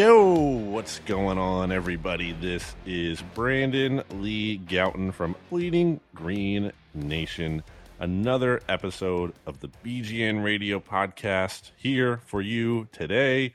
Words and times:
Yo, 0.00 0.32
what's 0.32 0.98
going 1.00 1.36
on, 1.36 1.70
everybody? 1.70 2.32
This 2.32 2.74
is 2.86 3.20
Brandon 3.34 4.02
Lee 4.12 4.56
Gowton 4.56 5.12
from 5.12 5.36
Bleeding 5.50 6.00
Green 6.14 6.72
Nation. 6.94 7.62
Another 7.98 8.62
episode 8.66 9.34
of 9.44 9.60
the 9.60 9.68
BGN 9.84 10.42
Radio 10.42 10.80
podcast 10.80 11.72
here 11.76 12.22
for 12.24 12.40
you 12.40 12.88
today. 12.92 13.52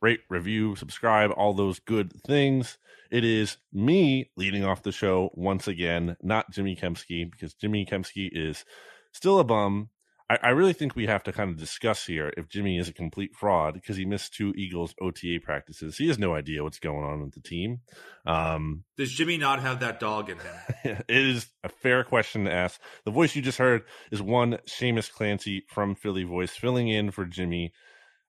Rate, 0.00 0.20
review, 0.30 0.76
subscribe, 0.76 1.30
all 1.32 1.52
those 1.52 1.78
good 1.78 2.14
things. 2.22 2.78
It 3.10 3.22
is 3.22 3.58
me 3.70 4.30
leading 4.34 4.64
off 4.64 4.82
the 4.82 4.92
show 4.92 5.28
once 5.34 5.68
again, 5.68 6.16
not 6.22 6.50
Jimmy 6.50 6.74
Kempski, 6.74 7.30
because 7.30 7.52
Jimmy 7.52 7.84
Kempski 7.84 8.30
is 8.32 8.64
still 9.12 9.38
a 9.38 9.44
bum 9.44 9.90
I, 10.28 10.38
I 10.42 10.48
really 10.50 10.72
think 10.72 10.94
we 10.94 11.06
have 11.06 11.22
to 11.24 11.32
kind 11.32 11.50
of 11.50 11.56
discuss 11.56 12.06
here 12.06 12.32
if 12.36 12.48
Jimmy 12.48 12.78
is 12.78 12.88
a 12.88 12.92
complete 12.92 13.34
fraud 13.34 13.74
because 13.74 13.96
he 13.96 14.04
missed 14.04 14.34
two 14.34 14.52
Eagles 14.56 14.94
OTA 15.00 15.38
practices. 15.42 15.96
He 15.96 16.08
has 16.08 16.18
no 16.18 16.34
idea 16.34 16.62
what's 16.62 16.78
going 16.78 17.04
on 17.04 17.22
with 17.22 17.34
the 17.34 17.40
team. 17.40 17.80
Um, 18.26 18.84
Does 18.96 19.12
Jimmy 19.12 19.36
not 19.36 19.60
have 19.60 19.80
that 19.80 20.00
dog 20.00 20.30
in 20.30 20.38
him? 20.38 20.54
it 21.08 21.16
is 21.26 21.48
a 21.64 21.68
fair 21.68 22.04
question 22.04 22.44
to 22.44 22.52
ask. 22.52 22.80
The 23.04 23.10
voice 23.10 23.36
you 23.36 23.42
just 23.42 23.58
heard 23.58 23.82
is 24.10 24.22
one 24.22 24.58
Shamus 24.66 25.10
Clancy 25.10 25.64
from 25.68 25.94
Philly 25.94 26.24
Voice 26.24 26.52
filling 26.52 26.88
in 26.88 27.10
for 27.10 27.24
Jimmy 27.24 27.72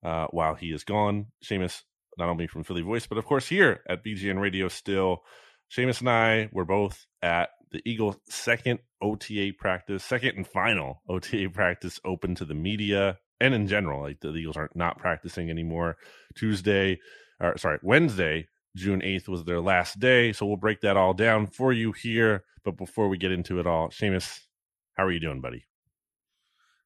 uh, 0.03 0.27
while 0.31 0.55
he 0.55 0.71
is 0.71 0.83
gone. 0.83 1.27
Shamus, 1.43 1.83
not 2.17 2.29
only 2.29 2.47
from 2.47 2.63
Philly 2.63 2.81
Voice, 2.81 3.07
but 3.07 3.17
of 3.17 3.25
course 3.25 3.47
here 3.47 3.81
at 3.87 4.03
BGN 4.03 4.39
Radio 4.39 4.67
still. 4.67 5.23
Shamus 5.71 6.01
and 6.01 6.09
I 6.09 6.49
were 6.51 6.65
both 6.65 7.05
at 7.21 7.49
the 7.73 7.81
Eagles' 7.85 8.17
second 8.29 8.79
OTA 9.01 9.51
practice, 9.57 10.03
second 10.03 10.37
and 10.37 10.47
final 10.47 11.01
OTA 11.09 11.49
practice 11.51 11.99
open 12.05 12.35
to 12.35 12.45
the 12.45 12.53
media 12.53 13.17
and 13.41 13.53
in 13.53 13.67
general. 13.67 14.03
Like 14.03 14.21
the 14.21 14.33
Eagles 14.33 14.55
aren't 14.55 14.75
not 14.75 14.99
practicing 14.99 15.49
anymore. 15.49 15.97
Tuesday, 16.35 16.99
or 17.41 17.57
sorry, 17.57 17.79
Wednesday, 17.81 18.47
June 18.77 19.01
8th 19.01 19.27
was 19.27 19.43
their 19.43 19.59
last 19.59 19.99
day. 19.99 20.31
So 20.31 20.45
we'll 20.45 20.55
break 20.55 20.81
that 20.81 20.95
all 20.95 21.13
down 21.13 21.47
for 21.47 21.73
you 21.73 21.91
here. 21.91 22.45
But 22.63 22.77
before 22.77 23.09
we 23.09 23.17
get 23.17 23.31
into 23.31 23.59
it 23.59 23.67
all, 23.67 23.89
Shamus, 23.89 24.39
how 24.93 25.05
are 25.05 25.11
you 25.11 25.19
doing, 25.19 25.41
buddy? 25.41 25.65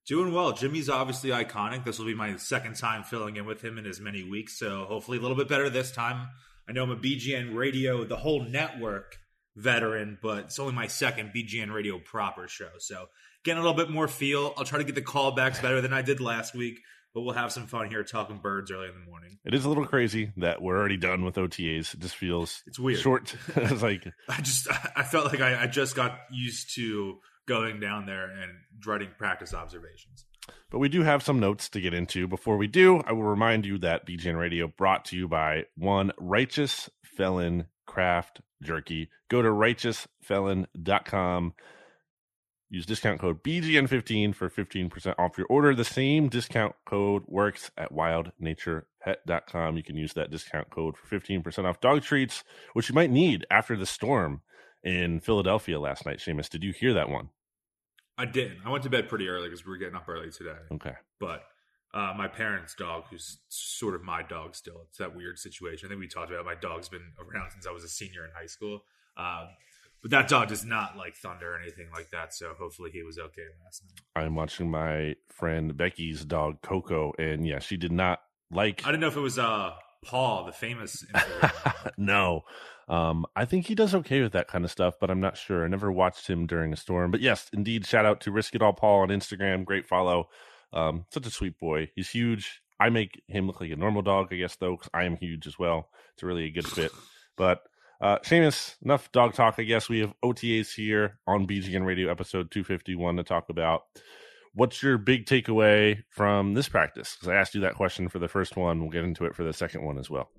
Doing 0.08 0.34
well. 0.34 0.54
Jimmy's 0.54 0.90
obviously 0.90 1.32
iconic. 1.32 1.84
This 1.84 2.00
will 2.00 2.06
be 2.06 2.16
my 2.16 2.38
second 2.38 2.78
time 2.78 3.04
filling 3.04 3.36
in 3.36 3.46
with 3.46 3.62
him 3.62 3.78
in 3.78 3.86
as 3.86 4.00
many 4.00 4.24
weeks. 4.24 4.58
So 4.58 4.86
hopefully 4.86 5.18
a 5.18 5.22
little 5.22 5.36
bit 5.36 5.50
better 5.50 5.70
this 5.70 5.92
time. 5.92 6.30
I 6.68 6.72
know 6.72 6.84
I'm 6.84 6.92
a 6.92 6.96
BGN 6.96 7.56
radio, 7.56 8.06
the 8.06 8.16
whole 8.16 8.44
network 8.44 9.18
veteran, 9.58 10.18
but 10.22 10.46
it's 10.46 10.60
only 10.60 10.74
my 10.74 10.88
second 10.88 11.32
BGN 11.36 11.74
Radio 11.74 12.00
proper 12.00 12.48
show. 12.48 12.70
So 12.78 13.08
getting 13.44 13.60
a 13.60 13.66
little 13.66 13.78
bit 13.78 13.90
more 13.90 14.08
feel. 14.08 14.54
I'll 14.56 14.64
try 14.64 14.78
to 14.78 14.86
get 14.86 14.96
the 14.96 15.02
callbacks 15.02 15.62
better 15.62 15.82
than 15.82 15.92
I 15.92 16.04
did 16.04 16.22
last 16.22 16.54
week, 16.54 16.80
but 17.14 17.22
we'll 17.22 17.34
have 17.34 17.52
some 17.52 17.66
fun 17.66 17.90
here 17.90 18.04
talking 18.04 18.38
birds 18.38 18.72
early 18.72 18.88
in 18.88 18.94
the 18.94 19.06
morning. 19.06 19.40
It 19.44 19.54
is 19.54 19.66
a 19.66 19.70
little 19.70 19.86
crazy 19.86 20.32
that 20.38 20.62
we're 20.62 20.78
already 20.78 20.98
done 20.98 21.26
with 21.26 21.36
OTAs. 21.36 21.94
It 21.96 22.00
just 22.00 22.16
feels 22.16 22.62
it's 22.68 22.80
weird. 22.80 23.00
Short. 23.00 23.36
it's 23.56 23.82
like 23.82 24.08
I 24.30 24.42
just 24.42 24.68
I 24.96 25.04
felt 25.04 25.26
like 25.26 25.42
I, 25.42 25.64
I 25.64 25.68
just 25.68 25.96
got 25.96 26.20
used 26.32 26.76
to 26.76 27.18
going 27.48 27.80
down 27.80 28.06
there 28.06 28.26
and 28.26 28.52
dreading 28.80 29.10
practice 29.18 29.54
observations. 29.54 30.26
But 30.70 30.80
we 30.80 30.90
do 30.90 31.02
have 31.02 31.24
some 31.24 31.40
notes 31.40 31.68
to 31.70 31.82
get 31.82 31.94
into. 31.94 32.28
Before 32.28 32.58
we 32.58 32.68
do, 32.68 33.02
I 33.06 33.14
will 33.14 33.24
remind 33.24 33.66
you 33.66 33.78
that 33.80 34.06
BGN 34.06 34.38
Radio 34.38 34.68
brought 34.68 35.06
to 35.06 35.18
you 35.18 35.28
by 35.28 35.66
one 35.76 36.12
righteous 36.20 36.90
felon 37.04 37.68
craft 37.86 38.42
jerky. 38.62 39.10
Go 39.30 39.42
to 39.42 39.50
righteousfelon.com. 39.50 41.54
Use 42.70 42.86
discount 42.86 43.22
code 43.22 43.42
BGN15 43.44 44.36
for 44.36 44.50
15% 44.50 45.16
off 45.18 45.38
your 45.38 45.48
order. 45.50 45.74
The 45.74 45.86
same 45.86 46.28
discount 46.28 46.76
code 46.86 47.24
works 47.26 47.72
at 47.78 47.94
wildnaturepet.com. 47.94 49.78
You 49.78 49.84
can 49.84 49.96
use 49.96 50.12
that 50.14 50.32
discount 50.32 50.70
code 50.70 50.98
for 50.98 51.18
15% 51.18 51.64
off 51.64 51.80
dog 51.80 52.02
treats, 52.02 52.44
which 52.74 52.90
you 52.90 52.96
might 52.96 53.10
need 53.10 53.46
after 53.50 53.78
the 53.78 53.86
storm 53.86 54.42
in 54.84 55.22
Philadelphia 55.22 55.80
last 55.80 56.06
night. 56.06 56.20
Shamus, 56.20 56.50
did 56.50 56.64
you 56.64 56.74
hear 56.74 56.94
that 56.94 57.10
one? 57.10 57.30
I 58.18 58.26
didn't. 58.26 58.58
I 58.66 58.70
went 58.70 58.84
to 58.84 58.90
bed 58.90 59.08
pretty 59.08 59.30
early 59.30 59.48
because 59.48 59.66
we 59.66 59.70
were 59.70 59.78
getting 59.78 59.96
up 59.96 60.10
early 60.10 60.32
today. 60.32 60.58
Okay. 60.74 60.96
But 61.20 61.44
uh, 61.98 62.14
my 62.16 62.28
parents' 62.28 62.76
dog, 62.76 63.06
who's 63.10 63.40
sort 63.50 63.96
of 63.96 64.04
my 64.04 64.22
dog 64.22 64.56
still. 64.56 64.86
It's 64.88 65.00
that 65.00 65.16
weird 65.16 65.40
situation. 65.40 65.88
I 65.88 65.90
think 65.90 66.00
we 66.00 66.08
talked 66.08 66.30
about. 66.30 66.42
It. 66.42 66.46
My 66.46 66.54
dog's 66.54 66.90
been 66.90 67.14
around 67.18 67.50
since 67.52 67.66
I 67.66 67.72
was 67.72 67.84
a 67.84 67.88
senior 67.88 68.24
in 68.24 68.30
high 68.40 68.46
school. 68.46 68.84
Um, 69.18 69.48
but 70.04 70.12
that 70.12 70.28
dog 70.28 70.50
does 70.50 70.64
not 70.64 70.96
like 70.96 71.16
thunder 71.16 71.56
or 71.56 71.60
anything 71.60 71.88
like 71.92 72.12
that. 72.12 72.36
So 72.36 72.54
hopefully 72.60 72.92
he 72.94 73.02
was 73.02 73.18
okay 73.18 73.48
last 73.66 73.84
night. 73.84 74.24
I'm 74.24 74.36
watching 74.36 74.70
my 74.70 75.16
friend 75.30 75.76
Becky's 75.76 76.24
dog 76.24 76.62
Coco, 76.62 77.14
and 77.18 77.48
yeah, 77.48 77.58
she 77.58 77.78
did 77.78 77.92
not 77.92 78.20
like. 78.52 78.84
I 78.86 78.92
didn't 78.92 79.02
know 79.02 79.08
if 79.08 79.18
it 79.18 79.22
was 79.22 79.40
uh 79.40 79.72
Paul, 80.06 80.46
the 80.46 80.52
famous. 80.52 81.04
no, 81.98 82.44
um, 82.88 83.26
I 83.36 83.46
think 83.46 83.66
he 83.66 83.74
does 83.74 83.96
okay 83.96 84.22
with 84.22 84.34
that 84.34 84.48
kind 84.48 84.64
of 84.64 84.70
stuff, 84.70 84.94
but 85.02 85.10
I'm 85.10 85.20
not 85.20 85.36
sure. 85.36 85.66
I 85.66 85.68
never 85.68 85.92
watched 85.92 86.28
him 86.28 86.46
during 86.46 86.72
a 86.72 86.78
storm. 86.78 87.10
But 87.10 87.22
yes, 87.22 87.50
indeed, 87.52 87.88
shout 87.88 88.06
out 88.06 88.22
to 88.22 88.32
Risk 88.32 88.54
It 88.54 88.62
All 88.62 88.74
Paul 88.74 89.00
on 89.00 89.10
Instagram. 89.10 89.66
Great 89.66 89.88
follow. 89.88 90.30
Um, 90.74 91.06
such 91.12 91.26
a 91.26 91.32
sweet 91.32 91.60
boy. 91.60 91.92
He's 91.96 92.10
huge. 92.10 92.62
I 92.80 92.90
make 92.90 93.22
him 93.28 93.48
look 93.48 93.60
like 93.60 93.72
a 93.72 93.76
normal 93.76 94.02
dog, 94.02 94.28
I 94.32 94.36
guess, 94.36 94.56
though, 94.56 94.76
because 94.76 94.90
I 94.94 95.06
am 95.06 95.18
huge 95.18 95.48
as 95.48 95.58
well. 95.58 95.90
It's 96.14 96.24
really 96.24 96.46
a 96.46 96.52
good 96.52 96.68
fit. 96.68 96.92
But 97.36 97.62
uh, 98.00 98.20
Shamus, 98.20 98.76
enough 98.84 99.12
dog 99.12 99.34
talk. 99.34 99.56
I 99.58 99.64
guess 99.64 99.90
we 99.90 100.00
have 100.00 100.14
OTAs 100.24 100.74
here 100.76 101.20
on 101.26 101.48
BGN 101.48 101.86
Radio 101.86 102.12
episode 102.12 102.52
251 102.52 103.18
to 103.18 103.24
talk 103.24 103.50
about. 103.50 103.84
What's 104.54 104.82
your 104.82 104.98
big 104.98 105.26
takeaway 105.26 106.04
from 106.10 106.54
this 106.54 106.70
practice? 106.70 107.16
Because 107.16 107.30
I 107.30 107.36
asked 107.36 107.56
you 107.56 107.62
that 107.62 107.76
question 107.76 108.10
for 108.10 108.20
the 108.20 108.28
first 108.28 108.56
one. 108.56 108.82
We'll 108.82 108.90
get 108.90 109.04
into 109.04 109.26
it 109.26 109.36
for 109.36 109.44
the 109.44 109.54
second 109.54 109.84
one 109.84 109.98
as 109.98 110.10
well. 110.10 110.30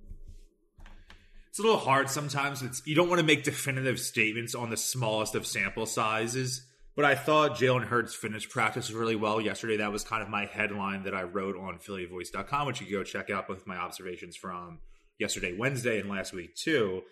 It's 1.48 1.58
a 1.58 1.62
little 1.62 1.78
hard 1.78 2.10
sometimes. 2.10 2.62
It's 2.62 2.82
you 2.86 2.94
don't 2.94 3.08
want 3.08 3.20
to 3.20 3.26
make 3.26 3.42
definitive 3.42 3.98
statements 3.98 4.54
on 4.54 4.70
the 4.70 4.76
smallest 4.76 5.34
of 5.34 5.46
sample 5.46 5.86
sizes 5.86 6.62
but 6.98 7.04
I 7.04 7.14
thought 7.14 7.56
Jalen 7.56 7.84
Hurts 7.84 8.12
finished 8.12 8.50
practice 8.50 8.90
really 8.90 9.14
well 9.14 9.40
yesterday. 9.40 9.76
That 9.76 9.92
was 9.92 10.02
kind 10.02 10.20
of 10.20 10.28
my 10.28 10.46
headline 10.46 11.04
that 11.04 11.14
I 11.14 11.22
wrote 11.22 11.56
on 11.56 11.78
PhillyVoice.com, 11.78 12.66
which 12.66 12.80
you 12.80 12.88
can 12.88 12.96
go 12.96 13.04
check 13.04 13.30
out 13.30 13.46
both 13.46 13.68
my 13.68 13.76
observations 13.76 14.34
from 14.34 14.80
yesterday, 15.16 15.54
Wednesday, 15.56 16.00
and 16.00 16.10
last 16.10 16.32
week 16.32 16.56
too. 16.56 17.02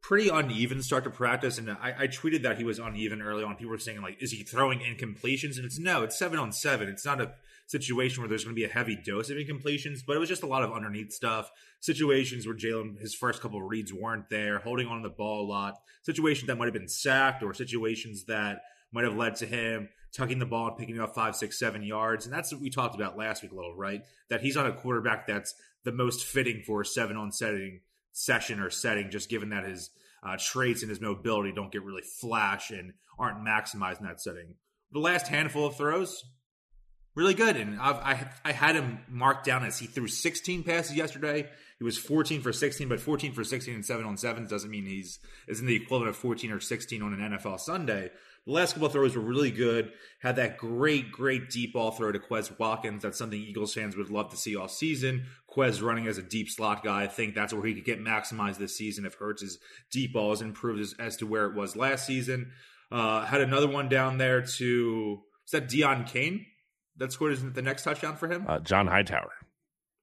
Pretty 0.00 0.30
uneven 0.30 0.82
start 0.82 1.04
to 1.04 1.10
practice, 1.10 1.58
and 1.58 1.70
I, 1.70 1.94
I 1.98 2.06
tweeted 2.06 2.40
that 2.44 2.56
he 2.56 2.64
was 2.64 2.78
uneven 2.78 3.20
early 3.20 3.44
on. 3.44 3.56
People 3.56 3.72
were 3.72 3.78
saying 3.78 4.00
like, 4.00 4.16
"Is 4.22 4.30
he 4.30 4.44
throwing 4.44 4.78
incompletions?" 4.78 5.56
And 5.56 5.66
it's 5.66 5.78
no, 5.78 6.02
it's 6.04 6.18
seven 6.18 6.38
on 6.38 6.50
seven. 6.50 6.88
It's 6.88 7.04
not 7.04 7.20
a 7.20 7.34
situation 7.66 8.22
where 8.22 8.28
there's 8.30 8.44
going 8.44 8.56
to 8.56 8.58
be 8.58 8.64
a 8.64 8.72
heavy 8.72 8.96
dose 8.96 9.28
of 9.28 9.36
incompletions, 9.36 9.98
but 10.06 10.16
it 10.16 10.20
was 10.20 10.28
just 10.30 10.42
a 10.42 10.46
lot 10.46 10.62
of 10.62 10.72
underneath 10.72 11.12
stuff. 11.12 11.50
Situations 11.80 12.46
where 12.46 12.56
Jalen, 12.56 12.98
his 12.98 13.14
first 13.14 13.42
couple 13.42 13.60
reads 13.60 13.92
weren't 13.92 14.30
there, 14.30 14.60
holding 14.60 14.86
on 14.86 15.02
to 15.02 15.08
the 15.10 15.14
ball 15.14 15.44
a 15.44 15.48
lot. 15.48 15.74
Situations 16.02 16.46
that 16.46 16.56
might 16.56 16.66
have 16.66 16.72
been 16.72 16.88
sacked, 16.88 17.42
or 17.42 17.52
situations 17.52 18.24
that 18.24 18.62
might 18.94 19.04
have 19.04 19.16
led 19.16 19.36
to 19.36 19.46
him 19.46 19.88
tucking 20.12 20.38
the 20.38 20.46
ball 20.46 20.68
and 20.68 20.78
picking 20.78 21.00
up 21.00 21.14
five, 21.14 21.34
six, 21.34 21.58
seven 21.58 21.82
yards. 21.82 22.24
And 22.24 22.32
that's 22.32 22.52
what 22.52 22.62
we 22.62 22.70
talked 22.70 22.94
about 22.94 23.18
last 23.18 23.42
week 23.42 23.52
a 23.52 23.56
little, 23.56 23.76
right? 23.76 24.02
That 24.30 24.40
he's 24.40 24.56
on 24.56 24.66
a 24.66 24.72
quarterback 24.72 25.26
that's 25.26 25.54
the 25.82 25.92
most 25.92 26.24
fitting 26.24 26.62
for 26.64 26.80
a 26.82 26.86
seven 26.86 27.16
on 27.16 27.32
setting 27.32 27.80
session 28.12 28.60
or 28.60 28.70
setting, 28.70 29.10
just 29.10 29.28
given 29.28 29.50
that 29.50 29.64
his 29.64 29.90
uh, 30.22 30.36
traits 30.38 30.82
and 30.82 30.88
his 30.88 31.00
mobility 31.00 31.52
don't 31.52 31.72
get 31.72 31.82
really 31.82 32.02
flash 32.02 32.70
and 32.70 32.94
aren't 33.18 33.44
maximized 33.44 34.00
in 34.00 34.06
that 34.06 34.20
setting. 34.20 34.54
The 34.92 35.00
last 35.00 35.26
handful 35.26 35.66
of 35.66 35.76
throws, 35.76 36.24
really 37.14 37.34
good. 37.34 37.56
And 37.56 37.80
I've, 37.80 37.96
I 37.96 38.30
I 38.44 38.52
had 38.52 38.76
him 38.76 39.00
marked 39.08 39.44
down 39.44 39.64
as 39.64 39.78
he 39.78 39.86
threw 39.86 40.06
16 40.06 40.62
passes 40.62 40.96
yesterday. 40.96 41.48
He 41.78 41.84
was 41.84 41.98
14 41.98 42.40
for 42.40 42.52
16, 42.52 42.88
but 42.88 43.00
14 43.00 43.32
for 43.32 43.44
16 43.44 43.74
and 43.74 43.84
seven 43.84 44.06
on 44.06 44.16
sevens 44.16 44.50
doesn't 44.50 44.70
mean 44.70 44.86
he's 44.86 45.18
isn't 45.48 45.66
the 45.66 45.76
equivalent 45.76 46.10
of 46.10 46.16
14 46.16 46.52
or 46.52 46.60
16 46.60 47.02
on 47.02 47.12
an 47.12 47.32
NFL 47.32 47.60
Sunday. 47.60 48.10
The 48.46 48.52
last 48.52 48.74
couple 48.74 48.86
of 48.86 48.92
throws 48.92 49.16
were 49.16 49.22
really 49.22 49.50
good. 49.50 49.92
Had 50.20 50.36
that 50.36 50.58
great, 50.58 51.10
great 51.10 51.48
deep 51.48 51.72
ball 51.72 51.92
throw 51.92 52.12
to 52.12 52.18
Quez 52.18 52.58
Watkins. 52.58 53.02
That's 53.02 53.16
something 53.16 53.40
Eagles 53.40 53.72
fans 53.72 53.96
would 53.96 54.10
love 54.10 54.30
to 54.30 54.36
see 54.36 54.54
all 54.54 54.68
season. 54.68 55.24
Quez 55.50 55.82
running 55.82 56.06
as 56.06 56.18
a 56.18 56.22
deep 56.22 56.50
slot 56.50 56.84
guy. 56.84 57.04
I 57.04 57.06
think 57.06 57.34
that's 57.34 57.54
where 57.54 57.64
he 57.64 57.74
could 57.74 57.86
get 57.86 58.00
maximized 58.00 58.58
this 58.58 58.76
season 58.76 59.06
if 59.06 59.14
Hurts's 59.14 59.58
deep 59.90 60.12
ball 60.12 60.32
is 60.32 60.42
improved 60.42 60.80
as, 60.80 60.94
as 60.98 61.16
to 61.18 61.26
where 61.26 61.46
it 61.46 61.54
was 61.54 61.74
last 61.74 62.06
season. 62.06 62.52
Uh, 62.92 63.24
had 63.24 63.40
another 63.40 63.68
one 63.68 63.88
down 63.88 64.18
there 64.18 64.42
to 64.42 65.22
is 65.46 65.50
that 65.52 65.68
Deon 65.68 66.06
Cain 66.06 66.44
that 66.96 67.12
scored 67.12 67.32
is 67.32 67.52
the 67.52 67.62
next 67.62 67.82
touchdown 67.82 68.16
for 68.16 68.28
him? 68.28 68.44
Uh, 68.46 68.60
John 68.60 68.86
Hightower. 68.86 69.32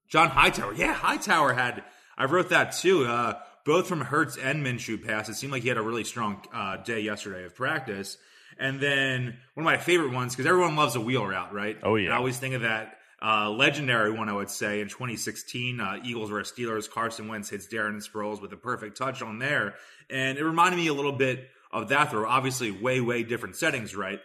John 0.09 0.29
Hightower. 0.29 0.73
Yeah, 0.73 0.94
Hightower 0.94 1.53
had. 1.53 1.83
I 2.17 2.25
wrote 2.25 2.49
that 2.49 2.73
too. 2.73 3.05
Uh, 3.05 3.35
both 3.65 3.87
from 3.87 4.01
Hertz 4.01 4.37
and 4.37 4.65
Minshew 4.65 5.05
pass. 5.05 5.29
It 5.29 5.35
seemed 5.35 5.53
like 5.53 5.61
he 5.61 5.69
had 5.69 5.77
a 5.77 5.83
really 5.83 6.03
strong 6.03 6.44
uh, 6.53 6.77
day 6.77 6.99
yesterday 6.99 7.45
of 7.45 7.55
practice. 7.55 8.17
And 8.61 8.79
then 8.79 9.37
one 9.55 9.65
of 9.65 9.65
my 9.65 9.77
favorite 9.77 10.13
ones 10.13 10.33
because 10.33 10.45
everyone 10.45 10.75
loves 10.75 10.95
a 10.95 11.01
wheel 11.01 11.25
route, 11.25 11.51
right? 11.51 11.77
Oh 11.81 11.95
yeah. 11.95 12.05
And 12.05 12.13
I 12.13 12.17
always 12.17 12.37
think 12.37 12.53
of 12.53 12.61
that 12.61 12.97
uh, 13.19 13.49
legendary 13.49 14.11
one. 14.11 14.29
I 14.29 14.33
would 14.33 14.51
say 14.51 14.81
in 14.81 14.87
2016, 14.87 15.79
uh, 15.81 15.97
Eagles 16.03 16.29
versus 16.29 16.55
Steelers. 16.55 16.89
Carson 16.89 17.27
Wentz 17.27 17.49
hits 17.49 17.67
Darren 17.67 17.97
Sproles 18.07 18.39
with 18.39 18.53
a 18.53 18.57
perfect 18.57 18.97
touch 18.97 19.23
on 19.23 19.39
there, 19.39 19.73
and 20.11 20.37
it 20.37 20.43
reminded 20.43 20.77
me 20.77 20.87
a 20.87 20.93
little 20.93 21.11
bit 21.11 21.49
of 21.71 21.89
that 21.89 22.11
throw. 22.11 22.29
Obviously, 22.29 22.69
way 22.69 23.01
way 23.01 23.23
different 23.23 23.55
settings, 23.55 23.95
right? 23.95 24.19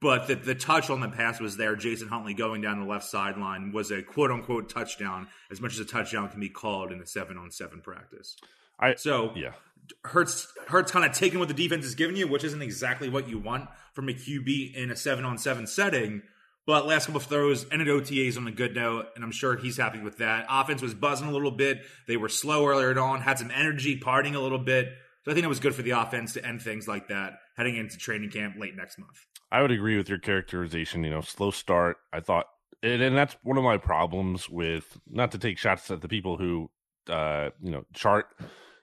But 0.00 0.26
the, 0.26 0.34
the 0.34 0.54
touch 0.56 0.90
on 0.90 1.00
the 1.00 1.08
pass 1.08 1.40
was 1.40 1.56
there. 1.56 1.74
Jason 1.76 2.08
Huntley 2.08 2.34
going 2.34 2.60
down 2.60 2.80
the 2.80 2.86
left 2.86 3.04
sideline 3.04 3.72
was 3.72 3.92
a 3.92 4.02
quote 4.02 4.32
unquote 4.32 4.68
touchdown, 4.68 5.28
as 5.48 5.60
much 5.60 5.74
as 5.74 5.78
a 5.78 5.84
touchdown 5.84 6.28
can 6.28 6.40
be 6.40 6.48
called 6.48 6.90
in 6.90 7.00
a 7.00 7.06
seven 7.06 7.38
on 7.38 7.52
seven 7.52 7.80
practice. 7.80 8.36
I 8.78 8.94
So 8.94 9.32
yeah. 9.34 9.52
Hurts 10.04 10.52
Hurts 10.68 10.90
kind 10.90 11.04
of 11.04 11.12
taking 11.12 11.38
what 11.38 11.48
the 11.48 11.54
defense 11.54 11.84
is 11.84 11.94
giving 11.94 12.16
you, 12.16 12.26
which 12.26 12.44
isn't 12.44 12.62
exactly 12.62 13.08
what 13.08 13.28
you 13.28 13.38
want 13.38 13.68
from 13.92 14.08
a 14.08 14.12
QB 14.12 14.74
in 14.74 14.90
a 14.90 14.96
seven 14.96 15.24
on 15.24 15.38
seven 15.38 15.66
setting. 15.66 16.22
But 16.66 16.86
last 16.86 17.06
couple 17.06 17.20
of 17.20 17.26
throws 17.26 17.64
ended 17.70 17.86
OTAs 17.86 18.36
on 18.36 18.48
a 18.48 18.50
good 18.50 18.74
note, 18.74 19.06
and 19.14 19.22
I'm 19.22 19.30
sure 19.30 19.56
he's 19.56 19.76
happy 19.76 20.00
with 20.00 20.18
that. 20.18 20.46
Offense 20.50 20.82
was 20.82 20.94
buzzing 20.94 21.28
a 21.28 21.32
little 21.32 21.52
bit. 21.52 21.82
They 22.08 22.16
were 22.16 22.28
slow 22.28 22.66
earlier 22.66 22.98
on, 22.98 23.20
had 23.20 23.38
some 23.38 23.52
energy, 23.52 24.00
partying 24.00 24.34
a 24.34 24.40
little 24.40 24.58
bit. 24.58 24.88
So 25.24 25.30
I 25.30 25.34
think 25.34 25.44
it 25.44 25.48
was 25.48 25.60
good 25.60 25.76
for 25.76 25.82
the 25.82 25.92
offense 25.92 26.32
to 26.34 26.44
end 26.44 26.62
things 26.62 26.88
like 26.88 27.06
that 27.08 27.38
heading 27.56 27.76
into 27.76 27.96
training 27.96 28.30
camp 28.30 28.56
late 28.58 28.76
next 28.76 28.98
month. 28.98 29.26
I 29.50 29.62
would 29.62 29.70
agree 29.70 29.96
with 29.96 30.08
your 30.08 30.18
characterization. 30.18 31.04
You 31.04 31.10
know, 31.10 31.20
slow 31.20 31.52
start. 31.52 31.98
I 32.12 32.18
thought, 32.18 32.46
and, 32.82 33.00
and 33.00 33.16
that's 33.16 33.36
one 33.42 33.58
of 33.58 33.64
my 33.64 33.76
problems 33.76 34.48
with 34.48 34.98
not 35.08 35.32
to 35.32 35.38
take 35.38 35.58
shots 35.58 35.90
at 35.90 36.00
the 36.00 36.08
people 36.08 36.36
who, 36.36 36.68
uh, 37.08 37.50
you 37.62 37.70
know, 37.70 37.84
chart 37.94 38.26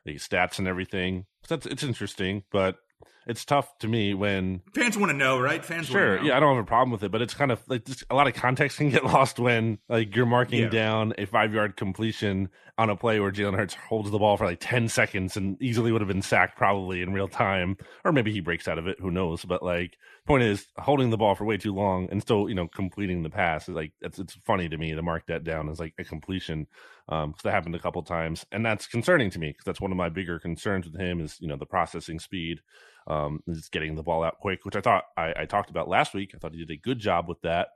the 0.05 0.15
stats 0.15 0.59
and 0.59 0.67
everything. 0.67 1.25
That's 1.47 1.65
it's 1.65 1.83
interesting, 1.83 2.43
but 2.51 2.77
it's 3.25 3.45
tough 3.45 3.77
to 3.79 3.87
me 3.87 4.13
when 4.13 4.61
Fans 4.75 4.97
want 4.97 5.11
to 5.11 5.17
know, 5.17 5.39
right? 5.39 5.63
Fans 5.63 5.87
Sure, 5.87 6.17
know. 6.17 6.23
yeah, 6.23 6.37
I 6.37 6.39
don't 6.41 6.55
have 6.55 6.63
a 6.63 6.67
problem 6.67 6.91
with 6.91 7.03
it, 7.03 7.11
but 7.11 7.21
it's 7.21 7.33
kind 7.33 7.51
of 7.53 7.61
like 7.69 7.85
just, 7.85 8.03
a 8.09 8.15
lot 8.15 8.27
of 8.27 8.33
context 8.33 8.77
can 8.77 8.89
get 8.89 9.03
lost 9.05 9.39
when 9.39 9.77
like 9.87 10.13
you're 10.15 10.25
marking 10.25 10.63
Yeah. 10.63 10.69
down 10.69 11.13
a 11.17 11.25
five 11.25 11.53
yard 11.53 11.77
completion 11.77 12.49
on 12.77 12.89
a 12.89 12.95
play 12.97 13.19
where 13.19 13.31
Jalen 13.31 13.55
Hurts 13.55 13.75
holds 13.75 14.11
the 14.11 14.17
ball 14.19 14.35
for 14.35 14.45
like 14.45 14.59
ten 14.59 14.89
seconds 14.89 15.37
and 15.37 15.61
easily 15.61 15.91
would 15.91 16.01
have 16.01 16.07
been 16.09 16.21
sacked 16.21 16.57
probably 16.57 17.01
in 17.01 17.13
real 17.13 17.27
time, 17.29 17.77
or 18.03 18.11
maybe 18.11 18.31
he 18.33 18.41
breaks 18.41 18.67
out 18.67 18.77
of 18.77 18.87
it, 18.87 18.99
who 18.99 19.09
knows? 19.11 19.45
But 19.45 19.63
like, 19.63 19.95
point 20.25 20.43
is 20.43 20.67
holding 20.77 21.09
the 21.09 21.17
ball 21.17 21.35
for 21.35 21.45
way 21.45 21.57
too 21.57 21.73
long 21.73 22.07
and 22.09 22.21
still 22.21 22.47
you 22.47 22.55
know 22.55 22.67
completing 22.67 23.23
the 23.23 23.29
pass 23.29 23.67
is 23.67 23.75
like 23.75 23.91
it's 24.01 24.19
it's 24.19 24.33
funny 24.45 24.69
to 24.69 24.77
me 24.77 24.93
to 24.93 25.01
mark 25.01 25.25
that 25.27 25.43
down 25.43 25.69
as 25.69 25.79
like 25.79 25.93
a 25.99 26.03
completion 26.03 26.65
um 27.09 27.31
because 27.31 27.43
that 27.43 27.51
happened 27.51 27.75
a 27.75 27.79
couple 27.79 28.01
times 28.03 28.45
and 28.51 28.65
that's 28.65 28.87
concerning 28.87 29.29
to 29.29 29.39
me 29.39 29.49
because 29.49 29.65
that's 29.65 29.81
one 29.81 29.91
of 29.91 29.97
my 29.97 30.09
bigger 30.09 30.39
concerns 30.39 30.85
with 30.85 30.99
him 30.99 31.19
is 31.19 31.37
you 31.41 31.47
know 31.47 31.57
the 31.57 31.65
processing 31.65 32.19
speed 32.19 32.61
um, 33.07 33.41
is 33.47 33.69
getting 33.69 33.95
the 33.95 34.03
ball 34.03 34.23
out 34.23 34.39
quick, 34.39 34.65
which 34.65 34.75
I 34.75 34.81
thought 34.81 35.05
I, 35.17 35.33
I 35.39 35.45
talked 35.45 35.69
about 35.69 35.89
last 35.89 36.13
week. 36.13 36.31
I 36.33 36.37
thought 36.37 36.53
he 36.53 36.59
did 36.59 36.71
a 36.71 36.77
good 36.77 36.99
job 36.99 37.27
with 37.27 37.41
that. 37.41 37.69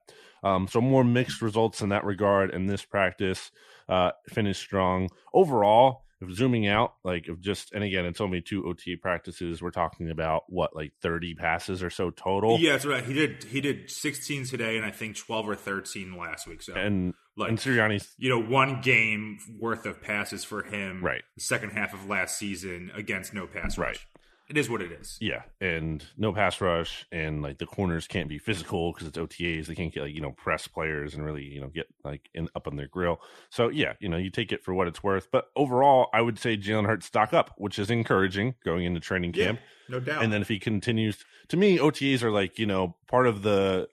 Um, 0.44 0.68
so 0.68 0.80
more 0.80 1.04
mixed 1.04 1.42
results 1.42 1.82
in 1.82 1.90
that 1.90 2.06
regard. 2.06 2.54
And 2.54 2.70
this 2.70 2.86
practice 2.86 3.52
uh, 3.90 4.12
finished 4.30 4.62
strong 4.62 5.10
overall. 5.34 6.06
If 6.20 6.32
zooming 6.32 6.68
out, 6.68 6.96
like 7.04 7.28
if 7.28 7.40
just 7.40 7.74
and 7.74 7.84
again, 7.84 8.06
it's 8.06 8.20
only 8.22 8.42
two 8.42 8.66
OTA 8.68 8.98
practices. 9.02 9.62
We're 9.62 9.70
talking 9.70 10.10
about 10.10 10.44
what 10.48 10.76
like 10.76 10.94
thirty 11.02 11.36
passes 11.36 11.84
or 11.84 11.90
so 11.92 12.10
total. 12.10 12.58
Yeah, 12.60 12.72
that's 12.72 12.86
right. 12.86 13.04
He 13.04 13.14
did 13.14 13.44
he 13.44 13.62
did 13.62 13.92
16 13.92 14.46
today 14.46 14.78
and 14.78 14.86
I 14.86 14.90
think 14.90 15.16
12 15.16 15.50
or 15.50 15.56
13 15.56 16.18
last 16.18 16.48
week. 16.48 16.64
So 16.64 16.74
and 16.74 17.14
like 17.36 17.50
and 17.50 17.60
Sirianni's 17.60 18.16
you 18.18 18.30
know, 18.30 18.42
one 18.42 18.82
game 18.82 19.38
worth 19.60 19.86
of 19.86 20.02
passes 20.02 20.44
for 20.44 20.64
him 20.64 21.04
Right. 21.04 21.22
the 21.36 21.42
second 21.42 21.70
half 21.72 21.94
of 21.94 22.10
last 22.10 22.38
season 22.40 22.90
against 22.96 23.34
no 23.36 23.46
pass 23.46 23.78
Right. 23.78 23.90
rush. 23.90 24.08
It 24.50 24.58
is 24.58 24.70
what 24.70 24.82
it 24.82 24.94
is. 24.94 25.18
Yeah, 25.20 25.42
and 25.60 26.04
no 26.16 26.32
pass 26.32 26.62
rush, 26.62 27.06
and 27.12 27.42
like 27.42 27.58
the 27.58 27.66
corners 27.66 28.08
can't 28.08 28.30
be 28.30 28.38
physical 28.38 28.94
because 28.94 29.08
it's 29.08 29.18
OTAs. 29.18 29.66
They 29.66 29.76
can't 29.76 29.94
get 29.94 30.04
like 30.04 30.16
you 30.16 30.22
know 30.22 30.32
press 30.32 30.68
players 30.70 31.14
and 31.16 31.26
really 31.26 31.44
you 31.44 31.60
know 31.60 31.68
get 31.68 31.88
like 32.06 32.30
in 32.34 32.48
up 32.56 32.66
on 32.66 32.78
their 32.78 32.88
grill. 32.88 33.20
So 33.50 33.68
yeah, 33.68 33.94
you 34.00 34.08
know 34.08 34.16
you 34.16 34.30
take 34.30 34.54
it 34.54 34.64
for 34.64 34.74
what 34.74 34.88
it's 34.88 35.04
worth. 35.04 35.28
But 35.32 35.48
overall, 35.58 36.08
I 36.14 36.22
would 36.22 36.40
say 36.40 36.56
Jalen 36.56 36.86
Hurts 36.86 37.06
stock 37.08 37.34
up, 37.34 37.56
which 37.58 37.78
is 37.78 37.90
encouraging 37.90 38.56
going 38.64 38.86
into 38.86 39.02
training 39.02 39.34
Yeah, 39.36 39.46
camp. 39.48 39.60
no 39.90 40.00
doubt. 40.00 40.24
And 40.24 40.32
then 40.32 40.42
if 40.42 40.48
he 40.48 40.60
continues, 40.60 41.26
to 41.50 41.58
me, 41.58 41.78
OTAs 41.78 42.24
are 42.24 42.32
like 42.32 42.58
you 42.58 42.66
know 42.66 42.96
part 43.10 43.28
of 43.28 43.42
the 43.42 43.90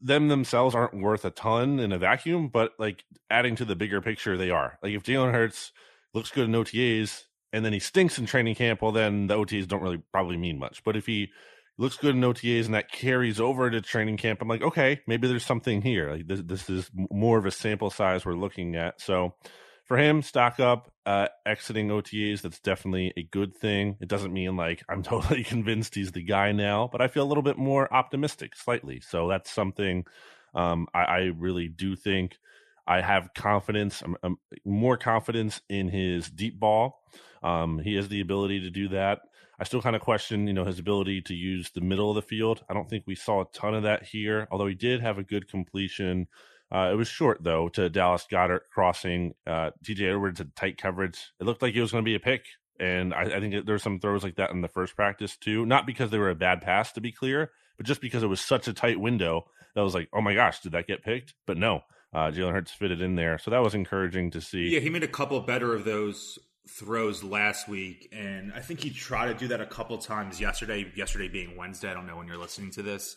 them 0.00 0.28
themselves 0.28 0.74
aren't 0.76 0.94
worth 1.00 1.24
a 1.24 1.30
ton 1.30 1.80
in 1.80 1.90
a 1.90 1.98
vacuum, 1.98 2.48
but 2.48 2.72
like 2.78 3.04
adding 3.30 3.56
to 3.56 3.64
the 3.64 3.74
bigger 3.76 4.00
picture, 4.00 4.36
they 4.36 4.50
are. 4.50 4.78
Like 4.80 4.92
if 4.94 5.02
Jalen 5.02 5.32
Hurts 5.32 5.72
looks 6.14 6.30
good 6.30 6.44
in 6.44 6.52
OTAs 6.52 7.24
and 7.52 7.64
then 7.64 7.72
he 7.72 7.78
stinks 7.78 8.18
in 8.18 8.26
training 8.26 8.54
camp, 8.54 8.82
well 8.82 8.92
then 8.92 9.26
the 9.26 9.36
OTAs 9.36 9.68
don't 9.68 9.82
really 9.82 10.02
probably 10.12 10.36
mean 10.36 10.58
much. 10.58 10.82
But 10.84 10.96
if 10.96 11.06
he 11.06 11.30
looks 11.78 11.96
good 11.96 12.14
in 12.14 12.20
OTAs 12.22 12.66
and 12.66 12.74
that 12.74 12.90
carries 12.90 13.40
over 13.40 13.70
to 13.70 13.80
training 13.80 14.16
camp, 14.16 14.40
I'm 14.42 14.48
like, 14.48 14.62
okay, 14.62 15.00
maybe 15.06 15.28
there's 15.28 15.44
something 15.44 15.82
here. 15.82 16.10
Like 16.12 16.26
this, 16.26 16.40
this 16.42 16.70
is 16.70 16.90
more 17.10 17.38
of 17.38 17.46
a 17.46 17.50
sample 17.50 17.90
size 17.90 18.24
we're 18.24 18.34
looking 18.34 18.76
at. 18.76 19.00
So 19.00 19.34
for 19.84 19.96
him, 19.96 20.22
stock 20.22 20.60
up, 20.60 20.92
uh, 21.04 21.28
exiting 21.44 21.88
OTAs, 21.88 22.42
that's 22.42 22.60
definitely 22.60 23.12
a 23.16 23.22
good 23.22 23.54
thing. 23.56 23.96
It 24.00 24.08
doesn't 24.08 24.32
mean 24.32 24.56
like 24.56 24.82
I'm 24.88 25.02
totally 25.02 25.44
convinced 25.44 25.94
he's 25.94 26.12
the 26.12 26.22
guy 26.22 26.52
now, 26.52 26.88
but 26.90 27.00
I 27.00 27.08
feel 27.08 27.24
a 27.24 27.28
little 27.28 27.42
bit 27.42 27.58
more 27.58 27.92
optimistic 27.92 28.56
slightly. 28.56 29.00
So 29.00 29.28
that's 29.28 29.50
something 29.50 30.04
um, 30.54 30.86
I, 30.94 31.04
I 31.04 31.18
really 31.36 31.68
do 31.68 31.96
think 31.96 32.38
I 32.86 33.00
have 33.00 33.34
confidence, 33.34 34.02
I'm, 34.02 34.16
I'm 34.22 34.36
more 34.64 34.96
confidence 34.96 35.60
in 35.68 35.88
his 35.88 36.30
deep 36.30 36.58
ball. 36.58 37.02
Um, 37.42 37.78
he 37.78 37.94
has 37.94 38.08
the 38.08 38.20
ability 38.20 38.60
to 38.60 38.70
do 38.70 38.88
that. 38.88 39.20
I 39.58 39.64
still 39.64 39.82
kind 39.82 39.94
of 39.94 40.02
question, 40.02 40.46
you 40.46 40.52
know, 40.52 40.64
his 40.64 40.78
ability 40.78 41.22
to 41.22 41.34
use 41.34 41.70
the 41.70 41.80
middle 41.80 42.10
of 42.10 42.16
the 42.16 42.22
field. 42.22 42.64
I 42.68 42.74
don't 42.74 42.88
think 42.88 43.04
we 43.06 43.14
saw 43.14 43.42
a 43.42 43.46
ton 43.52 43.74
of 43.74 43.84
that 43.84 44.02
here, 44.04 44.48
although 44.50 44.66
he 44.66 44.74
did 44.74 45.00
have 45.00 45.18
a 45.18 45.22
good 45.22 45.48
completion. 45.48 46.26
Uh, 46.74 46.90
it 46.92 46.96
was 46.96 47.06
short 47.06 47.44
though 47.44 47.68
to 47.68 47.88
Dallas 47.88 48.26
Goedert 48.30 48.62
crossing. 48.72 49.34
Uh, 49.46 49.70
TJ 49.84 50.10
Edwards 50.10 50.38
had 50.38 50.56
tight 50.56 50.78
coverage. 50.78 51.32
It 51.38 51.44
looked 51.44 51.62
like 51.62 51.74
it 51.74 51.80
was 51.80 51.92
going 51.92 52.02
to 52.02 52.08
be 52.08 52.14
a 52.14 52.20
pick, 52.20 52.46
and 52.80 53.12
I, 53.12 53.22
I 53.22 53.40
think 53.40 53.52
there 53.52 53.74
were 53.74 53.78
some 53.78 54.00
throws 54.00 54.24
like 54.24 54.36
that 54.36 54.50
in 54.50 54.62
the 54.62 54.68
first 54.68 54.96
practice 54.96 55.36
too. 55.36 55.66
Not 55.66 55.86
because 55.86 56.10
they 56.10 56.18
were 56.18 56.30
a 56.30 56.34
bad 56.34 56.62
pass, 56.62 56.90
to 56.92 57.00
be 57.00 57.12
clear, 57.12 57.50
but 57.76 57.86
just 57.86 58.00
because 58.00 58.22
it 58.22 58.28
was 58.28 58.40
such 58.40 58.66
a 58.68 58.72
tight 58.72 58.98
window 58.98 59.44
that 59.74 59.82
was 59.82 59.94
like, 59.94 60.08
oh 60.12 60.22
my 60.22 60.34
gosh, 60.34 60.60
did 60.60 60.72
that 60.72 60.86
get 60.86 61.04
picked? 61.04 61.34
But 61.46 61.58
no, 61.58 61.82
uh, 62.12 62.30
Jalen 62.30 62.52
Hurts 62.52 62.72
fitted 62.72 63.00
in 63.00 63.14
there, 63.16 63.38
so 63.38 63.50
that 63.50 63.62
was 63.62 63.74
encouraging 63.74 64.30
to 64.32 64.40
see. 64.40 64.68
Yeah, 64.68 64.80
he 64.80 64.90
made 64.90 65.02
a 65.02 65.08
couple 65.08 65.40
better 65.40 65.74
of 65.74 65.84
those 65.84 66.38
throws 66.68 67.24
last 67.24 67.68
week, 67.68 68.08
and 68.12 68.52
I 68.52 68.60
think 68.60 68.80
he 68.80 68.90
tried 68.90 69.28
to 69.28 69.34
do 69.34 69.48
that 69.48 69.60
a 69.60 69.66
couple 69.66 69.96
times 69.98 70.40
yesterday. 70.40 70.90
Yesterday 70.94 71.28
being 71.28 71.56
Wednesday, 71.56 71.90
I 71.90 71.94
don't 71.94 72.06
know 72.06 72.16
when 72.16 72.26
you're 72.26 72.38
listening 72.38 72.70
to 72.72 72.82
this. 72.82 73.16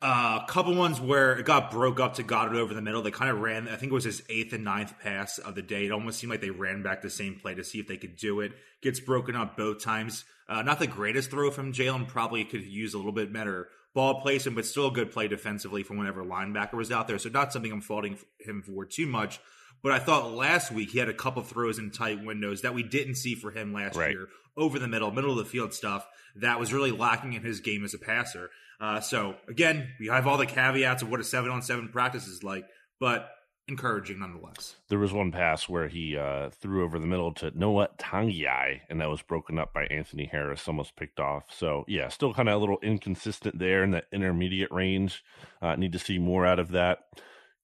Uh, 0.00 0.40
a 0.42 0.46
couple 0.48 0.74
ones 0.74 1.00
where 1.00 1.38
it 1.38 1.46
got 1.46 1.70
broke 1.70 2.00
up 2.00 2.14
to 2.14 2.24
Goedert 2.24 2.56
over 2.56 2.74
the 2.74 2.82
middle. 2.82 3.02
They 3.02 3.12
kind 3.12 3.30
of 3.30 3.38
ran. 3.38 3.68
I 3.68 3.76
think 3.76 3.92
it 3.92 3.94
was 3.94 4.02
his 4.02 4.20
eighth 4.28 4.52
and 4.52 4.64
ninth 4.64 4.94
pass 5.00 5.38
of 5.38 5.54
the 5.54 5.62
day. 5.62 5.86
It 5.86 5.92
almost 5.92 6.18
seemed 6.18 6.30
like 6.32 6.40
they 6.40 6.50
ran 6.50 6.82
back 6.82 7.02
the 7.02 7.10
same 7.10 7.36
play 7.36 7.54
to 7.54 7.62
see 7.62 7.78
if 7.78 7.86
they 7.86 7.96
could 7.96 8.16
do 8.16 8.40
it. 8.40 8.50
Gets 8.82 8.98
broken 8.98 9.36
up 9.36 9.56
both 9.56 9.80
times. 9.80 10.24
Uh, 10.52 10.60
not 10.62 10.78
the 10.78 10.86
greatest 10.86 11.30
throw 11.30 11.50
from 11.50 11.72
Jalen. 11.72 12.06
Probably 12.08 12.44
could 12.44 12.64
use 12.64 12.92
a 12.92 12.98
little 12.98 13.12
bit 13.12 13.32
better 13.32 13.68
ball 13.94 14.20
placement, 14.20 14.54
but 14.56 14.66
still 14.66 14.88
a 14.88 14.92
good 14.92 15.10
play 15.10 15.26
defensively 15.28 15.82
from 15.82 15.96
whenever 15.96 16.22
linebacker 16.22 16.74
was 16.74 16.92
out 16.92 17.08
there. 17.08 17.18
So 17.18 17.30
not 17.30 17.52
something 17.52 17.72
I'm 17.72 17.80
faulting 17.80 18.18
him 18.38 18.62
for 18.62 18.84
too 18.84 19.06
much. 19.06 19.40
But 19.82 19.92
I 19.92 19.98
thought 19.98 20.32
last 20.32 20.70
week 20.70 20.90
he 20.90 20.98
had 20.98 21.08
a 21.08 21.14
couple 21.14 21.42
throws 21.42 21.78
in 21.78 21.90
tight 21.90 22.22
windows 22.24 22.62
that 22.62 22.74
we 22.74 22.82
didn't 22.82 23.14
see 23.16 23.34
for 23.34 23.50
him 23.50 23.72
last 23.72 23.96
Right. 23.96 24.12
year 24.12 24.28
over 24.56 24.78
the 24.78 24.86
middle, 24.88 25.10
middle 25.10 25.30
of 25.32 25.38
the 25.38 25.44
field 25.44 25.72
stuff 25.72 26.06
that 26.36 26.60
was 26.60 26.72
really 26.72 26.92
lacking 26.92 27.32
in 27.32 27.42
his 27.42 27.60
game 27.60 27.82
as 27.84 27.94
a 27.94 27.98
passer. 27.98 28.50
Uh, 28.80 29.00
so 29.00 29.36
again, 29.48 29.88
we 29.98 30.08
have 30.08 30.26
all 30.26 30.36
the 30.36 30.46
caveats 30.46 31.02
of 31.02 31.10
what 31.10 31.18
a 31.20 31.24
seven 31.24 31.50
on 31.50 31.62
seven 31.62 31.88
practice 31.88 32.26
is 32.26 32.42
like, 32.44 32.66
but 33.00 33.30
encouraging 33.68 34.18
nonetheless. 34.18 34.76
There 34.88 34.98
was 34.98 35.12
one 35.12 35.32
pass 35.32 35.68
where 35.68 35.88
he 35.88 36.16
uh, 36.16 36.50
threw 36.50 36.84
over 36.84 36.98
the 36.98 37.06
middle 37.06 37.32
to 37.34 37.56
Noah 37.58 37.88
Togiai, 37.98 38.80
and 38.90 39.00
that 39.00 39.08
was 39.08 39.22
broken 39.22 39.58
up 39.58 39.72
by 39.72 39.86
Anthony 39.86 40.26
Harris, 40.26 40.68
almost 40.68 40.96
picked 40.96 41.20
off. 41.20 41.44
So, 41.50 41.84
yeah, 41.88 42.08
still 42.08 42.34
kind 42.34 42.48
of 42.48 42.56
a 42.56 42.58
little 42.58 42.78
inconsistent 42.82 43.58
there 43.58 43.84
in 43.84 43.92
that 43.92 44.06
intermediate 44.12 44.72
range. 44.72 45.24
Uh, 45.60 45.76
need 45.76 45.92
to 45.92 45.98
see 45.98 46.18
more 46.18 46.46
out 46.46 46.58
of 46.58 46.72
that. 46.72 47.00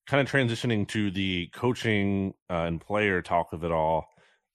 Kind 0.07 0.25
of 0.25 0.33
transitioning 0.33 0.87
to 0.89 1.11
the 1.11 1.47
coaching 1.53 2.33
uh, 2.49 2.63
and 2.63 2.81
player 2.81 3.21
talk 3.21 3.53
of 3.53 3.63
it 3.63 3.71
all 3.71 4.07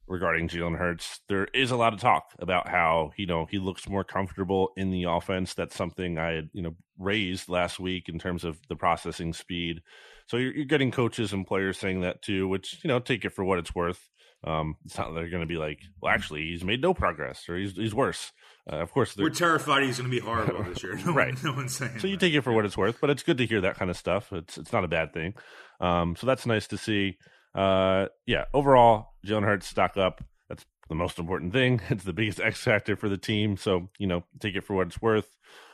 regarding 0.06 0.48
Jalen 0.48 0.76
Hurts. 0.76 1.20
There 1.28 1.46
is 1.54 1.70
a 1.70 1.76
lot 1.76 1.94
of 1.94 2.00
talk 2.00 2.34
about 2.38 2.68
how 2.68 3.12
you 3.16 3.26
know 3.26 3.46
he 3.46 3.58
looks 3.58 3.88
more 3.88 4.04
comfortable 4.04 4.72
in 4.76 4.90
the 4.90 5.04
offense. 5.04 5.54
That's 5.54 5.76
something 5.76 6.18
I 6.18 6.32
had 6.32 6.50
you 6.52 6.62
know 6.62 6.74
raised 6.98 7.48
last 7.48 7.78
week 7.78 8.08
in 8.08 8.18
terms 8.18 8.44
of 8.44 8.58
the 8.68 8.76
processing 8.76 9.32
speed. 9.32 9.82
So 10.26 10.36
you're, 10.36 10.54
you're 10.54 10.64
getting 10.64 10.90
coaches 10.90 11.32
and 11.32 11.46
players 11.46 11.78
saying 11.78 12.00
that 12.00 12.22
too, 12.22 12.48
which 12.48 12.80
you 12.82 12.88
know 12.88 12.98
take 12.98 13.24
it 13.24 13.30
for 13.30 13.44
what 13.44 13.58
it's 13.58 13.74
worth. 13.74 14.00
Um, 14.46 14.76
it's 14.84 14.98
not 14.98 15.14
they're 15.14 15.30
going 15.30 15.42
to 15.42 15.46
be 15.46 15.56
like, 15.56 15.80
well, 16.00 16.12
actually, 16.12 16.42
he's 16.42 16.64
made 16.64 16.82
no 16.82 16.92
progress 16.94 17.48
or 17.48 17.56
he's 17.56 17.76
he's 17.76 17.94
worse. 17.94 18.32
Uh, 18.70 18.76
of 18.76 18.90
course, 18.92 19.16
we're 19.16 19.30
terrified 19.30 19.82
he's 19.82 19.98
going 19.98 20.10
to 20.10 20.14
be 20.14 20.20
horrible 20.20 20.62
this 20.64 20.82
year. 20.82 20.96
No 21.04 21.12
right? 21.12 21.34
One, 21.34 21.44
no 21.44 21.52
one's 21.52 21.76
saying. 21.76 21.98
So 21.98 22.06
you 22.06 22.16
take 22.16 22.34
it 22.34 22.42
for 22.42 22.52
what 22.52 22.64
it's 22.64 22.76
worth, 22.76 22.98
but 23.00 23.10
it's 23.10 23.22
good 23.22 23.38
to 23.38 23.46
hear 23.46 23.60
that 23.62 23.76
kind 23.76 23.90
of 23.90 23.96
stuff. 23.96 24.32
It's 24.32 24.58
it's 24.58 24.72
not 24.72 24.84
a 24.84 24.88
bad 24.88 25.12
thing. 25.12 25.34
Um, 25.80 26.16
so 26.16 26.26
that's 26.26 26.46
nice 26.46 26.66
to 26.68 26.78
see. 26.78 27.18
Uh, 27.54 28.06
yeah, 28.26 28.46
overall, 28.52 29.14
Jalen 29.26 29.44
Hurts 29.44 29.66
stock 29.66 29.96
up. 29.96 30.24
That's 30.48 30.64
the 30.88 30.94
most 30.94 31.18
important 31.18 31.52
thing. 31.52 31.80
It's 31.90 32.04
the 32.04 32.12
biggest 32.12 32.40
X 32.40 32.60
factor 32.60 32.96
for 32.96 33.08
the 33.08 33.18
team. 33.18 33.56
So 33.56 33.88
you 33.98 34.06
know, 34.06 34.24
take 34.40 34.56
it 34.56 34.64
for 34.64 34.74
what 34.74 34.88
it's 34.88 35.00
worth. 35.00 35.28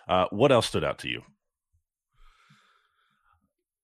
Uh, 0.08 0.26
what 0.30 0.50
else 0.52 0.66
stood 0.66 0.84
out 0.84 0.98
to 1.00 1.08
you? 1.08 1.22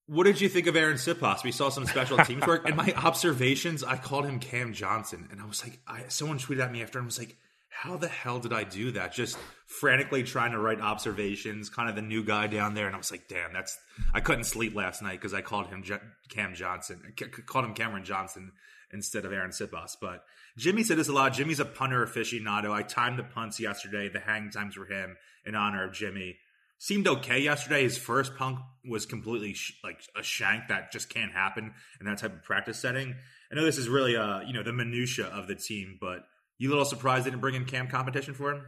What 0.09 0.25
did 0.25 0.41
you 0.41 0.49
think 0.49 0.69
of 0.69 0.77
Arryn 0.77 0.95
Siposs? 0.95 1.43
We 1.43 1.51
saw 1.51 1.69
some 1.69 1.85
special 1.85 2.19
teams 2.19 2.47
work. 2.47 2.69
In 2.69 2.77
my 2.77 2.93
observations, 2.97 3.83
I 3.83 3.97
called 3.97 4.25
him 4.25 4.39
Cam 4.39 4.73
Johnson, 4.73 5.29
and 5.33 5.41
I 5.41 5.47
was 5.47 5.65
like, 5.65 5.81
I, 5.87 6.05
someone 6.09 6.39
tweeted 6.39 6.61
at 6.61 6.71
me 6.71 6.83
after, 6.83 6.99
and 6.99 7.07
was 7.07 7.19
like, 7.19 7.37
how 7.69 7.97
the 7.97 8.09
hell 8.09 8.39
did 8.39 8.53
I 8.53 8.63
do 8.63 8.93
that? 8.93 9.13
Just 9.13 9.37
frantically 9.67 10.23
trying 10.23 10.53
to 10.53 10.59
write 10.59 10.81
observations, 10.81 11.69
kind 11.69 11.91
of 11.91 11.97
the 11.97 12.03
new 12.03 12.25
guy 12.25 12.47
down 12.47 12.75
there, 12.75 12.87
and 12.87 12.95
I 12.95 12.99
was 12.99 13.11
like, 13.11 13.27
damn, 13.29 13.53
that's. 13.53 13.77
I 14.15 14.21
couldn't 14.21 14.45
sleep 14.45 14.77
last 14.77 15.03
night 15.03 15.21
because 15.21 15.35
I 15.35 15.43
called 15.43 15.67
him 15.67 15.83
J- 15.83 15.99
Cam 16.29 16.55
Johnson, 16.55 17.03
uh, 17.05 17.25
I 17.25 17.41
called 17.43 17.65
him 17.65 17.75
Cameron 17.75 18.05
Johnson 18.05 18.53
instead 18.93 19.25
of 19.25 19.33
Arryn 19.33 19.49
Siposs. 19.49 19.97
But 20.01 20.25
Jimmy 20.57 20.85
said 20.85 20.97
this 20.97 21.09
a 21.09 21.13
lot. 21.13 21.33
Jimmy's 21.33 21.61
a 21.61 21.65
punter 21.65 22.07
aficionado. 22.07 22.71
I 22.71 22.83
timed 22.83 23.19
the 23.19 23.25
punts 23.25 23.59
yesterday. 23.59 24.09
The 24.09 24.21
hang 24.21 24.51
times 24.51 24.77
were 24.77 24.87
him 24.87 25.17
in 25.45 25.55
honor 25.55 25.85
of 25.85 25.93
Jimmy 25.93 26.37
seemed 26.79 27.09
okay 27.09 27.39
yesterday. 27.39 27.83
His 27.83 27.99
first 27.99 28.37
punk 28.37 28.59
was 28.89 29.07
completely 29.07 29.55
sh- 29.55 29.79
like 29.83 30.01
a 30.17 30.23
shank 30.23 30.69
that 30.69 30.93
just 30.93 31.09
can't 31.09 31.33
happen 31.33 31.75
in 32.01 32.07
that 32.07 32.19
type 32.19 32.33
of 32.33 32.43
practice 32.43 32.79
setting. 32.79 33.15
I 33.51 33.55
know 33.55 33.65
this 33.65 33.79
is 33.79 33.89
really 33.89 34.17
uh 34.17 34.41
you 34.41 34.53
know 34.53 34.63
the 34.63 34.73
minutia 34.73 35.27
of 35.27 35.47
the 35.49 35.55
team, 35.55 35.99
but 36.01 36.25
you 36.59 36.69
a 36.69 36.71
little 36.71 36.85
surprised 36.85 37.27
they 37.27 37.31
didn't 37.31 37.43
bring 37.43 37.55
in 37.55 37.65
camp 37.65 37.91
competition 37.91 38.35
for 38.35 38.53
him. 38.53 38.63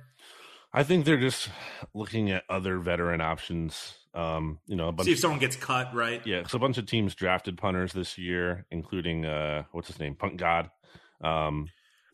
I 0.73 0.83
think 0.83 1.05
they're 1.05 1.17
just 1.17 1.49
looking 1.95 2.31
at 2.31 2.45
other 2.49 2.79
veteran 2.79 3.21
options. 3.21 3.95
Um, 4.15 4.59
you 4.67 4.77
know, 4.77 4.89
a 4.89 4.93
bunch 4.93 5.07
see 5.07 5.13
if 5.13 5.19
someone 5.19 5.39
gets 5.41 5.57
cut, 5.57 5.95
right? 5.95 6.21
Yeah, 6.27 6.47
so 6.47 6.57
a 6.57 6.61
bunch 6.61 6.77
of 6.79 6.87
teams 6.87 7.15
drafted 7.15 7.57
punters 7.57 7.93
this 7.93 8.19
year, 8.19 8.67
including 8.71 9.25
uh, 9.25 9.65
what's 9.73 9.89
his 9.89 9.99
name, 9.99 10.15
Punt 10.15 10.37
God. 10.37 10.71
Um, 11.23 11.69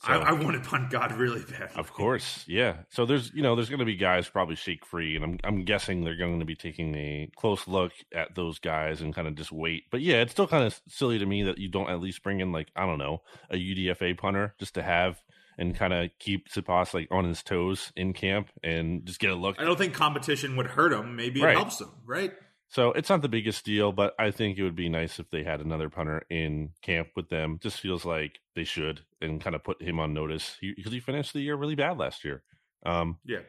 so, 0.06 0.12
I, 0.12 0.30
I 0.30 0.52
to 0.52 0.61
punt 0.61 0.90
God 0.90 1.12
really 1.12 1.42
bad. 1.42 1.70
Of 1.76 1.92
course, 1.92 2.44
yeah. 2.46 2.76
So 2.90 3.06
there's 3.06 3.32
you 3.32 3.42
know 3.42 3.54
there's 3.56 3.68
going 3.68 3.80
to 3.80 3.84
be 3.84 3.96
guys 3.96 4.28
probably 4.28 4.56
shake 4.56 4.84
free, 4.84 5.16
and 5.16 5.25
I'm 5.25 5.38
I'm 5.44 5.64
guessing 5.64 6.04
they're 6.04 6.16
going 6.16 6.40
to 6.40 6.46
be 6.46 6.56
taking 6.56 6.94
a 6.94 7.30
close 7.37 7.66
look 7.66 7.92
at 8.12 8.34
those 8.34 8.58
guys 8.58 9.00
and 9.00 9.14
kind 9.14 9.28
of 9.28 9.34
just 9.34 9.52
wait. 9.52 9.84
But 9.90 10.00
yeah, 10.00 10.16
it's 10.16 10.32
still 10.32 10.46
kind 10.46 10.64
of 10.64 10.78
silly 10.88 11.18
to 11.18 11.26
me 11.26 11.44
that 11.44 11.58
you 11.58 11.68
don't 11.68 11.90
at 11.90 12.00
least 12.00 12.23
bring 12.23 12.40
in 12.40 12.52
like 12.52 12.68
I 12.76 12.87
don't 12.87 12.99
know 12.99 13.23
a 13.50 13.56
UDFA 13.56 14.18
punter 14.18 14.54
just 14.58 14.75
to 14.75 14.82
have 14.82 15.23
and 15.56 15.75
kind 15.76 15.92
of 15.92 16.11
keep 16.18 16.49
Siposs 16.50 16.94
like 16.94 17.08
on 17.11 17.25
his 17.25 17.42
toes 17.42 17.92
in 17.96 18.12
camp 18.12 18.49
and 18.62 19.04
just 19.06 19.20
get 19.20 19.30
a 19.30 19.34
look. 19.34 19.56
I 19.61 19.64
don't 19.64 19.78
think 19.78 19.94
competition 19.94 20.56
would 20.56 20.66
hurt 20.66 20.92
him. 20.92 21.16
Maybe 21.16 21.42
it 21.42 21.54
helps 21.54 21.80
him, 21.80 21.90
right? 22.04 22.32
So 22.68 22.92
it's 22.92 23.09
not 23.09 23.23
the 23.23 23.28
biggest 23.28 23.64
deal, 23.64 23.92
but 23.92 24.14
I 24.18 24.30
think 24.30 24.59
it 24.59 24.62
would 24.64 24.75
be 24.75 24.88
nice 24.88 25.21
if 25.21 25.30
they 25.30 25.44
had 25.44 25.61
another 25.61 25.88
punter 25.88 26.23
in 26.28 26.71
camp 26.83 27.09
with 27.14 27.28
them. 27.28 27.59
Just 27.62 27.80
feels 27.80 28.04
like 28.04 28.40
they 28.54 28.64
should 28.64 29.02
and 29.21 29.40
kind 29.40 29.54
of 29.54 29.62
put 29.62 29.80
him 29.80 30.00
on 30.00 30.12
notice 30.12 30.56
because 30.61 30.92
he, 30.92 30.99
he, 30.99 31.00
finished 31.00 31.33
the 31.33 31.40
year 31.40 31.56
really 31.56 31.76
bad 31.76 31.99
last 31.99 32.25
year. 32.25 32.42
Um, 32.85 33.18
yeah. 33.25 33.40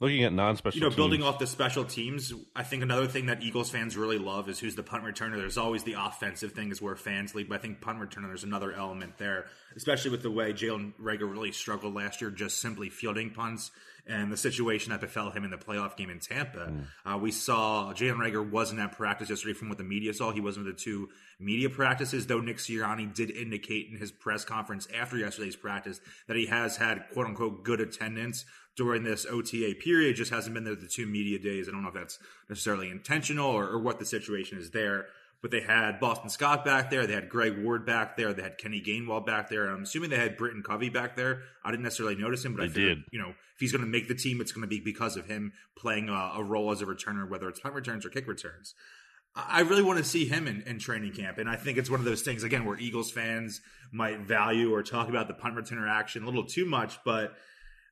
Looking 0.00 0.24
at 0.24 0.32
non-special, 0.32 0.76
you 0.76 0.80
know, 0.82 0.88
teams, 0.88 0.96
building 0.96 1.22
off 1.22 1.38
the 1.38 1.46
special 1.46 1.84
teams, 1.84 2.32
I 2.54 2.64
think 2.64 2.82
another 2.82 3.06
thing 3.06 3.26
that 3.26 3.42
Eagles 3.42 3.70
fans 3.70 3.96
really 3.96 4.18
love 4.18 4.48
is 4.48 4.58
who's 4.58 4.74
the 4.74 4.82
punt 4.82 5.04
returner. 5.04 5.36
There's 5.36 5.56
always 5.56 5.84
the 5.84 5.94
offensive 5.94 6.52
thing 6.52 6.70
is 6.70 6.82
where 6.82 6.96
fans 6.96 7.34
lead, 7.34 7.48
but 7.48 7.56
I 7.56 7.58
think 7.58 7.80
punt 7.80 8.00
returner 8.00 8.26
there's 8.26 8.44
another 8.44 8.72
element 8.72 9.18
there, 9.18 9.46
especially 9.76 10.10
with 10.10 10.22
the 10.22 10.30
way 10.30 10.52
Jalen 10.52 10.94
Reagor 11.00 11.30
really 11.30 11.52
struggled 11.52 11.94
last 11.94 12.20
year, 12.20 12.30
just 12.30 12.60
simply 12.60 12.90
fielding 12.90 13.30
punts 13.30 13.70
and 14.06 14.30
the 14.30 14.36
situation 14.36 14.90
that 14.90 15.00
befell 15.00 15.30
him 15.30 15.44
in 15.44 15.50
the 15.50 15.56
playoff 15.56 15.96
game 15.96 16.10
in 16.10 16.18
Tampa. 16.18 16.70
Mm. 16.70 16.84
Uh, 17.06 17.18
we 17.18 17.30
saw 17.30 17.92
Jalen 17.94 18.16
Reagor 18.16 18.48
wasn't 18.48 18.80
at 18.80 18.92
practice 18.92 19.30
yesterday 19.30 19.54
from 19.54 19.68
what 19.68 19.78
the 19.78 19.84
media 19.84 20.12
saw. 20.12 20.30
He 20.30 20.40
wasn't 20.40 20.66
at 20.66 20.76
the 20.76 20.82
two 20.82 21.08
media 21.38 21.70
practices, 21.70 22.26
though 22.26 22.40
Nick 22.40 22.58
Sirianni 22.58 23.14
did 23.14 23.30
indicate 23.30 23.88
in 23.90 23.96
his 23.96 24.12
press 24.12 24.44
conference 24.44 24.86
after 24.94 25.16
yesterday's 25.16 25.56
practice 25.56 26.00
that 26.26 26.36
he 26.36 26.46
has 26.46 26.76
had 26.76 27.06
quote 27.12 27.26
unquote 27.26 27.64
good 27.64 27.80
attendance 27.80 28.44
during 28.76 29.04
this 29.04 29.26
OTA 29.30 29.76
period, 29.80 30.16
just 30.16 30.32
hasn't 30.32 30.54
been 30.54 30.64
there 30.64 30.74
the 30.74 30.86
two 30.86 31.06
media 31.06 31.38
days. 31.38 31.68
I 31.68 31.72
don't 31.72 31.82
know 31.82 31.88
if 31.88 31.94
that's 31.94 32.18
necessarily 32.48 32.90
intentional 32.90 33.50
or, 33.50 33.68
or 33.68 33.78
what 33.78 33.98
the 33.98 34.06
situation 34.06 34.58
is 34.58 34.70
there 34.70 35.06
but 35.44 35.50
they 35.50 35.60
had 35.60 36.00
Boston 36.00 36.30
Scott 36.30 36.64
back 36.64 36.88
there. 36.88 37.06
They 37.06 37.12
had 37.12 37.28
Greg 37.28 37.62
Ward 37.62 37.84
back 37.84 38.16
there. 38.16 38.32
They 38.32 38.42
had 38.42 38.56
Kenny 38.56 38.80
Gainwell 38.80 39.26
back 39.26 39.50
there. 39.50 39.68
I'm 39.68 39.82
assuming 39.82 40.08
they 40.08 40.16
had 40.16 40.38
Britton 40.38 40.62
Covey 40.62 40.88
back 40.88 41.16
there. 41.16 41.42
I 41.62 41.70
didn't 41.70 41.82
necessarily 41.82 42.16
notice 42.16 42.42
him, 42.42 42.54
but 42.54 42.60
they 42.60 42.64
I 42.64 42.68
figured, 42.70 42.96
did. 42.96 43.04
You 43.12 43.18
know, 43.20 43.28
if 43.28 43.60
he's 43.60 43.70
going 43.70 43.84
to 43.84 43.90
make 43.90 44.08
the 44.08 44.14
team, 44.14 44.40
it's 44.40 44.52
going 44.52 44.62
to 44.62 44.66
be 44.66 44.80
because 44.80 45.18
of 45.18 45.26
him 45.26 45.52
playing 45.76 46.08
a, 46.08 46.32
a, 46.36 46.42
role 46.42 46.70
as 46.70 46.80
a 46.80 46.86
returner, 46.86 47.28
whether 47.28 47.46
it's 47.46 47.60
punt 47.60 47.74
returns 47.74 48.06
or 48.06 48.08
kick 48.08 48.26
returns. 48.26 48.74
I 49.36 49.60
really 49.60 49.82
want 49.82 49.98
to 49.98 50.04
see 50.04 50.24
him 50.24 50.46
in, 50.46 50.62
in, 50.62 50.78
training 50.78 51.12
camp, 51.12 51.36
and 51.36 51.46
I 51.46 51.56
think 51.56 51.76
it's 51.76 51.90
one 51.90 52.00
of 52.00 52.06
those 52.06 52.22
things 52.22 52.42
again 52.42 52.64
where 52.64 52.78
Eagles 52.78 53.10
fans 53.10 53.60
might 53.92 54.20
value 54.20 54.72
or 54.72 54.82
talk 54.82 55.10
about 55.10 55.28
the 55.28 55.34
punt 55.34 55.56
returner 55.56 55.90
action 55.90 56.22
a 56.22 56.26
little 56.26 56.46
too 56.46 56.64
much, 56.64 57.04
but 57.04 57.34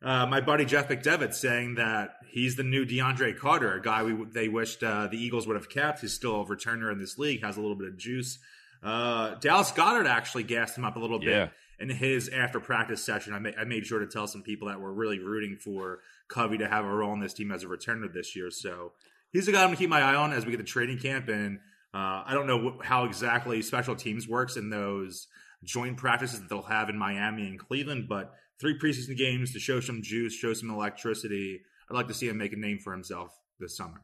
uh, 0.03 0.27
my 0.27 0.41
buddy 0.41 0.65
Jeff 0.65 0.89
McDevitt 0.89 1.35
saying 1.35 1.77
that 1.77 2.17
he's 2.29 2.57
the 2.57 2.63
new 2.63 2.85
DeAndre 2.85 3.39
Carter, 3.39 3.75
a 3.75 3.83
guy 3.83 4.03
we 4.03 4.25
they 4.25 4.49
wished 4.49 4.83
uh, 4.83 5.07
the 5.07 5.23
Eagles 5.23 5.47
would 5.47 5.57
have 5.57 5.69
kept. 5.69 6.01
He's 6.01 6.13
still 6.13 6.41
a 6.41 6.45
returner 6.45 6.91
in 6.91 6.99
this 6.99 7.19
league, 7.19 7.43
has 7.43 7.57
a 7.57 7.61
little 7.61 7.77
bit 7.77 7.89
of 7.89 7.97
juice. 7.97 8.39
Uh, 8.83 9.35
Dallas 9.37 9.71
Goedert 9.71 10.07
actually 10.07 10.43
gassed 10.43 10.77
him 10.77 10.85
up 10.85 10.97
a 10.97 10.99
little 10.99 11.21
bit 11.21 11.29
yeah. 11.29 11.49
in 11.79 11.89
his 11.89 12.29
after 12.29 12.59
practice 12.59 13.05
session. 13.05 13.33
I, 13.33 13.39
ma- 13.39 13.51
I 13.57 13.65
made 13.65 13.87
sure 13.87 14.01
to 14.01 14.07
tell 14.07 14.27
some 14.27 14.43
people 14.43 14.69
that 14.69 14.81
were 14.81 14.93
really 14.93 15.21
rooting 15.21 15.57
for 15.57 16.01
Covey 16.29 16.59
to 16.59 16.69
have 16.69 16.85
a 16.85 16.89
role 16.89 17.13
in 17.13 17.21
this 17.21 17.35
team 17.35 17.53
as 17.53 17.63
a 17.63 17.67
returner 17.67 18.13
this 18.13 18.35
year. 18.35 18.51
So 18.51 18.93
he's 19.33 19.47
the 19.47 19.53
guy 19.53 19.61
I'm 19.61 19.69
going 19.69 19.77
to 19.77 19.81
keep 19.81 19.91
my 19.91 20.01
eye 20.01 20.17
on 20.17 20.33
as 20.33 20.45
we 20.45 20.51
get 20.51 20.59
to 20.59 20.65
training 20.65 20.99
camp. 20.99 21.29
And 21.29 21.61
uh, 21.95 22.25
I 22.27 22.31
don't 22.33 22.49
know 22.49 22.71
wh- 22.81 22.85
how 22.85 23.05
exactly 23.05 23.63
special 23.63 23.95
teams 23.95 24.27
works 24.27 24.57
in 24.57 24.71
those 24.71 25.29
joint 25.63 25.97
practices 25.97 26.41
that 26.41 26.49
they'll 26.49 26.63
have 26.63 26.89
in 26.89 26.99
Miami 26.99 27.47
and 27.47 27.59
Cleveland, 27.59 28.09
but 28.09 28.35
three 28.63 28.79
preseason 28.79 29.17
games 29.17 29.53
to 29.53 29.59
show 29.59 29.81
some 29.81 30.01
juice, 30.03 30.33
show 30.33 30.55
some 30.55 30.71
electricity. 30.71 31.61
I'd 31.91 31.95
like 31.95 32.09
to 32.09 32.15
see 32.15 32.29
him 32.29 32.39
make 32.39 32.53
a 32.53 32.57
name 32.57 32.79
for 32.79 32.93
himself 32.93 33.37
this 33.59 33.77
summer. 33.77 34.01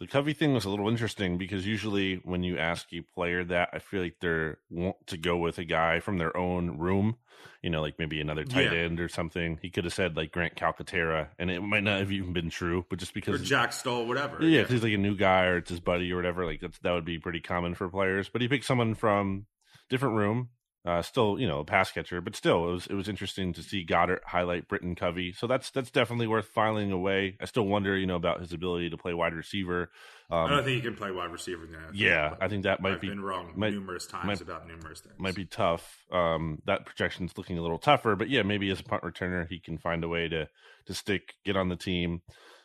The 0.00 0.06
Covey 0.06 0.32
thing 0.32 0.54
was 0.54 0.64
a 0.64 0.70
little 0.70 0.88
interesting 0.88 1.38
because 1.38 1.66
usually 1.66 2.16
when 2.24 2.42
you 2.42 2.58
ask 2.58 2.90
a 2.92 3.02
player 3.02 3.44
that, 3.44 3.68
I 3.72 3.78
feel 3.78 4.00
like 4.00 4.16
they're 4.20 4.58
want 4.70 4.96
to 5.08 5.18
go 5.18 5.36
with 5.36 5.58
a 5.58 5.64
guy 5.64 6.00
from 6.00 6.16
their 6.16 6.34
own 6.36 6.78
room, 6.78 7.16
you 7.62 7.68
know, 7.68 7.82
like 7.82 7.98
maybe 7.98 8.18
another 8.20 8.44
tight 8.44 8.72
yeah. 8.72 8.78
end 8.78 8.98
or 8.98 9.10
something. 9.10 9.58
He 9.60 9.68
could 9.68 9.84
have 9.84 9.92
said 9.92 10.16
like 10.16 10.32
Grant 10.32 10.56
Calcaterra, 10.56 11.28
and 11.38 11.50
it 11.50 11.60
might 11.60 11.84
not 11.84 12.00
have 12.00 12.10
even 12.10 12.32
been 12.32 12.48
true, 12.48 12.86
but 12.88 12.98
just 12.98 13.12
because 13.12 13.40
or 13.40 13.44
Jack 13.44 13.74
Stoll, 13.74 14.06
whatever. 14.06 14.42
Yeah, 14.42 14.62
because 14.62 14.70
yeah. 14.70 14.74
he's 14.76 14.82
like 14.82 14.94
a 14.94 14.98
new 14.98 15.14
guy 15.14 15.44
or 15.44 15.58
it's 15.58 15.70
his 15.70 15.80
buddy 15.80 16.10
or 16.10 16.16
whatever. 16.16 16.46
Like 16.46 16.62
that's 16.62 16.78
that 16.78 16.92
would 16.92 17.04
be 17.04 17.18
pretty 17.18 17.40
common 17.40 17.74
for 17.74 17.88
players. 17.88 18.30
But 18.30 18.40
he 18.40 18.48
picked 18.48 18.64
someone 18.64 18.94
from 18.94 19.44
different 19.90 20.16
room 20.16 20.48
uh, 20.84 21.02
still, 21.02 21.38
you 21.38 21.46
know, 21.46 21.60
a 21.60 21.64
pass 21.64 21.92
catcher, 21.92 22.22
but 22.22 22.34
still, 22.34 22.68
it 22.68 22.72
was 22.72 22.86
it 22.86 22.94
was 22.94 23.08
interesting 23.08 23.52
to 23.52 23.62
see 23.62 23.84
Goedert 23.84 24.24
highlight 24.24 24.66
Britton 24.66 24.94
Covey. 24.94 25.32
So 25.32 25.46
that's 25.46 25.70
that's 25.70 25.90
definitely 25.90 26.26
worth 26.26 26.46
filing 26.46 26.90
away. 26.90 27.36
I 27.40 27.44
still 27.44 27.66
wonder, 27.66 27.96
you 27.96 28.06
know, 28.06 28.16
about 28.16 28.40
his 28.40 28.52
ability 28.52 28.90
to 28.90 28.96
play 28.96 29.12
wide 29.12 29.34
receiver. 29.34 29.90
Um, 30.30 30.46
I 30.46 30.48
don't 30.48 30.64
think 30.64 30.76
he 30.76 30.80
can 30.82 30.96
play 30.96 31.10
wide 31.10 31.32
receiver 31.32 31.66
now. 31.70 31.88
Yeah, 31.92 32.34
I 32.40 32.48
think 32.48 32.62
that 32.62 32.80
might 32.80 32.94
I've 32.94 33.00
be 33.00 33.08
been 33.08 33.20
wrong 33.20 33.52
might, 33.56 33.74
numerous 33.74 34.06
times 34.06 34.26
might, 34.26 34.40
about 34.40 34.66
numerous 34.66 35.00
things. 35.00 35.16
Might 35.18 35.34
be 35.34 35.44
tough. 35.44 36.06
Um, 36.10 36.62
that 36.64 36.86
projection's 36.86 37.36
looking 37.36 37.58
a 37.58 37.62
little 37.62 37.78
tougher, 37.78 38.16
but 38.16 38.30
yeah, 38.30 38.42
maybe 38.42 38.70
as 38.70 38.80
a 38.80 38.84
punt 38.84 39.02
returner, 39.02 39.46
he 39.48 39.58
can 39.60 39.76
find 39.76 40.02
a 40.02 40.08
way 40.08 40.28
to 40.28 40.48
to 40.86 40.94
stick, 40.94 41.34
get 41.44 41.56
on 41.56 41.68
the 41.68 41.76
team. 41.76 42.22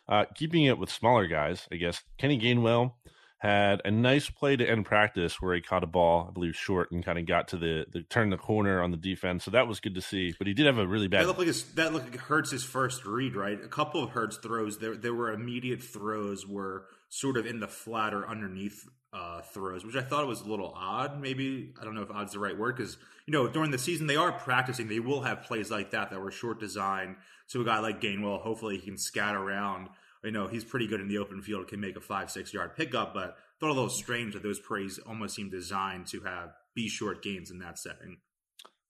Uh, 0.08 0.24
keeping 0.34 0.62
it 0.62 0.78
with 0.78 0.90
smaller 0.90 1.26
guys, 1.26 1.66
I 1.70 1.76
guess. 1.76 2.02
Kenny 2.16 2.38
Gainwell 2.38 2.92
had 3.38 3.82
a 3.84 3.90
nice 3.90 4.30
play 4.30 4.56
to 4.56 4.68
end 4.68 4.86
practice 4.86 5.42
where 5.42 5.54
he 5.54 5.60
caught 5.60 5.84
a 5.84 5.86
ball, 5.86 6.26
I 6.28 6.32
believe, 6.32 6.56
short 6.56 6.90
and 6.90 7.04
kind 7.04 7.18
of 7.18 7.26
got 7.26 7.48
to 7.48 7.58
the, 7.58 7.84
the 7.92 8.02
turn 8.02 8.30
the 8.30 8.38
corner 8.38 8.82
on 8.82 8.92
the 8.92 8.96
defense. 8.96 9.44
So 9.44 9.50
that 9.50 9.68
was 9.68 9.78
good 9.78 9.94
to 9.94 10.00
see. 10.00 10.34
But 10.38 10.46
he 10.46 10.54
did 10.54 10.64
have 10.66 10.78
a 10.78 10.86
really 10.86 11.08
bad. 11.08 11.22
That 11.22 11.26
looked 11.26 11.40
like 11.40 11.48
his, 11.48 11.64
that 11.74 11.92
looked 11.92 12.10
like 12.10 12.20
Hurts' 12.20 12.50
his 12.50 12.64
first 12.64 13.04
read, 13.04 13.36
right? 13.36 13.62
A 13.62 13.68
couple 13.68 14.02
of 14.02 14.10
Hurts 14.10 14.38
throws 14.38 14.78
there 14.78 14.96
there 14.96 15.14
were 15.14 15.32
immediate 15.32 15.82
throws 15.82 16.46
were 16.46 16.86
sort 17.10 17.36
of 17.36 17.46
in 17.46 17.60
the 17.60 17.68
flat 17.68 18.14
or 18.14 18.26
underneath 18.26 18.88
uh, 19.12 19.42
throws, 19.42 19.84
which 19.84 19.96
I 19.96 20.02
thought 20.02 20.26
was 20.26 20.40
a 20.40 20.48
little 20.48 20.72
odd. 20.74 21.20
Maybe 21.20 21.74
I 21.80 21.84
don't 21.84 21.94
know 21.94 22.02
if 22.02 22.10
odd's 22.10 22.32
the 22.32 22.38
right 22.38 22.56
word 22.56 22.76
because 22.76 22.96
you 23.26 23.32
know 23.32 23.48
during 23.48 23.70
the 23.70 23.78
season 23.78 24.06
they 24.06 24.16
are 24.16 24.32
practicing. 24.32 24.88
They 24.88 25.00
will 25.00 25.22
have 25.22 25.42
plays 25.42 25.70
like 25.70 25.90
that 25.90 26.10
that 26.10 26.20
were 26.20 26.30
short 26.30 26.58
design. 26.58 27.16
So 27.46 27.60
a 27.60 27.64
guy 27.64 27.80
like 27.80 28.00
Gainwell, 28.00 28.40
hopefully 28.40 28.78
he 28.78 28.86
can 28.86 28.98
scat 28.98 29.34
around 29.36 29.90
you 30.26 30.32
know, 30.32 30.48
he's 30.48 30.64
pretty 30.64 30.86
good 30.86 31.00
in 31.00 31.08
the 31.08 31.18
open 31.18 31.40
field, 31.40 31.68
can 31.68 31.80
make 31.80 31.96
a 31.96 32.00
five, 32.00 32.30
six 32.30 32.52
yard 32.52 32.76
pickup, 32.76 33.14
but 33.14 33.36
thought 33.60 33.70
a 33.70 33.72
little 33.72 33.88
strange 33.88 34.34
that 34.34 34.42
those 34.42 34.58
plays 34.58 34.98
almost 35.06 35.36
seem 35.36 35.48
designed 35.48 36.06
to 36.08 36.20
have 36.22 36.50
be 36.74 36.88
short 36.88 37.22
gains 37.22 37.50
in 37.50 37.60
that 37.60 37.78
setting. 37.78 38.18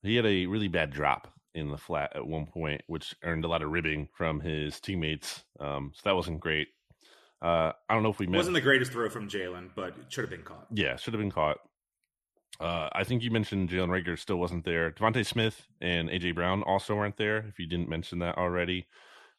He 0.02 0.16
had 0.16 0.26
a 0.26 0.46
really 0.46 0.68
bad 0.68 0.90
drop 0.90 1.32
in 1.54 1.70
the 1.70 1.76
flat 1.76 2.12
at 2.14 2.26
one 2.26 2.46
point, 2.46 2.82
which 2.86 3.14
earned 3.22 3.44
a 3.44 3.48
lot 3.48 3.62
of 3.62 3.70
ribbing 3.70 4.08
from 4.14 4.40
his 4.40 4.80
teammates. 4.80 5.44
Um, 5.60 5.92
so 5.94 6.02
that 6.04 6.16
wasn't 6.16 6.40
great. 6.40 6.68
Uh, 7.42 7.72
I 7.88 7.94
don't 7.94 8.02
know 8.02 8.10
if 8.10 8.18
we 8.18 8.26
wasn't 8.26 8.54
the 8.54 8.60
greatest 8.60 8.92
throw 8.92 9.08
from 9.10 9.28
Jalen, 9.28 9.70
but 9.76 9.88
it 9.88 10.06
should 10.08 10.22
have 10.22 10.30
been 10.30 10.42
caught. 10.42 10.66
Yeah, 10.72 10.96
should 10.96 11.12
have 11.12 11.20
been 11.20 11.30
caught. 11.30 11.58
Uh, 12.58 12.88
I 12.92 13.04
think 13.04 13.22
you 13.22 13.30
mentioned 13.30 13.68
Jalen 13.68 13.88
Reagor 13.88 14.18
still 14.18 14.36
wasn't 14.36 14.64
there. 14.64 14.90
DeVonta 14.90 15.24
Smith 15.26 15.66
and 15.80 16.08
AJ 16.08 16.34
Brown 16.34 16.62
also 16.62 16.94
weren't 16.94 17.18
there. 17.18 17.44
If 17.48 17.58
you 17.58 17.66
didn't 17.66 17.90
mention 17.90 18.20
that 18.20 18.38
already, 18.38 18.86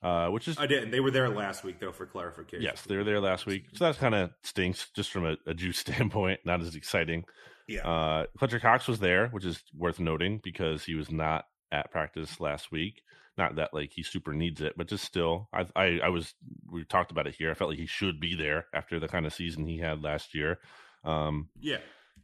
uh, 0.03 0.27
which 0.27 0.47
is 0.47 0.57
I 0.59 0.67
didn't. 0.67 0.91
They 0.91 0.99
were 0.99 1.11
there 1.11 1.29
last 1.29 1.63
week 1.63 1.79
though 1.79 1.91
for 1.91 2.05
clarification. 2.05 2.63
Yes, 2.63 2.83
they 2.83 2.95
were 2.95 3.03
there 3.03 3.19
last 3.19 3.45
week, 3.45 3.65
so 3.73 3.85
that 3.85 3.97
kind 3.97 4.15
of 4.15 4.31
stinks 4.43 4.89
just 4.95 5.11
from 5.11 5.25
a, 5.25 5.37
a, 5.45 5.53
juice 5.53 5.79
standpoint. 5.79 6.41
Not 6.45 6.61
as 6.61 6.75
exciting. 6.75 7.25
Yeah. 7.67 7.87
Uh, 7.87 8.25
Fletcher 8.37 8.59
Cox 8.59 8.87
was 8.87 8.99
there, 8.99 9.27
which 9.29 9.45
is 9.45 9.61
worth 9.75 9.99
noting 9.99 10.39
because 10.43 10.83
he 10.85 10.95
was 10.95 11.11
not 11.11 11.45
at 11.71 11.91
practice 11.91 12.39
last 12.39 12.71
week. 12.71 13.01
Not 13.37 13.55
that 13.55 13.73
like 13.73 13.91
he 13.93 14.03
super 14.03 14.33
needs 14.33 14.61
it, 14.61 14.73
but 14.77 14.87
just 14.87 15.03
still, 15.03 15.49
I, 15.53 15.65
I, 15.75 15.99
I 16.05 16.09
was 16.09 16.33
we 16.71 16.85
talked 16.85 17.11
about 17.11 17.27
it 17.27 17.35
here. 17.35 17.51
I 17.51 17.53
felt 17.53 17.69
like 17.69 17.79
he 17.79 17.85
should 17.85 18.19
be 18.19 18.35
there 18.35 18.65
after 18.73 18.99
the 18.99 19.07
kind 19.07 19.25
of 19.25 19.33
season 19.33 19.65
he 19.65 19.77
had 19.77 20.03
last 20.03 20.33
year. 20.33 20.59
Um, 21.03 21.49
yeah. 21.59 21.77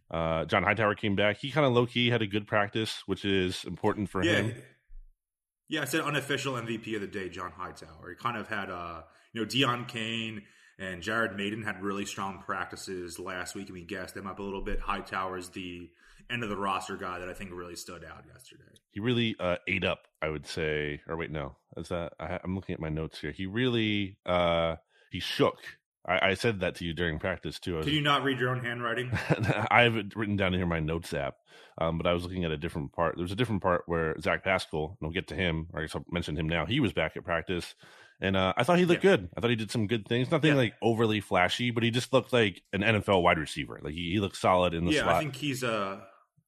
Uh, 0.10 0.46
John 0.46 0.63
Hightower 0.63 0.96
came 0.96 1.15
back. 1.15 1.38
He 1.38 1.51
kind 1.51 1.65
of 1.65 1.74
low 1.74 1.86
key 1.86 2.10
had 2.10 2.22
a 2.22 2.27
good 2.27 2.48
practice, 2.48 3.03
which 3.06 3.25
is 3.25 3.63
important 3.65 4.10
for 4.10 4.24
yeah. 4.24 4.42
him. 4.42 4.56
Yeah, 5.74 5.82
I 5.82 5.86
said 5.86 6.01
unofficial 6.01 6.53
MVP 6.53 6.94
of 6.94 7.01
the 7.01 7.08
day, 7.08 7.30
John 7.30 7.51
Hightower. 7.51 8.08
He 8.08 8.15
kind 8.15 8.38
of 8.38 8.48
had, 8.48 8.70
uh, 8.70 9.01
you 9.34 9.42
know, 9.42 9.48
Deon 9.48 9.88
Cain 9.88 10.44
and 10.77 11.01
Jared 11.01 11.36
Mayden 11.36 11.63
had 11.63 11.82
really 11.82 12.06
strong 12.06 12.44
practices 12.46 13.18
last 13.18 13.56
week, 13.56 13.70
and 13.70 13.74
we 13.74 13.82
gassed 13.84 14.13
them 14.13 14.27
up 14.27 14.38
a 14.38 14.44
little 14.44 14.62
bit. 14.62 14.80
Hightower's 14.80 15.50
the 15.50 15.89
end 16.30 16.44
of 16.44 16.50
the 16.50 16.58
roster 16.58 16.96
guy 16.96 17.18
that 17.18 17.27
I 17.27 17.34
think 17.34 17.50
really 17.51 17.75
stood 17.75 18.03
out 18.03 18.24
yesterday. 18.32 18.70
He 18.92 19.00
really 19.00 19.36
uh, 19.39 19.56
ate 19.68 19.84
up, 19.84 20.06
I 20.22 20.30
would 20.30 20.46
say. 20.46 21.01
Or 21.08 21.18
wait, 21.18 21.32
no, 21.32 21.56
is 21.75 21.89
that 21.89 22.13
I, 22.20 22.39
am 22.44 22.53
looking 22.53 22.74
at 22.74 22.80
my 22.80 22.89
notes 22.89 23.20
here. 23.20 23.32
He 23.32 23.48
really 23.48 24.18
uh, 24.27 24.75
he 25.10 25.22
shook 25.22 25.58
I, 26.05 26.29
I, 26.29 26.33
said 26.33 26.60
that 26.60 26.75
to 26.75 26.86
you 26.86 26.93
during 26.93 27.17
practice 27.17 27.60
too. 27.60 27.79
Can 27.81 27.93
you 27.93 28.01
not 28.01 28.24
read 28.24 28.39
your 28.39 28.50
own 28.50 28.63
handwriting? 28.63 29.12
I 29.72 29.83
have 29.83 29.95
it 29.95 30.15
written 30.15 30.36
down 30.36 30.53
here 30.53 30.63
in 30.63 30.69
my 30.69 30.79
notes 30.79 31.13
app, 31.13 31.38
um, 31.77 31.98
but 31.98 32.05
I 32.05 32.13
was 32.13 32.24
looking 32.24 32.43
at 32.43 32.51
a 32.51 32.57
different 32.57 32.91
part. 32.91 33.15
There 33.15 33.24
was 33.24 33.31
a 33.31 33.38
different 33.38 33.62
part 33.62 33.83
where 33.86 34.19
Zach 34.19 34.43
Pascal, 34.43 34.89
and 34.89 34.98
we'll 35.01 35.12
get 35.12 35.27
to 35.29 35.36
him. 35.36 35.67
I 35.74 35.81
guess 35.81 35.95
I'll 35.95 36.05
mention 36.12 36.38
him 36.38 36.50
now. 36.50 36.65
He 36.65 36.79
was 36.79 36.91
back 36.91 37.15
at 37.15 37.24
practice, 37.24 37.74
and 38.19 38.36
uh, 38.36 38.53
I 38.57 38.63
thought 38.63 38.79
he 38.79 38.86
looked 38.86 39.03
yeah. 39.03 39.12
good. 39.12 39.29
I 39.36 39.41
thought 39.41 39.50
he 39.50 39.55
did 39.55 39.72
some 39.72 39.88
good 39.88 40.07
things. 40.07 40.29
Nothing 40.29 40.51
yeah. 40.51 40.57
like 40.57 40.74
overly 40.81 41.22
flashy, 41.22 41.72
but 41.72 41.83
he 41.83 41.91
just 41.91 42.12
looked 42.12 42.33
like 42.33 42.62
an 42.74 42.81
NFL 42.81 43.22
wide 43.22 43.38
receiver. 43.38 43.79
Like 43.81 43.93
he, 43.93 44.12
he 44.12 44.19
looked 44.19 44.38
solid 44.38 44.74
in 44.74 44.86
the 44.86 44.91
yeah, 44.91 45.03
slot. 45.03 45.15
I 45.15 45.19
think 45.19 45.36
he's 45.36 45.63
a 45.63 46.05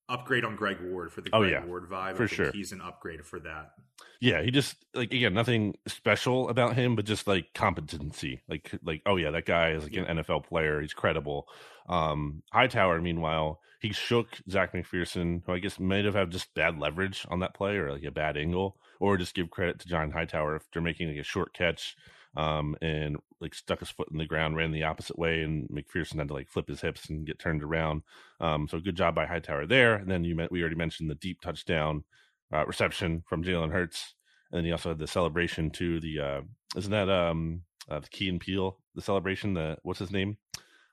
upgrade 0.09 0.45
on 0.45 0.55
Greg 0.55 0.77
Ward 0.81 1.11
for 1.11 1.21
the 1.21 1.29
oh, 1.33 1.39
Greg 1.39 1.53
oh, 1.53 1.59
yeah. 1.59 1.65
Ward 1.65 1.89
vibe. 1.89 2.15
For 2.15 2.27
sure. 2.27 2.51
He's 2.51 2.71
an 2.71 2.81
upgrade 2.81 3.25
for 3.25 3.39
that. 3.39 3.71
Yeah, 4.19 4.41
he 4.41 4.51
just 4.51 4.75
like 4.93 5.13
again, 5.13 5.33
nothing 5.33 5.75
special 5.87 6.49
about 6.49 6.75
him, 6.75 6.95
but 6.95 7.05
just 7.05 7.27
like 7.27 7.53
competency. 7.53 8.41
Like 8.49 8.71
like, 8.83 9.01
oh 9.05 9.17
yeah, 9.17 9.31
that 9.31 9.45
guy 9.45 9.71
is 9.71 9.83
like 9.83 9.95
yeah. 9.95 10.03
an 10.03 10.17
NFL 10.17 10.45
player. 10.45 10.81
He's 10.81 10.93
credible. 10.93 11.47
Um 11.87 12.43
Hightower, 12.51 13.01
meanwhile, 13.01 13.59
he 13.79 13.93
shook 13.93 14.39
Zech 14.49 14.73
McPhearson, 14.73 15.43
who 15.45 15.53
I 15.53 15.59
guess 15.59 15.79
might 15.79 16.05
have 16.05 16.15
had 16.15 16.31
just 16.31 16.53
bad 16.53 16.79
leverage 16.79 17.25
on 17.29 17.39
that 17.39 17.53
play 17.53 17.75
or 17.77 17.91
like 17.91 18.03
a 18.03 18.11
bad 18.11 18.37
angle, 18.37 18.77
or 18.99 19.17
just 19.17 19.35
give 19.35 19.49
credit 19.49 19.79
to 19.79 19.87
John 19.87 20.11
Hightower 20.11 20.55
if 20.55 20.63
they're 20.71 20.81
making 20.81 21.09
like 21.09 21.19
a 21.19 21.23
short 21.23 21.53
catch 21.53 21.95
um, 22.35 22.75
and 22.81 23.17
like 23.39 23.53
stuck 23.53 23.79
his 23.79 23.89
foot 23.89 24.09
in 24.11 24.17
the 24.17 24.25
ground, 24.25 24.55
ran 24.55 24.71
the 24.71 24.83
opposite 24.83 25.17
way, 25.17 25.41
and 25.41 25.69
McPhearson 25.69 26.17
had 26.17 26.27
to 26.29 26.33
like 26.33 26.49
flip 26.49 26.67
his 26.67 26.81
hips 26.81 27.09
and 27.09 27.25
get 27.25 27.39
turned 27.39 27.63
around. 27.63 28.03
Um, 28.39 28.67
so 28.67 28.79
good 28.79 28.95
job 28.97 29.15
by 29.15 29.25
Hightower 29.25 29.65
there. 29.65 29.95
And 29.95 30.09
then 30.09 30.23
you 30.23 30.35
met, 30.35 30.51
we 30.51 30.61
already 30.61 30.75
mentioned 30.75 31.09
the 31.09 31.15
deep 31.15 31.41
touchdown 31.41 32.03
uh, 32.53 32.65
reception 32.65 33.23
from 33.27 33.43
Jalen 33.43 33.71
Hurts, 33.71 34.13
and 34.51 34.57
then 34.59 34.65
he 34.65 34.71
also 34.71 34.89
had 34.89 34.99
the 34.99 35.07
celebration 35.07 35.69
to 35.71 35.99
the 35.99 36.19
uh, 36.19 36.41
isn't 36.75 36.91
that 36.91 37.09
um 37.09 37.61
uh, 37.89 37.99
the 37.99 38.07
Key 38.09 38.29
and 38.29 38.39
Peele 38.39 38.77
the 38.93 39.01
celebration 39.01 39.53
the 39.53 39.77
what's 39.83 39.99
his 39.99 40.11
name 40.11 40.37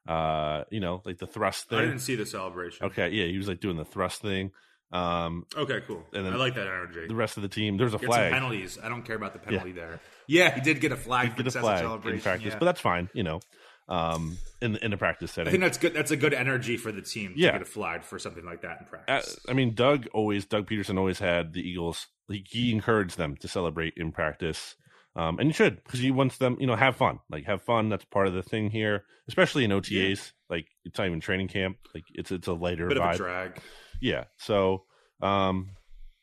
uh 0.09 0.65
you 0.71 0.81
know 0.81 1.01
like 1.05 1.19
the 1.19 1.27
thrust 1.27 1.69
thing. 1.69 1.79
I 1.79 1.83
didn't 1.83 2.01
see 2.01 2.17
the 2.17 2.27
celebration. 2.27 2.87
Okay, 2.87 3.11
yeah, 3.11 3.27
he 3.27 3.39
was 3.39 3.49
like 3.49 3.61
doing 3.61 3.77
the 3.77 3.85
thrust 3.85 4.21
thing. 4.21 4.51
Um, 4.93 5.47
okay, 5.57 5.81
cool. 5.87 6.05
And 6.13 6.27
then 6.27 6.35
I 6.35 6.37
like 6.37 6.55
that 6.55 6.67
energy. 6.67 7.07
The 7.09 7.15
rest 7.15 7.37
of 7.39 7.43
the 7.43 7.49
team, 7.49 7.79
there's 7.79 7.95
a 7.95 7.99
get 7.99 8.07
flag. 8.07 8.33
penalties. 8.33 8.79
I 8.83 8.89
don't 8.89 9.03
care 9.03 9.17
about 9.17 9.33
the 9.33 9.39
penalty 9.39 9.71
yeah. 9.71 9.75
there. 9.75 10.01
Yeah, 10.27 10.55
he 10.55 10.61
did 10.61 10.81
get 10.81 10.93
a 10.93 10.97
flag. 10.97 11.37
Get 11.37 11.47
a 11.47 11.51
flag 11.51 11.85
in 12.07 12.21
practice, 12.21 12.53
yeah. 12.53 12.59
but 12.59 12.67
that's 12.67 12.81
fine. 12.81 13.09
You 13.15 13.23
know, 13.23 13.41
um, 13.89 14.37
in 14.61 14.77
in 14.77 14.93
a 14.93 14.97
practice 14.97 15.33
setting. 15.33 15.49
I 15.49 15.51
think 15.51 15.63
that's 15.63 15.79
good. 15.79 15.95
That's 15.95 16.11
a 16.11 16.17
good 16.17 16.35
energy 16.35 16.77
for 16.77 16.93
the 16.93 17.03
team. 17.03 17.35
Yeah. 17.37 17.53
to 17.53 17.59
get 17.59 17.63
a 17.63 17.71
flag 17.71 18.05
for 18.05 18.19
something 18.19 18.45
like 18.45 18.63
that 18.63 18.81
in 18.81 18.87
practice. 18.87 19.37
Uh, 19.47 19.51
I 19.51 19.55
mean, 19.55 19.75
Doug 19.75 20.09
always, 20.13 20.45
Doug 20.45 20.69
Pederson 20.69 20.99
always 20.99 21.19
had 21.19 21.53
the 21.53 21.61
Eagles. 21.61 22.07
He, 22.29 22.45
he 22.49 22.73
encouraged 22.73 23.19
them 23.19 23.37
to 23.39 23.49
celebrate 23.49 23.95
in 23.97 24.13
practice. 24.13 24.77
Um, 25.15 25.39
and 25.39 25.49
you 25.49 25.53
should 25.53 25.83
because 25.85 26.01
he 26.01 26.11
wants 26.11 26.39
them, 26.39 26.57
you 26.59 26.67
know, 26.67 26.77
have 26.77 26.97
fun. 26.97 27.19
Like 27.31 27.45
have 27.45 27.63
fun. 27.63 27.89
That's 27.89 28.05
part 28.05 28.29
of 28.29 28.35
the 28.35 28.43
thing 28.43 28.71
here, 28.71 29.05
especially 29.29 29.65
in 29.65 29.71
OTAs. 29.71 29.91
Yeah. 29.91 30.17
Like 30.49 30.67
it's 30.85 30.99
not 30.99 31.07
even 31.07 31.21
training 31.21 31.49
camp. 31.49 31.77
Like 31.95 32.05
it's 32.15 32.31
it's 32.31 32.49
a 32.49 32.55
lighter 32.55 32.89
Bit 32.89 32.99
vibe. 32.99 33.09
Of 33.11 33.15
a 33.15 33.19
drag. 33.19 33.61
Yeah. 34.03 34.25
So 34.37 34.85
um, 35.23 35.71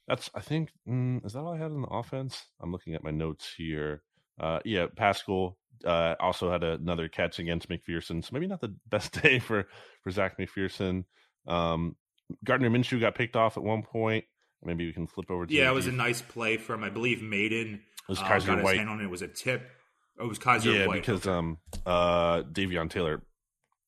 that's 0.08 0.30
I 0.36 0.42
think 0.42 0.70
mm, 0.88 1.26
is 1.26 1.34
that 1.34 1.40
all 1.40 1.54
I 1.54 1.58
had 1.58 1.72
in 1.72 1.82
the 1.82 1.88
offense? 1.88 2.46
I'm 2.62 2.72
looking 2.72 2.94
at 2.94 3.04
my 3.04 3.12
notes 3.12 3.52
here. 3.58 4.04
Uh, 4.40 4.60
yeah, 4.66 4.88
Pascal 4.96 5.58
uh, 5.86 6.16
also 6.20 6.52
had 6.52 6.64
another 6.64 7.08
catch 7.08 7.40
against 7.40 7.70
McPhearson, 7.70 8.24
so 8.24 8.30
maybe 8.34 8.48
not 8.48 8.62
the 8.62 8.76
best 8.90 9.14
day 9.24 9.40
for 9.40 9.66
for 10.04 10.12
Zech 10.12 10.38
McPhearson. 10.38 11.06
Um, 11.48 11.96
Gardner 12.44 12.70
Minshew 12.70 13.00
got 13.00 13.16
picked 13.16 13.36
off 13.36 13.58
at 13.58 13.64
one 13.64 13.82
point. 13.82 14.26
Maybe 14.62 14.86
we 14.86 14.94
can 14.94 15.08
flip 15.08 15.32
over 15.32 15.46
to 15.46 15.54
yeah. 15.54 15.70
It 15.70 15.74
was 15.74 15.88
a 15.88 15.92
nice 15.92 16.22
play 16.22 16.58
from 16.58 16.84
I 16.84 16.90
believe 16.90 17.22
Mayden. 17.22 17.76
It 17.76 18.10
was 18.10 18.20
Kyzir 18.20 18.44
uh, 18.44 18.56
got 18.56 18.64
White. 18.64 18.72
his 18.72 18.78
hand 18.80 18.90
on 18.90 19.00
it. 19.00 19.06
it. 19.06 19.10
was 19.10 19.22
a 19.22 19.28
tip. 19.30 19.70
Oh, 20.20 20.26
it 20.26 20.28
was 20.28 20.40
Kyzir 20.40 20.80
yeah, 20.80 20.88
White. 20.88 21.02
because 21.02 21.26
um 21.28 21.60
uh 21.86 22.42
Davion 22.42 22.90
Taylor 22.90 23.22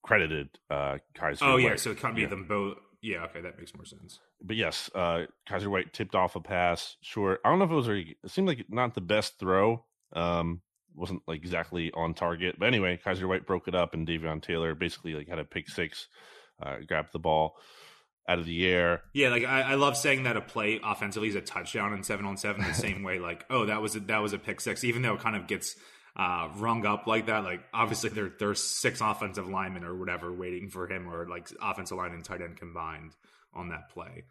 credited 0.01 0.49
uh 0.69 0.99
Kyzir. 1.13 1.39
Oh 1.41 1.53
White. 1.55 1.63
yeah, 1.63 1.75
so 1.75 1.91
it 1.91 1.99
can't 1.99 2.15
be 2.15 2.21
yeah. 2.21 2.29
them 2.29 2.45
both. 2.47 2.77
Yeah, 3.01 3.23
okay, 3.25 3.41
that 3.41 3.57
makes 3.57 3.73
more 3.73 3.85
sense. 3.85 4.19
But 4.41 4.57
yes, 4.57 4.89
uh, 4.93 5.25
Kyzir 5.49 5.67
White 5.67 5.91
tipped 5.91 6.13
off 6.13 6.35
a 6.35 6.39
pass. 6.39 6.97
Sure, 7.01 7.39
I 7.43 7.49
don't 7.49 7.59
know 7.59 7.65
if 7.65 7.71
it 7.71 7.75
was. 7.75 7.89
A, 7.89 7.97
it 7.97 8.17
seemed 8.27 8.47
like 8.47 8.65
not 8.69 8.93
the 8.93 9.01
best 9.01 9.39
throw. 9.39 9.83
Um, 10.13 10.61
wasn't 10.95 11.23
like 11.27 11.39
exactly 11.39 11.91
on 11.93 12.13
target. 12.13 12.57
But 12.59 12.67
anyway, 12.67 12.99
Kyzir 13.03 13.27
White 13.27 13.47
broke 13.47 13.67
it 13.67 13.75
up, 13.75 13.93
and 13.93 14.07
Davion 14.07 14.41
Taylor 14.41 14.75
basically 14.75 15.13
like 15.15 15.27
had 15.27 15.39
a 15.39 15.43
pick 15.43 15.69
six, 15.69 16.07
uh, 16.61 16.77
grabbed 16.87 17.11
the 17.11 17.19
ball 17.19 17.55
out 18.27 18.39
of 18.39 18.45
the 18.45 18.67
air. 18.67 19.01
Yeah, 19.13 19.29
like 19.29 19.45
I, 19.45 19.61
I, 19.61 19.75
love 19.75 19.97
saying 19.97 20.23
that 20.23 20.37
a 20.37 20.41
play 20.41 20.79
offensively 20.83 21.29
is 21.29 21.35
a 21.35 21.41
touchdown 21.41 21.93
in 21.93 22.03
seven 22.03 22.25
on 22.25 22.37
seven. 22.37 22.63
The 22.63 22.73
same 22.73 23.03
way, 23.03 23.19
like 23.19 23.45
oh 23.49 23.65
that 23.65 23.81
was 23.81 23.95
a, 23.95 23.99
that 24.01 24.19
was 24.19 24.33
a 24.33 24.37
pick 24.37 24.61
six, 24.61 24.83
even 24.83 25.01
though 25.01 25.15
it 25.15 25.21
kind 25.21 25.35
of 25.35 25.47
gets 25.47 25.75
uh, 26.15 26.49
rung 26.57 26.85
up 26.85 27.07
like 27.07 27.27
that. 27.27 27.43
Like 27.43 27.61
obviously 27.73 28.09
there 28.09 28.31
there's 28.37 28.61
six 28.61 29.01
offensive 29.01 29.47
linemen 29.47 29.83
or 29.83 29.95
whatever 29.95 30.31
waiting 30.31 30.69
for 30.69 30.87
him, 30.87 31.07
or 31.07 31.27
like 31.27 31.49
offensive 31.61 31.97
line 31.97 32.11
and 32.11 32.23
tight 32.23 32.41
end 32.41 32.57
combined 32.57 33.15
on 33.53 33.69
that 33.69 33.89
play. 33.89 34.23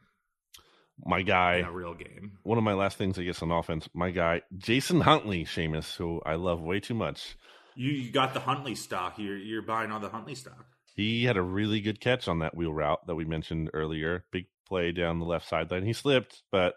My 1.05 1.23
guy, 1.23 1.65
a 1.67 1.71
real 1.71 1.95
game. 1.95 2.39
One 2.43 2.59
of 2.59 2.65
my 2.65 2.75
last 2.75 2.99
things, 2.99 3.19
I 3.19 3.23
guess, 3.23 3.43
on 3.43 3.51
offense. 3.51 3.89
My 3.95 4.11
guy, 4.11 4.43
Jason 4.59 5.01
Huntley, 5.01 5.45
Shamus, 5.45 5.97
who 5.97 6.21
I 6.27 6.35
love 6.35 6.61
way 6.61 6.79
too 6.81 6.95
much. 6.95 7.37
You, 7.75 7.91
you 7.91 8.11
got 8.11 8.35
the 8.35 8.41
Huntley 8.41 8.75
stock. 8.75 9.19
You're 9.19 9.39
you're 9.39 9.63
buying 9.63 9.91
all 9.91 10.01
the 10.01 10.11
Huntley 10.11 10.35
stock. 10.35 10.67
He 10.95 11.25
had 11.25 11.39
a 11.39 11.43
really 11.43 11.81
good 11.81 12.01
catch 12.01 12.29
on 12.29 12.41
that 12.41 12.55
wheel 12.55 12.73
route 12.73 13.07
that 13.07 13.15
we 13.15 13.25
mentioned 13.25 13.71
earlier. 13.73 14.25
Big 14.31 14.47
play 14.69 14.93
down 14.93 15.19
the 15.19 15.25
left 15.25 15.49
sideline. 15.49 15.87
He 15.87 15.95
slipped, 15.95 16.43
but 16.53 16.75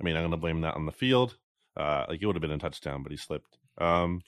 I 0.00 0.04
mean, 0.04 0.14
I'm 0.14 0.22
going 0.22 0.30
to 0.30 0.36
blame 0.36 0.60
that 0.60 0.76
on 0.76 0.86
the 0.86 0.92
field. 0.92 1.36
Uh, 1.76 2.04
like 2.08 2.22
it 2.22 2.26
would 2.26 2.36
have 2.36 2.42
been 2.42 2.52
a 2.52 2.58
touchdown, 2.58 3.02
but 3.02 3.10
he 3.10 3.18
slipped. 3.18 3.57
Um, 3.80 4.22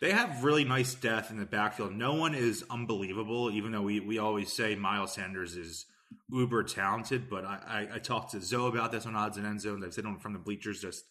they 0.00 0.12
have 0.12 0.44
really 0.44 0.64
nice 0.64 0.94
depth 0.94 1.30
in 1.30 1.38
the 1.38 1.46
backfield. 1.46 1.92
No 1.92 2.14
one 2.14 2.34
is 2.34 2.64
unbelievable, 2.70 3.50
even 3.50 3.72
though 3.72 3.82
we, 3.82 4.00
we 4.00 4.18
always 4.18 4.52
say 4.52 4.74
Miles 4.74 5.12
Sanders 5.12 5.56
is 5.56 5.86
uber 6.30 6.62
talented. 6.62 7.28
But 7.28 7.44
I, 7.44 7.86
I, 7.92 7.96
I 7.96 7.98
talked 7.98 8.32
to 8.32 8.40
Zoe 8.40 8.68
about 8.68 8.92
this 8.92 9.06
on 9.06 9.16
Odds 9.16 9.36
and 9.36 9.46
End 9.46 9.60
Zone. 9.60 9.82
I've 9.84 9.94
said 9.94 10.06
on 10.06 10.18
from 10.18 10.34
the 10.34 10.38
bleachers, 10.38 10.80
just 10.80 11.04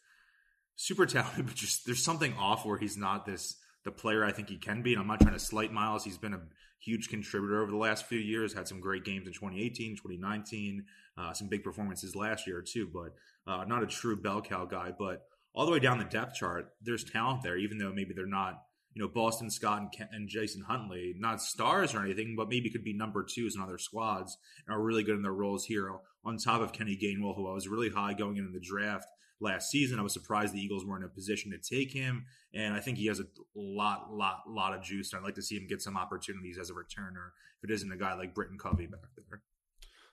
super 0.75 1.05
talented, 1.05 1.45
but 1.47 1.55
just 1.55 1.85
there's 1.85 2.03
something 2.03 2.33
off 2.35 2.65
where 2.65 2.77
he's 2.77 2.97
not 2.97 3.25
this 3.25 3.55
the 3.83 3.91
player 3.91 4.25
I 4.25 4.31
think 4.31 4.49
he 4.49 4.57
can 4.57 4.81
be. 4.81 4.93
And 4.93 5.01
I'm 5.01 5.07
not 5.07 5.21
trying 5.21 5.33
to 5.33 5.39
slight 5.39 5.71
Miles. 5.71 6.03
He's 6.03 6.17
been 6.17 6.33
a 6.33 6.41
huge 6.79 7.09
contributor 7.09 7.61
over 7.61 7.71
the 7.71 7.77
last 7.77 8.05
few 8.05 8.19
years. 8.19 8.53
Had 8.53 8.67
some 8.67 8.79
great 8.81 9.05
games 9.05 9.27
in 9.27 9.33
2018, 9.33 9.95
2019, 9.95 10.85
uh, 11.17 11.33
some 11.33 11.47
big 11.47 11.63
performances 11.63 12.15
last 12.15 12.47
year 12.47 12.61
too. 12.61 12.89
But 12.93 13.15
uh, 13.51 13.63
not 13.65 13.83
a 13.83 13.87
true 13.87 14.15
bell 14.15 14.41
cow 14.41 14.65
guy. 14.65 14.91
But 14.97 15.23
all 15.53 15.65
the 15.65 15.71
way 15.71 15.79
down 15.79 15.97
the 15.97 16.05
depth 16.05 16.35
chart, 16.35 16.73
there's 16.81 17.03
talent 17.03 17.43
there, 17.43 17.57
even 17.57 17.77
though 17.77 17.91
maybe 17.91 18.13
they're 18.15 18.25
not. 18.25 18.61
You 18.93 19.03
know, 19.03 19.09
Boston 19.09 19.51
Scott 19.51 19.81
and, 19.81 19.91
Ken, 19.91 20.09
and 20.11 20.27
Jason 20.27 20.63
Huntley, 20.67 21.13
not 21.19 21.39
stars 21.39 21.93
or 21.93 22.03
anything, 22.03 22.33
but 22.35 22.49
maybe 22.49 22.71
could 22.71 22.83
be 22.83 22.93
number 22.93 23.23
twos 23.23 23.55
in 23.55 23.61
other 23.61 23.77
squads 23.77 24.39
and 24.65 24.75
are 24.75 24.81
really 24.81 25.03
good 25.03 25.15
in 25.15 25.21
their 25.21 25.33
roles 25.33 25.65
here. 25.65 25.91
On 26.25 26.37
top 26.37 26.61
of 26.61 26.73
Kenny 26.73 26.97
Gainwell, 26.97 27.35
who 27.35 27.47
I 27.47 27.53
was 27.53 27.67
really 27.67 27.89
high 27.89 28.13
going 28.13 28.37
into 28.37 28.51
the 28.51 28.59
draft 28.59 29.05
last 29.39 29.69
season. 29.69 29.99
I 29.99 30.03
was 30.03 30.13
surprised 30.13 30.53
the 30.53 30.59
Eagles 30.59 30.85
were 30.85 30.97
in 30.97 31.03
a 31.03 31.09
position 31.09 31.51
to 31.51 31.57
take 31.57 31.93
him, 31.93 32.25
and 32.53 32.73
I 32.73 32.79
think 32.79 32.97
he 32.97 33.07
has 33.07 33.19
a 33.19 33.25
lot, 33.55 34.11
lot, 34.11 34.41
lot 34.47 34.73
of 34.73 34.81
juice. 34.83 35.13
And 35.13 35.19
I'd 35.19 35.25
like 35.25 35.35
to 35.35 35.41
see 35.41 35.57
him 35.57 35.67
get 35.67 35.81
some 35.81 35.97
opportunities 35.97 36.57
as 36.57 36.69
a 36.69 36.73
returner 36.73 37.29
if 37.61 37.69
it 37.69 37.73
isn't 37.73 37.91
a 37.91 37.97
guy 37.97 38.15
like 38.15 38.33
Britton 38.33 38.57
Covey 38.57 38.87
back 38.87 39.01
there. 39.15 39.41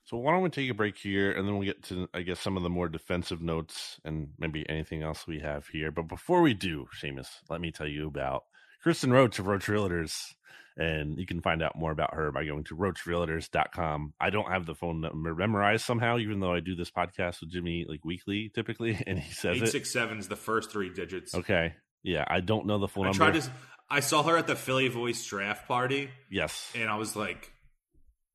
So 0.05 0.19
why 0.19 0.33
don't 0.33 0.43
we 0.43 0.51
take 0.51 0.71
a 0.71 0.75
break 0.75 0.99
here, 0.99 1.33
and 1.33 1.49
then 1.49 1.57
we'll 1.57 1.67
get 1.67 1.83
to, 1.85 2.09
I 2.13 2.23
guess, 2.23 2.39
some 2.39 2.57
of 2.57 2.63
the 2.63 2.71
more 2.71 2.89
defensive 2.89 3.41
notes 3.41 3.99
and 4.05 4.29
maybe 4.39 4.69
anything 4.69 5.03
else 5.03 5.27
we 5.27 5.41
have 5.41 5.67
here. 5.69 5.91
But 5.91 6.09
before 6.09 6.43
we 6.43 6.53
do, 6.53 6.87
Shamus, 6.95 7.29
let 7.49 7.61
me 7.61 7.71
tell 7.71 7.87
you 7.87 8.07
about 8.07 8.45
Kristen 8.83 9.13
Roach 9.13 9.39
of 9.39 9.47
Roach 9.47 9.67
Realtors 9.67 10.35
and 10.77 11.19
you 11.19 11.27
can 11.27 11.41
find 11.41 11.63
out 11.63 11.77
more 11.77 11.93
about 11.93 12.15
her 12.15 12.33
by 12.33 12.45
going 12.45 12.65
to 12.65 12.77
roachrealtors.com. 12.77 14.15
I 14.21 14.31
don't 14.31 14.51
have 14.51 14.67
the 14.67 14.75
phone 14.75 15.01
number 15.01 15.35
memorized 15.35 15.85
somehow, 15.85 16.19
even 16.19 16.41
though 16.41 16.53
I 16.53 16.61
do 16.61 16.75
this 16.75 16.91
podcast 16.91 17.41
with 17.41 17.51
Jimmy 17.53 17.87
like 17.89 18.05
weekly 18.05 18.51
typically, 18.55 19.01
and 19.07 19.19
he 19.19 19.33
says 19.33 19.63
eight 19.63 19.69
six 19.69 19.93
seven 19.93 20.19
is 20.19 20.29
the 20.29 20.37
first 20.37 20.71
three 20.71 20.91
digits. 20.91 21.35
Okay, 21.35 21.75
yeah, 22.03 22.25
I 22.27 22.41
don't 22.41 22.67
know 22.67 22.79
the 22.79 22.89
full 22.89 23.05
I 23.05 23.07
number. 23.07 23.19
Tried 23.19 23.41
to, 23.43 23.51
I 23.89 24.01
saw 24.01 24.23
her 24.25 24.37
at 24.37 24.47
the 24.47 24.57
Philly 24.57 24.89
Voice 24.89 25.25
draft 25.25 25.69
party. 25.69 26.11
Yes, 26.31 26.73
and 26.75 26.89
I 26.89 26.97
was 26.97 27.15
like, 27.15 27.53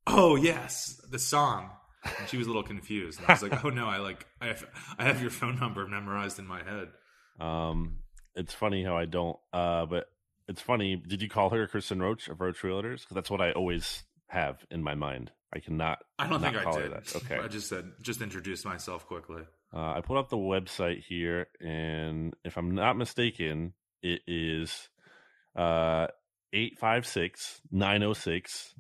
"Oh 0.10 0.36
yes, 0.36 1.00
the 1.10 1.20
song." 1.20 1.70
And 2.04 2.30
she 2.30 2.38
was 2.38 2.48
a 2.48 2.50
little 2.50 2.64
confused. 2.64 3.20
And 3.20 3.28
I 3.28 3.34
was 3.34 3.42
like, 3.44 3.64
"Oh 3.64 3.70
no, 3.70 3.88
I 3.88 3.98
like 3.98 4.26
I 4.42 4.48
have, 4.48 4.66
I 4.98 5.04
have 5.04 5.22
your 5.22 5.32
phone 5.32 5.60
number 5.60 5.88
memorized 5.88 6.40
in 6.40 6.48
my 6.48 6.64
head." 6.64 6.90
Um, 7.40 8.00
it's 8.36 8.54
funny 8.54 8.84
how 8.84 8.98
I 8.98 9.06
don't. 9.06 9.38
Uh, 9.54 9.86
but 9.86 10.06
it's 10.48 10.62
funny. 10.62 10.96
Did 10.96 11.22
you 11.22 11.30
call 11.30 11.50
her 11.52 11.68
Kristen 11.68 12.02
Roach 12.02 12.28
of 12.28 12.42
Roach 12.42 12.62
Realtors? 12.62 13.02
Because 13.02 13.16
that's 13.16 13.30
what 13.30 13.42
I 13.42 13.52
always 13.52 14.04
have 14.28 14.66
in 14.72 14.84
my 14.84 14.96
mind. 14.96 15.32
I 15.54 15.60
cannot. 15.60 16.00
I 16.18 16.28
don't 16.28 16.42
think 16.42 16.56
I 16.56 16.72
did. 16.72 16.92
that. 16.92 17.16
Okay. 17.16 17.38
I 17.38 17.48
just 17.48 17.68
said 17.70 17.92
just 18.02 18.22
introduce 18.22 18.66
myself 18.66 19.06
quickly. 19.08 19.44
Uh, 19.74 19.94
I 19.94 20.02
put 20.02 20.18
up 20.18 20.30
the 20.30 20.38
website 20.38 21.04
here, 21.04 21.48
and 21.62 22.34
if 22.44 22.58
I'm 22.58 22.72
not 22.72 22.98
mistaken, 22.98 23.74
it 24.02 24.22
is 24.28 24.90
uh 25.56 26.08
856 26.54 27.62
906 27.72 28.74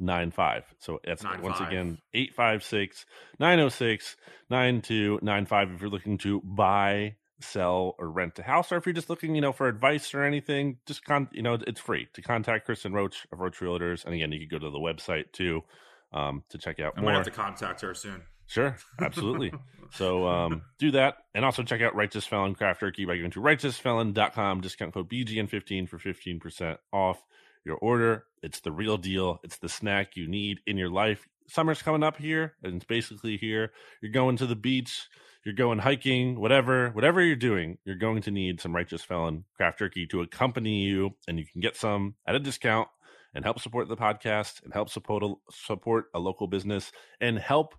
9295. 0.00 0.64
So 0.78 1.00
that's 1.04 1.22
Nine 1.22 1.42
once 1.42 1.58
five. 1.58 1.68
again 1.68 1.98
eight 2.14 2.34
five 2.34 2.64
six 2.64 3.06
nine 3.38 3.58
zero 3.58 3.68
six 3.68 4.16
nine 4.48 4.80
two 4.82 5.18
nine 5.22 5.46
five. 5.46 5.70
if 5.70 5.80
you're 5.80 5.90
looking 5.90 6.18
to 6.18 6.40
buy, 6.42 7.16
sell, 7.40 7.94
or 7.98 8.10
rent 8.10 8.38
a 8.38 8.42
house, 8.42 8.72
or 8.72 8.76
if 8.76 8.86
you're 8.86 8.92
just 8.92 9.10
looking, 9.10 9.34
you 9.34 9.40
know, 9.40 9.52
for 9.52 9.68
advice 9.68 10.14
or 10.14 10.22
anything, 10.22 10.78
just 10.86 11.04
con 11.04 11.28
you 11.32 11.42
know, 11.42 11.58
it's 11.66 11.80
free 11.80 12.08
to 12.14 12.22
contact 12.22 12.66
Kristen 12.66 12.92
Roach 12.92 13.26
of 13.32 13.40
Roach 13.40 13.58
Realtors. 13.60 14.04
And 14.04 14.14
again, 14.14 14.32
you 14.32 14.40
can 14.40 14.48
go 14.48 14.64
to 14.64 14.70
the 14.70 14.78
website 14.78 15.32
too 15.32 15.62
um 16.12 16.42
to 16.48 16.58
check 16.58 16.80
out 16.80 16.94
I 16.96 17.00
more. 17.02 17.10
might 17.10 17.16
have 17.18 17.26
to 17.26 17.30
contact 17.30 17.82
her 17.82 17.94
soon. 17.94 18.22
Sure, 18.46 18.76
absolutely. 19.00 19.52
so 19.92 20.26
um, 20.26 20.62
do 20.80 20.90
that. 20.90 21.18
And 21.36 21.44
also 21.44 21.62
check 21.62 21.82
out 21.82 21.94
Righteous 21.94 22.26
Felon 22.26 22.56
Craft 22.56 22.80
Jerky 22.80 23.04
by 23.04 23.16
going 23.16 23.30
to 23.30 23.40
righteousfelon.com. 23.40 24.60
Discount 24.60 24.92
code 24.92 25.08
BGN15 25.08 25.88
for 25.88 25.98
15% 25.98 26.78
off 26.92 27.22
your 27.64 27.76
order. 27.76 28.24
It's 28.42 28.60
the 28.60 28.72
real 28.72 28.96
deal. 28.96 29.40
It's 29.42 29.58
the 29.58 29.68
snack 29.68 30.16
you 30.16 30.28
need 30.28 30.60
in 30.66 30.76
your 30.76 30.90
life. 30.90 31.28
Summer's 31.48 31.82
coming 31.82 32.02
up 32.02 32.16
here, 32.16 32.54
and 32.62 32.76
it's 32.76 32.84
basically 32.84 33.36
here. 33.36 33.72
You're 34.00 34.12
going 34.12 34.36
to 34.36 34.46
the 34.46 34.56
beach, 34.56 35.08
you're 35.44 35.54
going 35.54 35.78
hiking, 35.78 36.38
whatever, 36.38 36.90
whatever 36.90 37.22
you're 37.22 37.36
doing, 37.36 37.78
you're 37.84 37.96
going 37.96 38.22
to 38.22 38.30
need 38.30 38.60
some 38.60 38.74
Righteous 38.74 39.02
Felon 39.02 39.44
Craft 39.56 39.80
Jerky 39.80 40.06
to 40.08 40.20
accompany 40.20 40.82
you, 40.84 41.16
and 41.26 41.38
you 41.38 41.46
can 41.46 41.60
get 41.60 41.76
some 41.76 42.14
at 42.26 42.34
a 42.34 42.38
discount 42.38 42.88
and 43.34 43.44
help 43.44 43.60
support 43.60 43.88
the 43.88 43.96
podcast 43.96 44.62
and 44.64 44.72
help 44.72 44.90
support 44.90 45.22
a, 45.22 45.34
support 45.50 46.06
a 46.14 46.18
local 46.18 46.46
business 46.46 46.92
and 47.20 47.38
help 47.38 47.74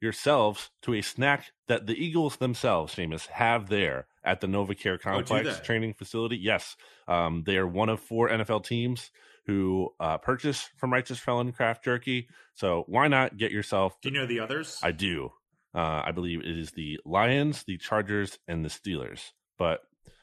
yourselves 0.00 0.70
to 0.82 0.94
a 0.94 1.02
snack 1.02 1.52
that 1.68 1.86
the 1.86 1.94
Eagles 1.94 2.36
themselves, 2.36 2.94
Shamus, 2.94 3.26
have 3.28 3.68
there 3.68 4.06
at 4.24 4.40
the 4.40 4.46
NovaCare 4.46 5.00
Complex 5.00 5.58
they? 5.58 5.64
training 5.64 5.94
facility. 5.94 6.36
Yes, 6.36 6.76
um, 7.08 7.42
they 7.46 7.56
are 7.56 7.66
one 7.66 7.88
of 7.88 8.00
four 8.00 8.28
NFL 8.28 8.64
teams 8.64 9.10
who 9.46 9.90
uh, 10.00 10.16
purchase 10.18 10.68
from 10.76 10.92
Righteous 10.92 11.18
Felon 11.18 11.52
Craft 11.52 11.84
Jerky. 11.84 12.28
So 12.54 12.84
why 12.86 13.08
not 13.08 13.36
get 13.36 13.52
yourself? 13.52 14.00
Do 14.00 14.08
you 14.08 14.14
know 14.14 14.26
the 14.26 14.40
others? 14.40 14.78
I 14.82 14.92
do. 14.92 15.30
Uh, 15.74 16.02
I 16.04 16.12
believe 16.12 16.40
it 16.40 16.58
is 16.58 16.70
the 16.70 16.98
Lions, 17.04 17.64
the 17.64 17.76
Chargers, 17.76 18.38
and 18.48 18.64
the 18.64 18.68
Steelers. 18.68 19.32
But 19.58 19.80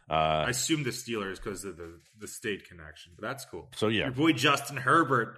uh, 0.10 0.46
I 0.48 0.50
assume 0.50 0.84
the 0.84 0.90
Steelers 0.92 1.36
because 1.36 1.66
of 1.66 1.78
the 1.78 2.00
the 2.18 2.28
state 2.28 2.68
connection, 2.68 3.14
but 3.18 3.28
that's 3.28 3.46
cool. 3.46 3.70
so 3.76 3.88
yeah, 3.88 4.06
Your 4.06 4.12
boy 4.12 4.32
Justin 4.34 4.78
Herbert 4.78 5.38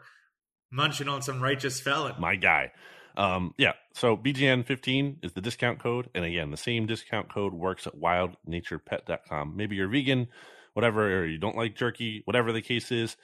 munching 0.71 1.07
on 1.07 1.21
some 1.21 1.41
righteous 1.41 1.79
felon. 1.81 2.15
my 2.19 2.35
guy. 2.35 2.71
Um, 3.15 3.53
yeah. 3.57 3.73
So 3.93 4.17
BGN15 4.17 5.23
is 5.23 5.33
the 5.33 5.41
discount 5.41 5.79
code. 5.79 6.09
And 6.15 6.25
again, 6.25 6.51
the 6.51 6.57
same 6.57 6.85
discount 6.85 7.31
code 7.31 7.53
works 7.53 7.87
at 7.87 7.95
wildnaturepet.com. 7.95 9.55
Maybe 9.55 9.75
you're 9.75 9.87
vegan, 9.87 10.27
whatever, 10.73 11.19
or 11.19 11.25
you 11.25 11.37
don't 11.37 11.57
like 11.57 11.75
jerky, 11.75 12.21
whatever 12.25 12.51
the 12.51 12.61
case 12.61 12.91
is. 12.91 13.15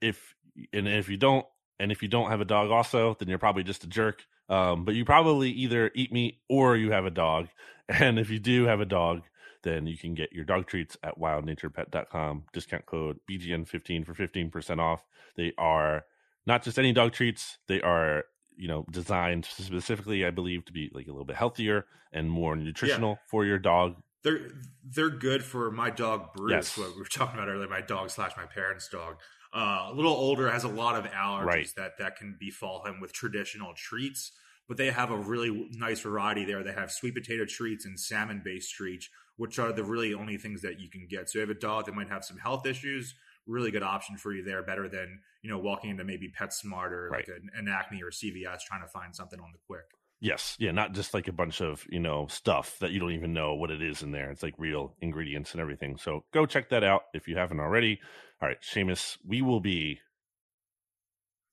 If, 0.00 0.34
and 0.72 0.88
if 0.88 1.08
you 1.08 1.16
don't, 1.16 1.46
and 1.78 1.90
if 1.90 2.02
you 2.02 2.08
don't 2.08 2.30
have 2.30 2.40
a 2.40 2.44
dog 2.44 2.70
also, 2.70 3.16
then 3.18 3.28
you're 3.28 3.38
probably 3.38 3.64
just 3.64 3.84
a 3.84 3.88
jerk. 3.88 4.24
Um, 4.48 4.84
but 4.84 4.94
you 4.94 5.04
probably 5.04 5.50
either 5.50 5.90
eat 5.94 6.12
meat 6.12 6.40
or 6.48 6.76
you 6.76 6.92
have 6.92 7.06
a 7.06 7.10
dog. 7.10 7.48
And 7.88 8.18
if 8.18 8.30
you 8.30 8.38
do 8.38 8.64
have 8.66 8.80
a 8.80 8.86
dog, 8.86 9.22
then 9.64 9.86
you 9.86 9.98
can 9.98 10.14
get 10.14 10.32
your 10.32 10.44
dog 10.44 10.66
treats 10.66 10.96
at 11.02 11.18
wildnaturepet.com. 11.18 12.44
Discount 12.52 12.86
code 12.86 13.18
BGN15 13.30 14.06
for 14.06 14.14
15% 14.14 14.78
off. 14.78 15.04
They 15.36 15.52
are 15.58 16.04
not 16.46 16.62
just 16.62 16.78
any 16.78 16.92
dog 16.92 17.12
treats, 17.12 17.58
they 17.66 17.80
are 17.82 18.24
you 18.56 18.68
know 18.68 18.84
designed 18.90 19.44
specifically 19.46 20.24
i 20.26 20.30
believe 20.30 20.64
to 20.64 20.72
be 20.72 20.90
like 20.92 21.06
a 21.06 21.10
little 21.10 21.24
bit 21.24 21.36
healthier 21.36 21.86
and 22.12 22.30
more 22.30 22.54
nutritional 22.56 23.18
for 23.30 23.44
your 23.44 23.58
dog 23.58 23.96
They're 24.22 24.48
they're 24.84 25.10
good 25.10 25.42
for 25.42 25.70
my 25.70 25.90
dog 25.90 26.34
Bruce, 26.34 26.50
Yes. 26.52 26.78
what 26.78 26.94
we 26.94 27.00
were 27.00 27.08
talking 27.18 27.36
about 27.38 27.48
earlier. 27.48 27.68
My 27.68 27.80
dog 27.80 28.10
slash 28.10 28.32
my 28.36 28.44
parents' 28.46 28.88
dog. 28.88 29.16
Uh, 29.54 29.88
a 29.90 29.92
little 29.94 30.12
older, 30.12 30.50
has 30.50 30.64
a 30.64 30.68
lot 30.68 30.96
of 30.96 31.04
allergies 31.10 31.44
Right. 31.46 31.68
that 31.76 31.92
that 31.98 32.16
can 32.16 32.36
befall 32.38 32.84
him 32.86 33.00
with 33.00 33.12
traditional 33.12 33.72
treats. 33.74 34.32
But 34.68 34.76
they 34.76 34.90
have 34.90 35.10
a 35.10 35.16
really 35.18 35.68
nice 35.72 36.00
variety 36.00 36.44
there. 36.44 36.62
They 36.62 36.72
have 36.72 36.90
sweet 36.92 37.14
potato 37.14 37.44
treats 37.46 37.84
and 37.84 37.98
salmon 37.98 38.42
based 38.44 38.72
treats, 38.74 39.08
which 39.36 39.58
are 39.58 39.72
the 39.72 39.84
really 39.84 40.14
only 40.14 40.36
things 40.38 40.62
that 40.62 40.78
you 40.80 40.88
can 40.88 41.06
get. 41.08 41.28
So 41.28 41.38
you 41.38 41.40
have 41.46 41.50
a 41.56 41.58
dog 41.58 41.86
that 41.86 41.94
might 41.94 42.08
have 42.08 42.24
some 42.24 42.38
health 42.38 42.64
issues. 42.66 43.14
Really 43.46 43.70
good 43.70 43.82
option 43.82 44.16
for 44.16 44.32
you 44.32 44.44
there. 44.44 44.62
Better 44.62 44.88
than 44.88 45.20
you 45.42 45.50
know 45.50 45.58
walking 45.58 45.90
into 45.90 46.04
maybe 46.04 46.32
PetSmart 46.38 46.92
or 46.92 47.10
like 47.10 47.28
an, 47.28 47.50
an 47.54 47.68
Acme 47.68 48.02
or 48.02 48.10
CVS 48.10 48.60
trying 48.66 48.82
to 48.82 48.88
find 48.88 49.14
something 49.14 49.40
on 49.40 49.50
the 49.52 49.58
quick. 49.66 49.84
yes 50.20 50.56
yeah 50.60 50.70
not 50.70 50.92
just 50.92 51.14
like 51.14 51.26
a 51.26 51.32
bunch 51.32 51.60
of 51.60 51.84
you 51.90 51.98
know 51.98 52.28
stuff 52.28 52.76
that 52.78 52.92
you 52.92 53.00
don't 53.00 53.10
even 53.10 53.32
know 53.32 53.54
what 53.54 53.72
it 53.72 53.82
is 53.82 54.02
in 54.02 54.12
there 54.12 54.30
it's 54.30 54.42
like 54.42 54.54
real 54.56 54.94
ingredients 55.00 55.50
and 55.50 55.60
everything 55.60 55.96
so 55.96 56.24
go 56.32 56.46
check 56.46 56.68
that 56.68 56.84
out 56.84 57.02
if 57.12 57.26
you 57.26 57.36
haven't 57.36 57.58
already 57.58 57.98
all 58.40 58.48
right 58.48 58.58
Shamus, 58.62 59.18
we 59.26 59.42
will 59.42 59.58
be 59.58 59.98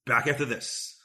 Back 0.10 0.26
after 0.26 0.44
this. 0.44 0.98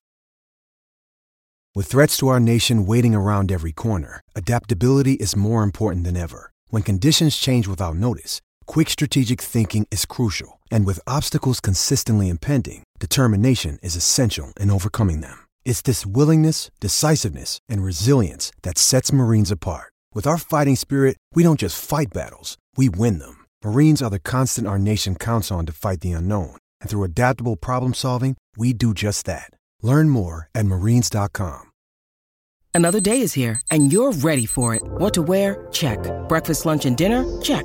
With 1.74 1.88
threats 1.88 2.16
to 2.16 2.28
our 2.28 2.40
nation 2.40 2.86
waiting 2.86 3.14
around 3.14 3.52
every 3.52 3.70
corner, 3.70 4.22
adaptability 4.34 5.12
is 5.14 5.36
more 5.36 5.62
important 5.62 6.04
than 6.04 6.16
ever. 6.16 6.52
When 6.68 6.82
conditions 6.82 7.36
change 7.36 7.68
without 7.68 7.96
notice, 7.96 8.40
quick 8.64 8.88
strategic 8.88 9.40
thinking 9.40 9.88
is 9.90 10.06
crucial. 10.06 10.60
And 10.70 10.86
with 10.86 11.00
obstacles 11.06 11.60
consistently 11.60 12.28
impending, 12.28 12.84
determination 13.00 13.78
is 13.82 13.96
essential 13.96 14.52
in 14.60 14.70
overcoming 14.70 15.20
them. 15.20 15.38
It's 15.64 15.82
this 15.82 16.06
willingness, 16.06 16.70
decisiveness, 16.78 17.58
and 17.68 17.82
resilience 17.82 18.52
that 18.62 18.78
sets 18.78 19.12
Marines 19.12 19.50
apart. 19.50 19.92
With 20.14 20.26
our 20.26 20.38
fighting 20.38 20.76
spirit, 20.76 21.16
we 21.34 21.42
don't 21.42 21.58
just 21.58 21.84
fight 21.84 22.12
battles, 22.12 22.56
we 22.76 22.88
win 22.88 23.18
them. 23.18 23.44
Marines 23.64 24.00
are 24.00 24.10
the 24.10 24.20
constant 24.20 24.68
our 24.68 24.78
nation 24.78 25.16
counts 25.16 25.50
on 25.50 25.66
to 25.66 25.72
fight 25.72 26.00
the 26.00 26.12
unknown. 26.12 26.56
And 26.80 26.88
through 26.88 27.02
adaptable 27.04 27.56
problem 27.56 27.94
solving, 27.94 28.36
we 28.56 28.72
do 28.72 28.94
just 28.94 29.26
that. 29.26 29.50
Learn 29.82 30.08
more 30.08 30.48
at 30.54 30.66
marines.com. 30.66 31.70
Another 32.76 33.00
day 33.00 33.20
is 33.20 33.34
here, 33.34 33.60
and 33.70 33.92
you're 33.92 34.10
ready 34.10 34.46
for 34.46 34.74
it. 34.74 34.82
What 34.82 35.14
to 35.14 35.22
wear? 35.22 35.68
Check. 35.70 35.98
Breakfast, 36.28 36.66
lunch, 36.66 36.84
and 36.86 36.96
dinner? 36.96 37.24
Check. 37.40 37.64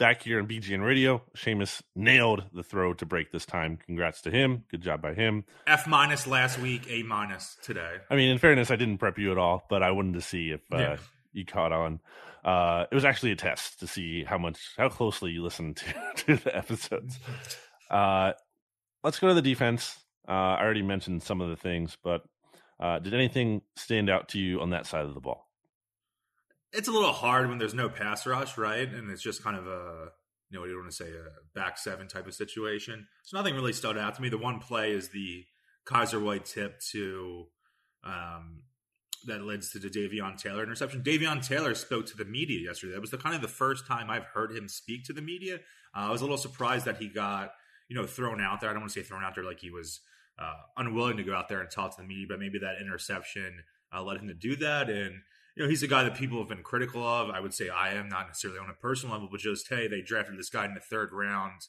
Back 0.00 0.22
here 0.22 0.38
on 0.40 0.46
BGN 0.48 0.82
Radio, 0.82 1.22
Shamus 1.36 1.82
nailed 1.94 2.44
the 2.54 2.62
throw 2.62 2.94
to 2.94 3.04
break 3.04 3.32
this 3.32 3.44
time. 3.44 3.76
Congrats 3.84 4.22
to 4.22 4.30
him. 4.30 4.64
Good 4.70 4.80
job 4.80 5.02
by 5.02 5.12
him. 5.12 5.44
F 5.66 5.86
minus 5.86 6.26
last 6.26 6.58
week, 6.58 6.86
A 6.88 7.02
minus 7.02 7.58
today. 7.62 7.96
I 8.08 8.16
mean, 8.16 8.30
in 8.30 8.38
fairness, 8.38 8.70
I 8.70 8.76
didn't 8.76 8.96
prep 8.96 9.18
you 9.18 9.30
at 9.30 9.36
all, 9.36 9.62
but 9.68 9.82
I 9.82 9.90
wanted 9.90 10.14
to 10.14 10.22
see 10.22 10.52
if 10.52 10.62
uh, 10.72 10.78
Yeah. 10.78 10.96
you 11.34 11.44
caught 11.44 11.72
on. 11.72 12.00
Uh, 12.42 12.86
it 12.90 12.94
was 12.94 13.04
actually 13.04 13.32
a 13.32 13.36
test 13.36 13.78
to 13.80 13.86
see 13.86 14.24
how 14.24 14.38
much, 14.38 14.58
how 14.78 14.88
closely 14.88 15.32
you 15.32 15.42
listened 15.42 15.76
to, 16.16 16.24
to 16.24 16.36
the 16.44 16.56
episodes. 16.56 17.18
Uh, 17.90 18.32
let's 19.02 19.18
go 19.18 19.26
to 19.26 19.34
the 19.34 19.42
defense. 19.42 19.96
Uh, 20.28 20.30
I 20.30 20.62
already 20.62 20.82
mentioned 20.82 21.24
some 21.24 21.40
of 21.40 21.48
the 21.50 21.56
things, 21.56 21.98
but 22.04 22.22
uh, 22.78 23.00
did 23.00 23.12
anything 23.14 23.62
stand 23.74 24.08
out 24.08 24.28
to 24.28 24.38
you 24.38 24.60
on 24.60 24.70
that 24.70 24.86
side 24.86 25.04
of 25.06 25.14
the 25.14 25.20
ball? 25.20 25.49
It's 26.72 26.88
a 26.88 26.92
little 26.92 27.12
hard 27.12 27.48
when 27.48 27.58
there's 27.58 27.74
no 27.74 27.88
pass 27.88 28.26
rush, 28.26 28.56
right? 28.56 28.88
And 28.88 29.10
it's 29.10 29.22
just 29.22 29.42
kind 29.42 29.56
of 29.56 29.66
a, 29.66 30.08
you 30.50 30.56
know, 30.56 30.60
what 30.60 30.66
do 30.66 30.72
you 30.72 30.78
want 30.78 30.90
to 30.90 30.96
say, 30.96 31.10
a 31.10 31.58
back 31.58 31.78
seven 31.78 32.06
type 32.08 32.26
of 32.26 32.34
situation. 32.34 33.06
So 33.24 33.36
nothing 33.36 33.54
really 33.54 33.72
stood 33.72 33.98
out 33.98 34.14
to 34.16 34.22
me. 34.22 34.28
The 34.28 34.38
one 34.38 34.60
play 34.60 34.92
is 34.92 35.08
the 35.08 35.44
Kyzir 35.86 36.22
White 36.22 36.44
tip 36.44 36.80
to, 36.92 37.46
um, 38.04 38.62
that 39.26 39.42
leads 39.42 39.70
to 39.72 39.78
the 39.78 39.88
Davion 39.88 40.40
Taylor 40.40 40.62
interception. 40.62 41.02
Davion 41.02 41.46
Taylor 41.46 41.74
spoke 41.74 42.06
to 42.06 42.16
the 42.16 42.24
media 42.24 42.60
yesterday. 42.60 42.94
That 42.94 43.00
was 43.00 43.10
the 43.10 43.18
kind 43.18 43.34
of 43.34 43.42
the 43.42 43.48
first 43.48 43.86
time 43.86 44.08
I've 44.08 44.24
heard 44.24 44.50
him 44.50 44.68
speak 44.68 45.04
to 45.04 45.12
the 45.12 45.20
media. 45.20 45.56
Uh, 45.94 46.08
I 46.08 46.10
was 46.10 46.20
a 46.20 46.24
little 46.24 46.38
surprised 46.38 46.86
that 46.86 46.96
he 46.96 47.08
got, 47.08 47.52
you 47.88 47.96
know, 47.96 48.06
thrown 48.06 48.40
out 48.40 48.60
there. 48.60 48.70
I 48.70 48.72
don't 48.72 48.82
want 48.82 48.92
to 48.92 49.00
say 49.00 49.06
thrown 49.06 49.24
out 49.24 49.34
there 49.34 49.44
like 49.44 49.60
he 49.60 49.70
was 49.70 50.00
uh, 50.38 50.54
unwilling 50.76 51.18
to 51.18 51.22
go 51.22 51.34
out 51.34 51.48
there 51.48 51.60
and 51.60 51.70
talk 51.70 51.94
to 51.96 52.02
the 52.02 52.08
media, 52.08 52.26
but 52.28 52.38
maybe 52.38 52.58
that 52.60 52.80
interception 52.80 53.62
uh, 53.94 54.02
led 54.02 54.20
him 54.20 54.28
to 54.28 54.34
do 54.34 54.56
that. 54.56 54.88
And 54.88 55.20
you 55.56 55.62
know, 55.62 55.68
he's 55.68 55.82
a 55.82 55.88
guy 55.88 56.04
that 56.04 56.14
people 56.14 56.38
have 56.38 56.48
been 56.48 56.62
critical 56.62 57.02
of. 57.06 57.30
I 57.30 57.40
would 57.40 57.54
say 57.54 57.68
I 57.68 57.94
am 57.94 58.08
not 58.08 58.28
necessarily 58.28 58.60
on 58.60 58.70
a 58.70 58.74
personal 58.74 59.14
level, 59.14 59.28
but 59.30 59.40
just 59.40 59.68
hey, 59.68 59.88
they 59.88 60.00
drafted 60.00 60.38
this 60.38 60.50
guy 60.50 60.64
in 60.64 60.74
the 60.74 60.80
third 60.80 61.10
round. 61.12 61.62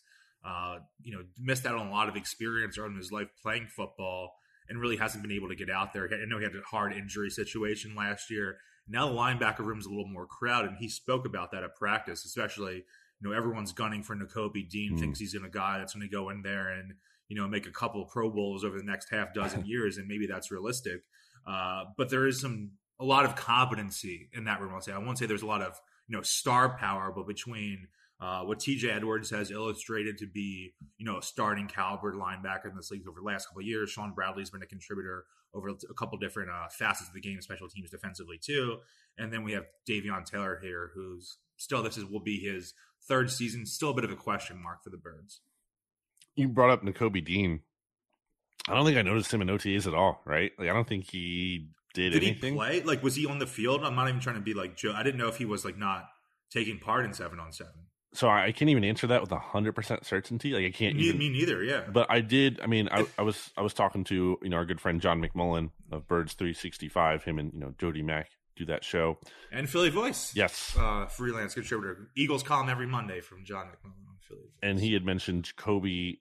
Uh, 0.44 0.80
you 1.04 1.13
know, 1.13 1.24
missed 1.38 1.65
out 1.65 1.76
on 1.76 1.88
a 1.88 1.91
lot 1.91 2.10
of 2.10 2.15
experience 2.15 2.78
early 2.78 2.91
in 2.91 2.98
his 2.98 3.12
life 3.12 3.28
playing 3.41 3.67
football, 3.67 4.34
and 4.70 4.80
really 4.80 4.98
hasn't 4.98 5.22
been 5.22 5.32
able 5.32 5.50
to 5.50 5.56
get 5.56 5.70
out 5.70 5.94
there. 5.94 6.10
I 6.12 6.26
know 6.26 6.38
he 6.38 6.44
had 6.44 6.56
a 6.56 6.62
hard 6.70 6.94
injury 6.94 7.30
situation 7.30 7.96
last 7.96 8.32
year. 8.32 8.58
Now 8.88 9.08
the 9.08 9.15
linebacker 9.15 9.60
room 9.60 9.80
is 9.80 9.86
a 9.86 9.89
little 9.89 10.08
more 10.08 10.26
crowded, 10.26 10.72
and 10.72 10.78
he 10.80 10.89
spoke 10.89 11.26
about 11.26 11.52
that 11.52 11.63
at 11.63 11.76
practice, 11.76 12.26
especially. 12.26 12.84
You 13.24 13.30
know, 13.30 13.36
everyone's 13.36 13.72
gunning 13.72 14.02
for 14.02 14.15
Nakobe 14.15 14.67
Dean. 14.67 14.94
Mm. 14.96 15.00
Thinks 15.00 15.20
he's 15.20 15.36
in 15.36 15.46
a 15.46 15.50
guy 15.50 15.78
that's 15.78 15.94
going 15.94 16.08
to 16.08 16.12
go 16.12 16.30
in 16.30 16.41
there 16.41 16.70
and 16.70 16.94
you 17.28 17.36
know 17.36 17.48
make 17.48 17.67
a 17.67 17.72
couple 17.72 18.02
of 18.02 18.10
Pro 18.10 18.32
Bowls 18.32 18.63
over 18.63 18.78
the 18.78 18.84
next 18.84 19.10
half 19.12 19.34
dozen 19.34 19.65
years, 19.65 19.98
and 19.98 20.08
maybe 20.08 20.26
that's 20.26 20.52
realistic. 20.52 21.04
Uh, 21.46 21.86
but 21.98 22.10
there 22.10 22.28
is 22.28 22.41
some 22.41 22.72
a 23.01 23.05
lot 23.05 23.25
of 23.25 23.35
competency 23.35 24.29
in 24.31 24.45
that 24.45 24.61
room. 24.61 24.71
I'll 24.73 24.81
say 24.81 24.93
I 24.93 24.99
won't 24.99 25.17
say 25.17 25.25
there's 25.25 25.41
a 25.41 25.47
lot 25.47 25.61
of 25.61 25.79
you 26.07 26.15
know 26.15 26.21
star 26.21 26.77
power, 26.77 27.11
but 27.13 27.27
between 27.27 27.87
uh, 28.21 28.41
what 28.43 28.59
TJ 28.59 28.95
Edwards 28.95 29.31
has 29.31 29.49
illustrated 29.49 30.19
to 30.19 30.27
be 30.27 30.73
you 30.97 31.05
know 31.05 31.17
a 31.17 31.23
starting 31.23 31.67
caliber 31.67 32.13
linebacker 32.13 32.69
in 32.69 32.75
this 32.75 32.91
league 32.91 33.07
over 33.07 33.19
the 33.19 33.25
last 33.25 33.47
couple 33.47 33.61
of 33.61 33.65
years, 33.65 33.89
Shaun 33.89 34.13
Bradley's 34.13 34.51
been 34.51 34.61
a 34.61 34.67
contributor 34.67 35.25
over 35.53 35.69
a 35.69 35.93
couple 35.95 36.17
different 36.17 36.49
uh, 36.49 36.69
facets 36.69 37.09
of 37.09 37.13
the 37.13 37.19
game, 37.19 37.41
special 37.41 37.67
teams 37.67 37.89
defensively 37.89 38.37
too, 38.41 38.77
and 39.17 39.33
then 39.33 39.43
we 39.43 39.51
have 39.53 39.65
Davion 39.89 40.23
Taylor 40.23 40.59
here, 40.61 40.91
who's 40.93 41.37
still 41.57 41.83
this 41.83 41.97
is 41.97 42.05
will 42.05 42.21
be 42.21 42.39
his 42.39 42.73
third 43.07 43.31
season, 43.31 43.65
still 43.65 43.89
a 43.89 43.93
bit 43.93 44.05
of 44.05 44.11
a 44.11 44.15
question 44.15 44.61
mark 44.61 44.83
for 44.83 44.91
the 44.91 44.97
Birds. 44.97 45.41
You 46.35 46.47
brought 46.47 46.69
up 46.69 46.83
Nakobe 46.83 47.25
Dean. 47.25 47.61
I 48.67 48.75
don't 48.75 48.85
think 48.85 48.97
I 48.97 49.01
noticed 49.01 49.33
him 49.33 49.41
in 49.41 49.47
OTAs 49.47 49.87
at 49.87 49.95
all, 49.95 50.21
right? 50.23 50.51
Like, 50.57 50.69
I 50.69 50.73
don't 50.73 50.87
think 50.87 51.09
he 51.09 51.67
did, 51.93 52.12
Did 52.12 52.23
anything. 52.23 52.54
he 52.54 52.58
play? 52.60 52.82
Like, 52.82 53.04
was 53.04 53.15
he 53.15 53.25
on 53.25 53.39
the 53.39 53.47
field? 53.47 53.84
I'm 53.84 53.95
not 53.95 54.08
even 54.10 54.19
trying 54.21 54.36
to 54.36 54.41
be 54.41 54.54
like 54.54 54.75
Joe. 54.77 54.93
I 54.95 55.04
didn't 55.04 55.17
know 55.19 55.27
if 55.27 55.38
he 55.38 55.45
was 55.45 55.65
like 55.65 55.77
not 55.77 56.08
taking 56.51 56.80
part 56.80 57.06
in 57.06 57.13
seven 57.13 57.39
on 57.39 57.51
seven. 57.51 57.73
So 58.13 58.27
I, 58.27 58.51
can't 58.51 58.69
even 58.69 58.84
answer 58.84 59.08
that 59.08 59.21
with 59.21 59.32
hundred 59.32 59.71
percent 59.73 60.06
certainty. 60.06 60.51
Like 60.51 60.65
I 60.65 60.71
can't 60.71 60.97
Me, 60.97 61.04
even. 61.04 61.17
me 61.17 61.30
neither. 61.30 61.63
Yeah. 61.63 61.84
But 61.91 62.08
I 62.10 62.19
did. 62.19 62.60
I 62.62 62.67
mean, 62.67 62.89
I, 62.91 63.06
I 63.17 63.21
was 63.21 63.51
I 63.56 63.62
was 63.62 63.73
talking 63.73 64.04
to 64.06 64.38
you 64.41 64.49
know 64.49 64.58
our 64.58 64.65
good 64.65 64.82
friend 64.82 64.99
John 64.99 65.21
McMullen 65.21 65.69
of 65.91 66.08
Birds 66.08 66.34
Three 66.34 66.54
Sixty 66.54 66.89
Five. 66.89 67.23
Him 67.23 67.39
and 67.39 67.54
you 67.54 67.60
know 67.60 67.73
Jody 67.77 68.01
Mack 68.01 68.30
do 68.58 68.65
that 68.65 68.84
show. 68.84 69.17
and 69.49 69.69
Philly 69.69 69.89
Voice. 69.89 70.36
Yes, 70.36 70.75
Uh, 70.77 71.06
freelance 71.08 71.54
contributor. 71.54 72.10
Eagles 72.17 72.43
column 72.43 72.67
every 72.67 72.86
Monday 72.88 73.21
from 73.21 73.45
John 73.45 73.67
McMullen 73.67 74.06
on 74.10 74.17
Philly 74.27 74.41
Voice. 74.41 74.60
and 74.62 74.77
he 74.82 74.91
had 74.91 75.06
mentioned 75.06 75.45
Jacoby 75.45 76.19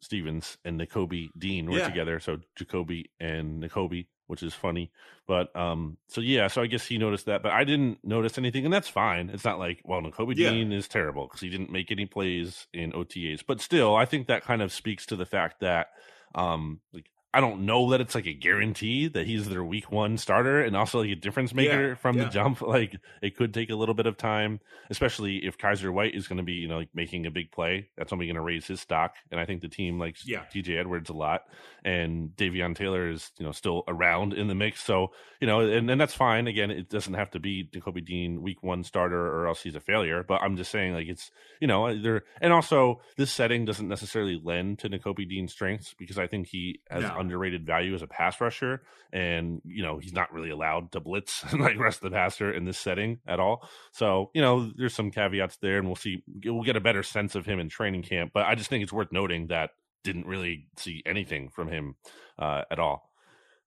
Stevens 0.00 0.56
and 0.64 0.80
Nakobe 0.80 1.28
Dean 1.36 1.70
were 1.70 1.78
Yeah. 1.78 1.88
together. 1.88 2.20
So 2.20 2.38
Jacoby 2.56 3.10
and 3.20 3.62
Nakobe, 3.62 4.06
which 4.28 4.42
is 4.42 4.54
funny. 4.54 4.92
But 5.26 5.54
um, 5.56 5.96
so 6.06 6.20
yeah, 6.20 6.46
so 6.46 6.62
I 6.62 6.66
guess 6.66 6.86
he 6.86 6.96
noticed 6.96 7.26
that, 7.26 7.42
but 7.42 7.52
I 7.52 7.64
didn't 7.64 7.98
notice 8.04 8.38
anything, 8.38 8.64
and 8.64 8.72
that's 8.72 8.88
fine. 8.88 9.30
It's 9.30 9.44
not 9.44 9.58
like 9.58 9.80
well, 9.84 10.00
Nakobe 10.00 10.36
Yeah. 10.36 10.50
Dean 10.50 10.70
is 10.72 10.86
terrible 10.86 11.26
because 11.26 11.40
he 11.40 11.50
didn't 11.50 11.72
make 11.72 11.90
any 11.90 12.06
plays 12.06 12.66
in 12.72 12.92
OTAs. 12.92 13.42
But 13.46 13.60
still, 13.60 13.96
I 13.96 14.04
think 14.04 14.28
that 14.28 14.44
kind 14.44 14.62
of 14.62 14.72
speaks 14.72 15.04
to 15.06 15.16
the 15.16 15.26
fact 15.26 15.60
that 15.60 15.88
um, 16.34 16.80
like. 16.92 17.10
I 17.38 17.40
don't 17.40 17.66
know 17.66 17.90
that 17.90 18.00
it's 18.00 18.16
like 18.16 18.26
a 18.26 18.32
guarantee 18.32 19.06
that 19.06 19.24
he's 19.24 19.48
their 19.48 19.62
week 19.62 19.92
one 19.92 20.18
starter 20.18 20.60
and 20.60 20.76
also 20.76 20.98
like 21.02 21.10
a 21.10 21.14
difference 21.14 21.54
maker 21.54 21.90
Yeah, 21.90 21.94
from 21.94 22.18
the 22.18 22.24
jump. 22.24 22.60
Like 22.66 22.96
it 23.22 23.36
could 23.36 23.54
take 23.54 23.70
a 23.70 23.76
little 23.76 23.94
bit 23.94 24.06
of 24.06 24.16
time, 24.16 24.58
especially 24.90 25.46
if 25.46 25.56
Kyzir 25.56 25.92
White 25.92 26.16
is 26.16 26.26
going 26.26 26.38
to 26.38 26.42
be, 26.42 26.54
you 26.54 26.66
know, 26.66 26.78
like 26.78 26.88
making 26.94 27.26
a 27.26 27.30
big 27.30 27.52
play. 27.52 27.90
That's 27.96 28.12
only 28.12 28.26
going 28.26 28.34
to 28.34 28.42
raise 28.42 28.66
his 28.66 28.80
stock. 28.80 29.14
And 29.30 29.38
I 29.38 29.44
think 29.44 29.62
the 29.62 29.68
team 29.68 30.00
likes 30.00 30.26
Yeah. 30.26 30.46
TJ 30.52 30.80
Edwards 30.80 31.10
a 31.10 31.12
lot. 31.12 31.44
And 31.84 32.30
Davion 32.36 32.74
Taylor 32.74 33.08
is, 33.08 33.30
you 33.38 33.46
know, 33.46 33.52
still 33.52 33.84
around 33.86 34.32
in 34.34 34.48
the 34.48 34.56
mix. 34.56 34.82
So, 34.82 35.12
you 35.40 35.46
know, 35.46 35.60
and, 35.60 35.88
and 35.88 36.00
that's 36.00 36.14
fine. 36.14 36.48
Again, 36.48 36.72
it 36.72 36.88
doesn't 36.90 37.14
have 37.14 37.30
to 37.30 37.38
be 37.38 37.62
Jacoby 37.62 38.00
Dean 38.00 38.42
week 38.42 38.64
one 38.64 38.82
starter 38.82 39.24
or 39.24 39.46
else 39.46 39.62
he's 39.62 39.76
a 39.76 39.80
failure. 39.80 40.24
But 40.26 40.42
I'm 40.42 40.56
just 40.56 40.72
saying, 40.72 40.92
like, 40.94 41.06
it's, 41.06 41.30
you 41.60 41.68
know, 41.68 41.86
uh, 41.86 41.94
there, 42.02 42.24
and 42.40 42.52
also 42.52 43.00
this 43.16 43.30
setting 43.30 43.64
doesn't 43.64 43.86
necessarily 43.86 44.40
lend 44.42 44.80
to 44.80 44.88
Nakobe 44.90 45.28
Dean's 45.28 45.52
strengths 45.52 45.94
because 45.94 46.18
I 46.18 46.26
think 46.26 46.48
he 46.48 46.80
has 46.90 47.04
No. 47.04 47.14
Underrated 47.28 47.66
value 47.66 47.94
as 47.94 48.02
a 48.02 48.06
pass 48.06 48.40
rusher. 48.40 48.82
And, 49.12 49.60
you 49.64 49.82
know, 49.82 49.98
he's 49.98 50.12
not 50.12 50.32
really 50.32 50.50
allowed 50.50 50.92
to 50.92 51.00
blitz 51.00 51.44
like 51.58 51.78
rest 51.78 52.02
of 52.02 52.10
the 52.10 52.16
passer 52.16 52.52
in 52.52 52.64
this 52.64 52.78
setting 52.78 53.18
at 53.26 53.38
all. 53.38 53.68
So, 53.92 54.30
you 54.34 54.40
know, 54.40 54.70
there's 54.76 54.94
some 54.94 55.10
caveats 55.10 55.58
there 55.58 55.78
and 55.78 55.86
we'll 55.86 55.96
see, 55.96 56.22
we'll 56.44 56.62
get 56.62 56.76
a 56.76 56.80
better 56.80 57.02
sense 57.02 57.34
of 57.34 57.46
him 57.46 57.60
in 57.60 57.68
training 57.68 58.02
camp. 58.02 58.32
But 58.32 58.46
I 58.46 58.54
just 58.54 58.70
think 58.70 58.82
it's 58.82 58.92
worth 58.92 59.12
noting 59.12 59.48
that 59.48 59.70
didn't 60.04 60.26
really 60.26 60.66
see 60.76 61.02
anything 61.04 61.50
from 61.50 61.68
him 61.68 61.96
uh, 62.38 62.62
at 62.70 62.78
all. 62.78 63.10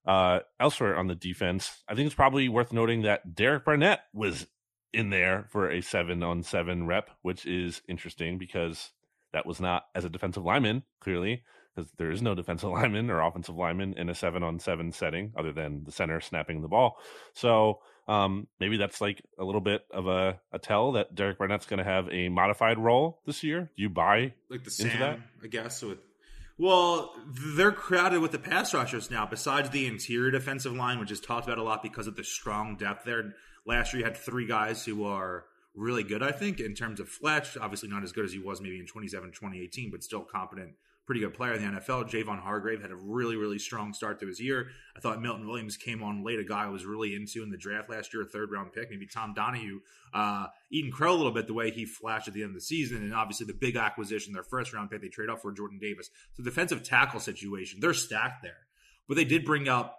Uh, 0.04 0.40
elsewhere 0.58 0.96
on 0.96 1.06
the 1.06 1.14
defense, 1.14 1.82
I 1.88 1.94
think 1.94 2.06
it's 2.06 2.14
probably 2.14 2.48
worth 2.48 2.72
noting 2.72 3.02
that 3.02 3.36
Derek 3.36 3.64
Barnett 3.64 4.00
was 4.12 4.48
in 4.92 5.10
there 5.10 5.46
for 5.50 5.70
a 5.70 5.80
seven 5.80 6.22
on 6.22 6.42
seven 6.42 6.86
rep, 6.86 7.10
which 7.22 7.46
is 7.46 7.82
interesting 7.88 8.38
because 8.38 8.90
that 9.32 9.46
was 9.46 9.60
not 9.60 9.86
as 9.94 10.04
a 10.04 10.10
defensive 10.10 10.44
lineman, 10.44 10.82
clearly, 11.00 11.42
because 11.74 11.90
there 11.96 12.10
is 12.10 12.22
no 12.22 12.34
defensive 12.34 12.70
lineman 12.72 13.10
or 13.10 13.20
offensive 13.20 13.56
lineman 13.56 13.94
in 13.94 14.08
a 14.08 14.14
seven 14.14 14.42
on 14.42 14.58
seven 14.58 14.92
setting 14.92 15.32
other 15.36 15.52
than 15.52 15.84
the 15.84 15.92
center 15.92 16.20
snapping 16.20 16.62
the 16.62 16.68
ball. 16.68 16.98
So 17.34 17.80
um, 18.08 18.48
maybe 18.58 18.76
that's 18.76 19.00
like 19.00 19.22
a 19.38 19.44
little 19.44 19.60
bit 19.60 19.84
of 19.90 20.06
a, 20.06 20.40
a 20.52 20.58
tell 20.58 20.92
that 20.92 21.14
Derek 21.14 21.38
Barnett's 21.38 21.66
going 21.66 21.78
to 21.78 21.84
have 21.84 22.08
a 22.10 22.28
modified 22.28 22.78
role 22.78 23.20
this 23.26 23.42
year. 23.42 23.70
Do 23.76 23.82
you 23.82 23.90
buy 23.90 24.34
like 24.48 24.64
the 24.64 24.84
into 24.84 24.96
Sam, 24.96 25.00
that? 25.00 25.18
I 25.42 25.46
guess. 25.46 25.82
With 25.82 25.98
well, 26.58 27.14
they're 27.56 27.72
crowded 27.72 28.20
with 28.20 28.32
the 28.32 28.38
pass 28.38 28.74
rushers 28.74 29.10
now. 29.10 29.26
Besides 29.26 29.70
the 29.70 29.86
interior 29.86 30.30
defensive 30.30 30.72
line, 30.72 30.98
which 30.98 31.10
is 31.10 31.20
talked 31.20 31.46
about 31.46 31.58
a 31.58 31.62
lot 31.62 31.82
because 31.82 32.06
of 32.06 32.16
the 32.16 32.24
strong 32.24 32.76
depth 32.76 33.04
there. 33.04 33.34
Last 33.64 33.92
year, 33.92 34.00
you 34.00 34.04
had 34.04 34.16
three 34.16 34.46
guys 34.46 34.84
who 34.84 35.04
are 35.04 35.44
really 35.74 36.02
good. 36.02 36.22
I 36.22 36.32
think 36.32 36.60
in 36.60 36.74
terms 36.74 37.00
of 37.00 37.08
Fletch, 37.08 37.56
obviously 37.56 37.88
not 37.88 38.02
as 38.02 38.12
good 38.12 38.24
as 38.24 38.32
he 38.32 38.38
was 38.38 38.60
maybe 38.60 38.78
in 38.78 38.86
27, 38.86 39.30
2018, 39.30 39.90
but 39.90 40.02
still 40.02 40.22
competent. 40.22 40.72
Pretty 41.04 41.20
good 41.20 41.34
player 41.34 41.54
in 41.54 41.62
the 41.62 41.80
NFL. 41.80 42.08
Javon 42.08 42.40
Hargrave 42.40 42.80
had 42.80 42.92
a 42.92 42.96
really, 42.96 43.34
really 43.36 43.58
strong 43.58 43.92
start 43.92 44.20
to 44.20 44.26
his 44.26 44.40
year. 44.40 44.68
I 44.96 45.00
thought 45.00 45.20
Milton 45.20 45.48
Williams 45.48 45.76
came 45.76 46.00
on 46.02 46.24
late, 46.24 46.38
a 46.38 46.44
guy 46.44 46.64
I 46.64 46.68
was 46.68 46.84
really 46.84 47.16
into 47.16 47.42
in 47.42 47.50
the 47.50 47.56
draft 47.56 47.90
last 47.90 48.14
year, 48.14 48.22
a 48.22 48.26
third 48.26 48.52
round 48.52 48.72
pick. 48.72 48.88
Maybe 48.88 49.06
Tom 49.06 49.34
Donahue, 49.34 49.80
uh, 50.14 50.46
Eden 50.70 50.92
Crow 50.92 51.12
a 51.12 51.16
little 51.16 51.32
bit 51.32 51.48
the 51.48 51.54
way 51.54 51.72
he 51.72 51.84
flashed 51.84 52.28
at 52.28 52.34
the 52.34 52.42
end 52.42 52.50
of 52.50 52.54
the 52.54 52.60
season. 52.60 52.98
And 52.98 53.12
obviously 53.12 53.46
the 53.46 53.52
big 53.52 53.76
acquisition, 53.76 54.32
their 54.32 54.44
first 54.44 54.72
round 54.72 54.90
pick, 54.90 55.02
they 55.02 55.08
trade 55.08 55.28
up 55.28 55.42
for 55.42 55.50
Jordan 55.50 55.80
Davis. 55.80 56.08
So 56.34 56.44
defensive 56.44 56.84
tackle 56.84 57.18
situation, 57.18 57.80
they're 57.80 57.94
stacked 57.94 58.42
there. 58.42 58.66
But 59.08 59.16
they 59.16 59.24
did 59.24 59.44
bring 59.44 59.68
up 59.68 59.96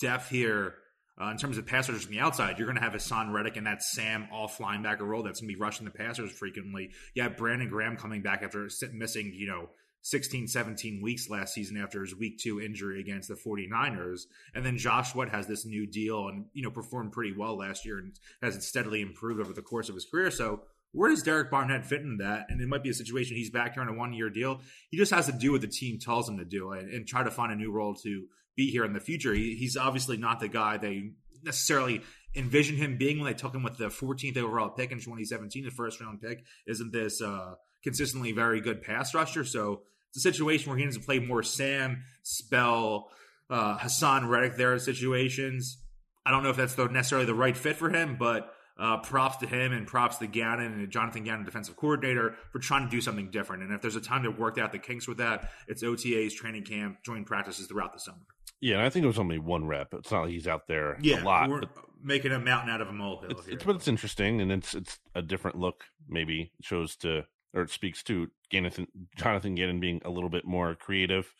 depth 0.00 0.28
here 0.28 0.74
uh, 1.20 1.26
in 1.26 1.36
terms 1.36 1.58
of 1.58 1.66
pass 1.66 1.88
rushers 1.88 2.04
from 2.04 2.14
the 2.14 2.20
outside. 2.20 2.58
You're 2.58 2.66
going 2.66 2.78
to 2.78 2.82
have 2.82 2.92
Haason 2.92 3.32
Reddick 3.32 3.56
in 3.56 3.64
that 3.64 3.82
Sam 3.82 4.28
off 4.32 4.58
linebacker 4.58 5.00
role 5.00 5.22
that's 5.22 5.40
going 5.40 5.48
to 5.48 5.54
be 5.54 5.60
rushing 5.60 5.84
the 5.84 5.90
passers 5.90 6.32
frequently. 6.32 6.90
You 7.14 7.22
have 7.22 7.36
Brandon 7.36 7.68
Graham 7.68 7.96
coming 7.96 8.22
back 8.22 8.42
after 8.42 8.68
missing, 8.92 9.32
you 9.34 9.46
know, 9.46 9.68
16, 10.04 10.48
17 10.48 11.00
weeks 11.00 11.30
last 11.30 11.54
season 11.54 11.78
after 11.78 12.02
his 12.02 12.14
week 12.14 12.38
two 12.38 12.60
injury 12.60 13.00
against 13.00 13.26
the 13.26 13.34
49ers. 13.34 14.24
And 14.54 14.64
then 14.64 14.76
Josh 14.76 15.12
Sweat 15.12 15.30
has 15.30 15.46
this 15.46 15.64
new 15.64 15.86
deal 15.86 16.28
and, 16.28 16.44
you 16.52 16.62
know, 16.62 16.70
performed 16.70 17.12
pretty 17.12 17.34
well 17.34 17.56
last 17.56 17.86
year 17.86 17.96
and 17.98 18.12
has 18.42 18.66
steadily 18.66 19.00
improved 19.00 19.40
over 19.40 19.54
the 19.54 19.62
course 19.62 19.88
of 19.88 19.94
his 19.94 20.04
career. 20.04 20.30
So 20.30 20.60
where 20.92 21.08
does 21.08 21.22
Derek 21.22 21.50
Barnett 21.50 21.86
fit 21.86 22.02
in 22.02 22.18
that? 22.18 22.50
And 22.50 22.60
it 22.60 22.68
might 22.68 22.82
be 22.82 22.90
a 22.90 22.94
situation 22.94 23.34
he's 23.34 23.48
back 23.48 23.74
here 23.74 23.82
on 23.82 23.88
a 23.88 23.94
one 23.94 24.12
year 24.12 24.28
deal. 24.28 24.60
He 24.90 24.98
just 24.98 25.10
has 25.10 25.24
to 25.24 25.32
do 25.32 25.52
what 25.52 25.62
the 25.62 25.68
team 25.68 25.98
tells 25.98 26.28
him 26.28 26.36
to 26.36 26.44
do 26.44 26.72
and, 26.72 26.90
and 26.90 27.08
try 27.08 27.22
to 27.22 27.30
find 27.30 27.50
a 27.50 27.56
new 27.56 27.72
role 27.72 27.94
to 27.94 28.26
be 28.56 28.70
here 28.70 28.84
in 28.84 28.92
the 28.92 29.00
future. 29.00 29.32
He, 29.32 29.56
he's 29.56 29.78
obviously 29.78 30.18
not 30.18 30.38
the 30.38 30.48
guy 30.48 30.76
they 30.76 31.12
necessarily 31.42 32.02
envision 32.36 32.76
him 32.76 32.98
being 32.98 33.18
when 33.18 33.26
they 33.26 33.38
took 33.38 33.54
him 33.54 33.62
with 33.62 33.78
the 33.78 33.86
14th 33.86 34.36
overall 34.36 34.68
pick 34.68 34.92
in 34.92 34.98
2017, 34.98 35.64
the 35.64 35.70
first 35.70 35.98
round 35.98 36.20
pick. 36.20 36.44
Isn't 36.66 36.92
this 36.92 37.22
uh, 37.22 37.54
consistently 37.82 38.32
very 38.32 38.60
good 38.60 38.82
pass 38.82 39.14
rusher? 39.14 39.44
So 39.44 39.84
it's 40.14 40.24
a 40.24 40.32
situation 40.32 40.70
where 40.70 40.78
he 40.78 40.84
needs 40.84 40.96
to 40.96 41.02
play 41.02 41.18
more 41.18 41.42
Sam, 41.42 42.04
Spell, 42.22 43.10
uh, 43.50 43.78
Haason 43.78 44.28
Reddick 44.28 44.56
there 44.56 44.78
situations. 44.78 45.78
I 46.24 46.30
don't 46.30 46.44
know 46.44 46.50
if 46.50 46.56
that's 46.56 46.74
the, 46.74 46.86
necessarily 46.86 47.26
the 47.26 47.34
right 47.34 47.56
fit 47.56 47.76
for 47.76 47.90
him, 47.90 48.16
but 48.16 48.54
uh, 48.78 48.98
props 48.98 49.38
to 49.38 49.46
him 49.46 49.72
and 49.72 49.86
props 49.86 50.18
to 50.18 50.26
Gannon 50.26 50.72
and 50.72 50.90
Jonathan 50.90 51.24
Gannon, 51.24 51.44
defensive 51.44 51.76
coordinator, 51.76 52.36
for 52.52 52.60
trying 52.60 52.84
to 52.84 52.90
do 52.90 53.00
something 53.00 53.30
different. 53.30 53.64
And 53.64 53.72
if 53.72 53.82
there's 53.82 53.96
a 53.96 54.00
time 54.00 54.22
to 54.22 54.30
work 54.30 54.56
out 54.56 54.70
the 54.70 54.78
kinks 54.78 55.08
with 55.08 55.18
that, 55.18 55.50
it's 55.66 55.82
OTAs, 55.82 56.32
training 56.32 56.64
camp, 56.64 56.98
joint 57.04 57.26
practices 57.26 57.66
throughout 57.66 57.92
the 57.92 57.98
summer. 57.98 58.18
Yeah, 58.60 58.76
and 58.76 58.86
I 58.86 58.90
think 58.90 59.04
it 59.04 59.08
was 59.08 59.18
only 59.18 59.38
one 59.38 59.66
rep. 59.66 59.92
It's 59.94 60.10
not 60.10 60.22
like 60.22 60.30
he's 60.30 60.46
out 60.46 60.68
there 60.68 60.96
yeah, 61.02 61.22
a 61.22 61.24
lot. 61.24 61.50
We're 61.50 61.62
making 62.02 62.32
a 62.32 62.38
mountain 62.38 62.70
out 62.70 62.80
of 62.80 62.88
a 62.88 62.92
molehill. 62.92 63.32
It's, 63.32 63.48
it's, 63.48 63.64
but 63.64 63.76
it's 63.76 63.88
interesting, 63.88 64.40
and 64.40 64.50
it's 64.50 64.74
it's 64.74 65.00
a 65.14 65.22
different 65.22 65.58
look. 65.58 65.84
Maybe 66.08 66.52
shows 66.62 66.96
to 66.96 67.26
or 67.54 67.62
it 67.62 67.70
speaks 67.70 68.02
to 68.04 68.28
Jonathan 68.50 68.86
Jonathan 69.16 69.54
Gannon 69.54 69.80
being 69.80 70.00
a 70.04 70.10
little 70.10 70.30
bit 70.30 70.44
more 70.44 70.74
creative. 70.74 71.32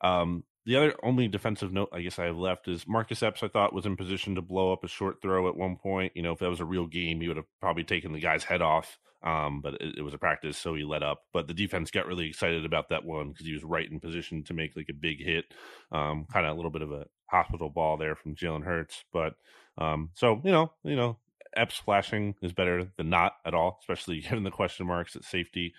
Um, 0.00 0.44
the 0.64 0.76
other 0.76 0.94
only 1.02 1.28
defensive 1.28 1.72
note 1.72 1.88
I 1.92 2.02
guess 2.02 2.18
I 2.18 2.26
have 2.26 2.36
left 2.36 2.68
is 2.68 2.86
Marcus 2.86 3.22
Epps. 3.22 3.42
I 3.42 3.48
thought 3.48 3.72
was 3.72 3.86
in 3.86 3.96
position 3.96 4.34
to 4.34 4.42
blow 4.42 4.72
up 4.72 4.84
a 4.84 4.88
short 4.88 5.22
throw 5.22 5.48
at 5.48 5.56
one 5.56 5.76
point. 5.76 6.12
You 6.14 6.22
know, 6.22 6.32
if 6.32 6.40
that 6.40 6.50
was 6.50 6.60
a 6.60 6.66
real 6.66 6.86
game, 6.86 7.20
he 7.20 7.28
would 7.28 7.38
have 7.38 7.46
probably 7.60 7.84
taken 7.84 8.12
the 8.12 8.20
guy's 8.20 8.44
head 8.44 8.60
off. 8.62 8.98
Um, 9.20 9.62
but 9.62 9.74
it, 9.80 9.98
it, 9.98 10.02
was 10.02 10.14
a 10.14 10.18
practice, 10.18 10.56
so 10.56 10.74
he 10.74 10.84
let 10.84 11.02
up. 11.02 11.24
But 11.32 11.48
the 11.48 11.54
defense 11.54 11.90
got 11.90 12.06
really 12.06 12.28
excited 12.28 12.64
about 12.64 12.90
that 12.90 13.04
one 13.04 13.30
because 13.30 13.46
he 13.46 13.52
was 13.52 13.64
right 13.64 13.90
in 13.90 13.98
position 13.98 14.44
to 14.44 14.54
make 14.54 14.76
like 14.76 14.88
a 14.90 14.94
big 14.94 15.24
hit. 15.24 15.46
Um, 15.90 16.26
kind 16.32 16.46
of 16.46 16.52
a 16.52 16.54
little 16.54 16.70
bit 16.70 16.82
of 16.82 16.92
a 16.92 17.06
hospital 17.26 17.68
ball 17.68 17.96
there 17.96 18.14
from 18.14 18.36
Jalen 18.36 18.64
Hurts. 18.64 19.04
But 19.12 19.34
um, 19.76 20.10
so 20.14 20.40
you 20.44 20.52
know, 20.52 20.72
you 20.84 20.94
know, 20.94 21.18
Epps 21.56 21.76
flashing 21.76 22.34
is 22.42 22.52
better 22.52 22.90
than 22.96 23.10
not 23.10 23.34
at 23.44 23.54
all, 23.54 23.78
especially 23.80 24.20
given 24.28 24.44
the 24.44 24.50
question 24.50 24.86
marks 24.86 25.16
at 25.16 25.24
safety. 25.24 25.74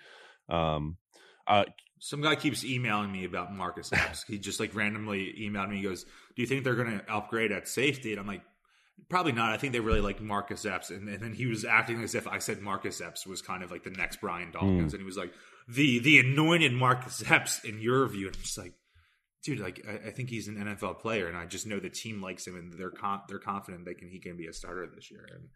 Um, 0.48 0.96
uh, 1.46 1.64
some 1.98 2.22
guy 2.22 2.34
keeps 2.34 2.64
emailing 2.64 3.12
me 3.12 3.24
about 3.24 3.52
Marcus 3.52 3.92
Epps. 3.92 4.24
he 4.24 4.38
just 4.38 4.60
like 4.60 4.74
randomly 4.74 5.34
emailed 5.38 5.70
me. 5.70 5.76
He 5.76 5.82
goes, 5.82 6.04
"Do 6.04 6.42
you 6.42 6.46
think 6.46 6.64
they're 6.64 6.74
going 6.74 6.98
to 6.98 7.12
upgrade 7.12 7.52
at 7.52 7.68
safety?" 7.68 8.12
And 8.12 8.20
I'm 8.20 8.26
like, 8.26 8.42
"Probably 9.08 9.32
not. 9.32 9.52
I 9.52 9.58
think 9.58 9.72
they 9.72 9.80
really 9.80 10.00
like 10.00 10.20
Marcus 10.20 10.64
Epps." 10.64 10.90
And, 10.90 11.08
and, 11.08 11.22
then 11.22 11.34
he 11.34 11.46
was 11.46 11.64
acting 11.64 12.02
as 12.02 12.14
if 12.14 12.26
I 12.26 12.38
said 12.38 12.60
Marcus 12.60 13.00
Epps 13.00 13.26
was 13.26 13.42
kind 13.42 13.62
of 13.62 13.70
like 13.70 13.84
the 13.84 13.90
next 13.90 14.20
Brian 14.20 14.50
Dawkins, 14.50 14.92
mm. 14.92 14.94
and 14.94 15.00
he 15.00 15.06
was 15.06 15.16
like, 15.16 15.32
"the 15.68 15.98
the 15.98 16.18
anointed 16.18 16.72
Marcus 16.72 17.22
Epps 17.30 17.64
in 17.64 17.80
your 17.80 18.06
view." 18.08 18.28
And 18.28 18.36
I'm 18.36 18.42
just 18.42 18.58
like, 18.58 18.72
dude, 19.42 19.60
like 19.60 19.84
I, 19.88 20.08
I, 20.08 20.10
think 20.10 20.30
he's 20.30 20.48
an 20.48 20.56
NFL 20.56 21.00
player, 21.00 21.28
and 21.28 21.36
I 21.36 21.46
just 21.46 21.66
know 21.66 21.80
the 21.80 21.90
team 21.90 22.22
likes 22.22 22.46
him, 22.46 22.56
and 22.56 22.72
they're 22.72 22.90
con- 22.90 23.22
they're 23.28 23.38
confident 23.38 23.84
they 23.84 23.94
can 23.94 24.08
he 24.08 24.18
can 24.18 24.36
be 24.36 24.46
a 24.46 24.52
starter 24.52 24.86
this 24.94 25.10
year. 25.10 25.26
And 25.32 25.48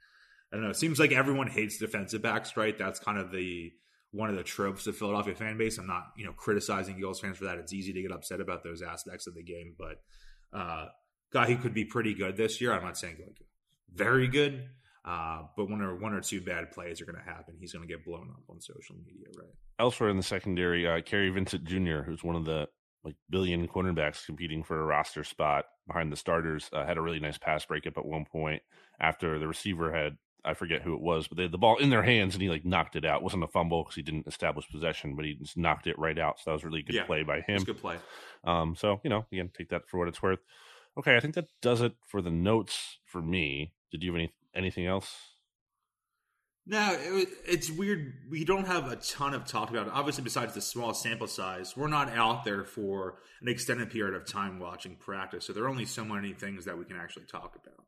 I 0.52 0.56
don't 0.56 0.64
know. 0.64 0.70
It 0.70 0.76
seems 0.76 0.98
like 0.98 1.12
everyone 1.12 1.48
hates 1.48 1.78
defensive 1.78 2.22
backs, 2.22 2.56
right? 2.56 2.76
That's 2.76 3.00
kind 3.00 3.18
of 3.18 3.30
the 3.30 3.72
one 4.10 4.30
of 4.30 4.36
the 4.36 4.44
tropes 4.44 4.86
of 4.86 4.96
Philadelphia 4.96 5.34
fan 5.34 5.58
base. 5.58 5.78
I'm 5.78 5.88
not, 5.88 6.04
you 6.16 6.24
know, 6.24 6.32
criticizing 6.32 6.96
Eagles 6.96 7.20
fans 7.20 7.36
for 7.36 7.44
that. 7.44 7.58
It's 7.58 7.72
easy 7.72 7.92
to 7.92 8.02
get 8.02 8.12
upset 8.12 8.40
about 8.40 8.62
those 8.62 8.80
aspects 8.80 9.26
of 9.26 9.34
the 9.34 9.42
game, 9.42 9.74
but 9.76 9.96
uh, 10.56 10.86
guy 11.32 11.46
who 11.46 11.56
could 11.56 11.74
be 11.74 11.84
pretty 11.84 12.14
good 12.14 12.36
this 12.36 12.60
year. 12.60 12.72
I'm 12.72 12.84
not 12.84 12.96
saying 12.96 13.16
like 13.20 13.42
very 13.92 14.28
good, 14.28 14.68
uh, 15.04 15.42
but 15.56 15.68
when 15.68 15.82
or 15.82 15.96
one 15.96 16.14
or 16.14 16.20
two 16.20 16.40
bad 16.40 16.70
plays 16.70 17.00
are 17.00 17.04
going 17.04 17.18
to 17.18 17.30
happen, 17.30 17.56
he's 17.58 17.72
going 17.72 17.86
to 17.86 17.92
get 17.92 18.04
blown 18.04 18.30
up 18.30 18.44
on 18.48 18.60
social 18.60 18.94
media, 19.04 19.26
right? 19.36 19.48
Elsewhere 19.80 20.10
in 20.10 20.16
the 20.16 20.22
secondary, 20.22 20.86
uh, 20.86 21.00
Kary 21.02 21.30
Vincent 21.30 21.64
Jr., 21.64 22.02
who's 22.06 22.22
one 22.22 22.36
of 22.36 22.44
the 22.44 22.68
like 23.04 23.16
billion 23.30 23.68
cornerbacks 23.68 24.24
competing 24.24 24.62
for 24.62 24.80
a 24.80 24.84
roster 24.84 25.24
spot 25.24 25.66
behind 25.86 26.10
the 26.10 26.16
starters, 26.16 26.70
uh, 26.72 26.86
had 26.86 26.96
a 26.96 27.02
really 27.02 27.20
nice 27.20 27.38
pass 27.38 27.64
breakup 27.64 27.98
at 27.98 28.04
one 28.04 28.24
point 28.24 28.62
after 29.00 29.38
the 29.38 29.48
receiver 29.48 29.92
had 29.92 30.16
I 30.46 30.52
forget 30.52 30.82
who 30.82 30.94
it 30.94 31.00
was, 31.00 31.26
but 31.26 31.38
they 31.38 31.44
had 31.44 31.52
the 31.52 31.58
ball 31.58 31.78
in 31.78 31.88
their 31.88 32.02
hands 32.02 32.34
and 32.34 32.42
he 32.42 32.50
like 32.50 32.66
knocked 32.66 32.96
it 32.96 33.04
out. 33.04 33.20
It 33.20 33.24
wasn't 33.24 33.44
a 33.44 33.48
fumble 33.48 33.82
because 33.82 33.94
he 33.94 34.02
didn't 34.02 34.26
establish 34.26 34.68
possession, 34.68 35.16
but 35.16 35.24
he 35.24 35.34
just 35.34 35.56
knocked 35.56 35.86
it 35.86 35.98
right 35.98 36.18
out. 36.18 36.38
So 36.38 36.50
that 36.50 36.52
was 36.52 36.64
really 36.64 36.82
good 36.82 36.96
yeah, 36.96 37.04
play 37.04 37.22
by 37.22 37.36
him. 37.36 37.54
It's 37.54 37.62
a 37.62 37.66
good 37.66 37.80
play. 37.80 37.96
Um, 38.44 38.76
so 38.76 39.00
you 39.02 39.10
know, 39.10 39.24
again, 39.32 39.50
take 39.56 39.70
that 39.70 39.88
for 39.88 39.98
what 39.98 40.08
it's 40.08 40.22
worth. 40.22 40.40
Okay, 40.98 41.16
I 41.16 41.20
think 41.20 41.34
that 41.34 41.46
does 41.62 41.80
it 41.80 41.94
for 42.06 42.20
the 42.20 42.30
notes 42.30 42.98
for 43.06 43.22
me. 43.22 43.72
Did 43.90 44.02
you 44.02 44.12
have 44.12 44.18
any 44.18 44.34
anything 44.54 44.86
else? 44.86 45.33
No, 46.66 46.96
it, 46.98 47.28
it's 47.46 47.70
weird. 47.70 48.14
We 48.30 48.44
don't 48.44 48.66
have 48.66 48.90
a 48.90 48.96
ton 48.96 49.34
of 49.34 49.44
talk 49.44 49.68
about 49.70 49.86
it. 49.86 49.92
Obviously, 49.92 50.24
besides 50.24 50.54
the 50.54 50.62
small 50.62 50.94
sample 50.94 51.26
size, 51.26 51.76
we're 51.76 51.88
not 51.88 52.08
out 52.08 52.44
there 52.44 52.64
for 52.64 53.18
an 53.42 53.48
extended 53.48 53.90
period 53.90 54.14
of 54.14 54.26
time 54.26 54.58
watching 54.58 54.96
practice. 54.96 55.44
So 55.44 55.52
there 55.52 55.64
are 55.64 55.68
only 55.68 55.84
so 55.84 56.04
many 56.04 56.32
things 56.32 56.64
that 56.64 56.78
we 56.78 56.84
can 56.86 56.96
actually 56.96 57.26
talk 57.26 57.54
about 57.54 57.84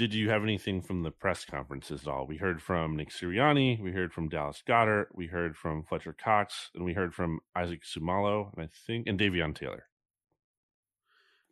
did 0.00 0.14
you 0.14 0.30
have 0.30 0.42
anything 0.42 0.80
from 0.80 1.02
the 1.02 1.10
press 1.10 1.44
conferences 1.44 2.00
at 2.00 2.08
all? 2.08 2.26
We 2.26 2.38
heard 2.38 2.62
from 2.62 2.96
Nick 2.96 3.10
Sirianni, 3.10 3.78
we 3.82 3.92
heard 3.92 4.14
from 4.14 4.30
Dallas 4.30 4.62
Goedert, 4.66 5.08
we 5.12 5.26
heard 5.26 5.58
from 5.58 5.82
Fletcher 5.82 6.14
Cox, 6.14 6.70
and 6.74 6.86
we 6.86 6.94
heard 6.94 7.12
from 7.12 7.40
Isaac 7.54 7.82
Seumalo, 7.82 8.50
and 8.54 8.64
I 8.64 8.68
think 8.86 9.06
and 9.06 9.20
Davion 9.20 9.54
Taylor. 9.54 9.84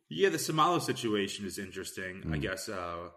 Yeah, 0.09 0.29
the 0.29 0.39
Seumalo 0.39 0.81
situation 0.81 1.45
is 1.45 1.59
interesting. 1.59 2.23
Mm. 2.25 2.33
I 2.33 2.37
guess 2.39 2.67
uh, 2.67 3.09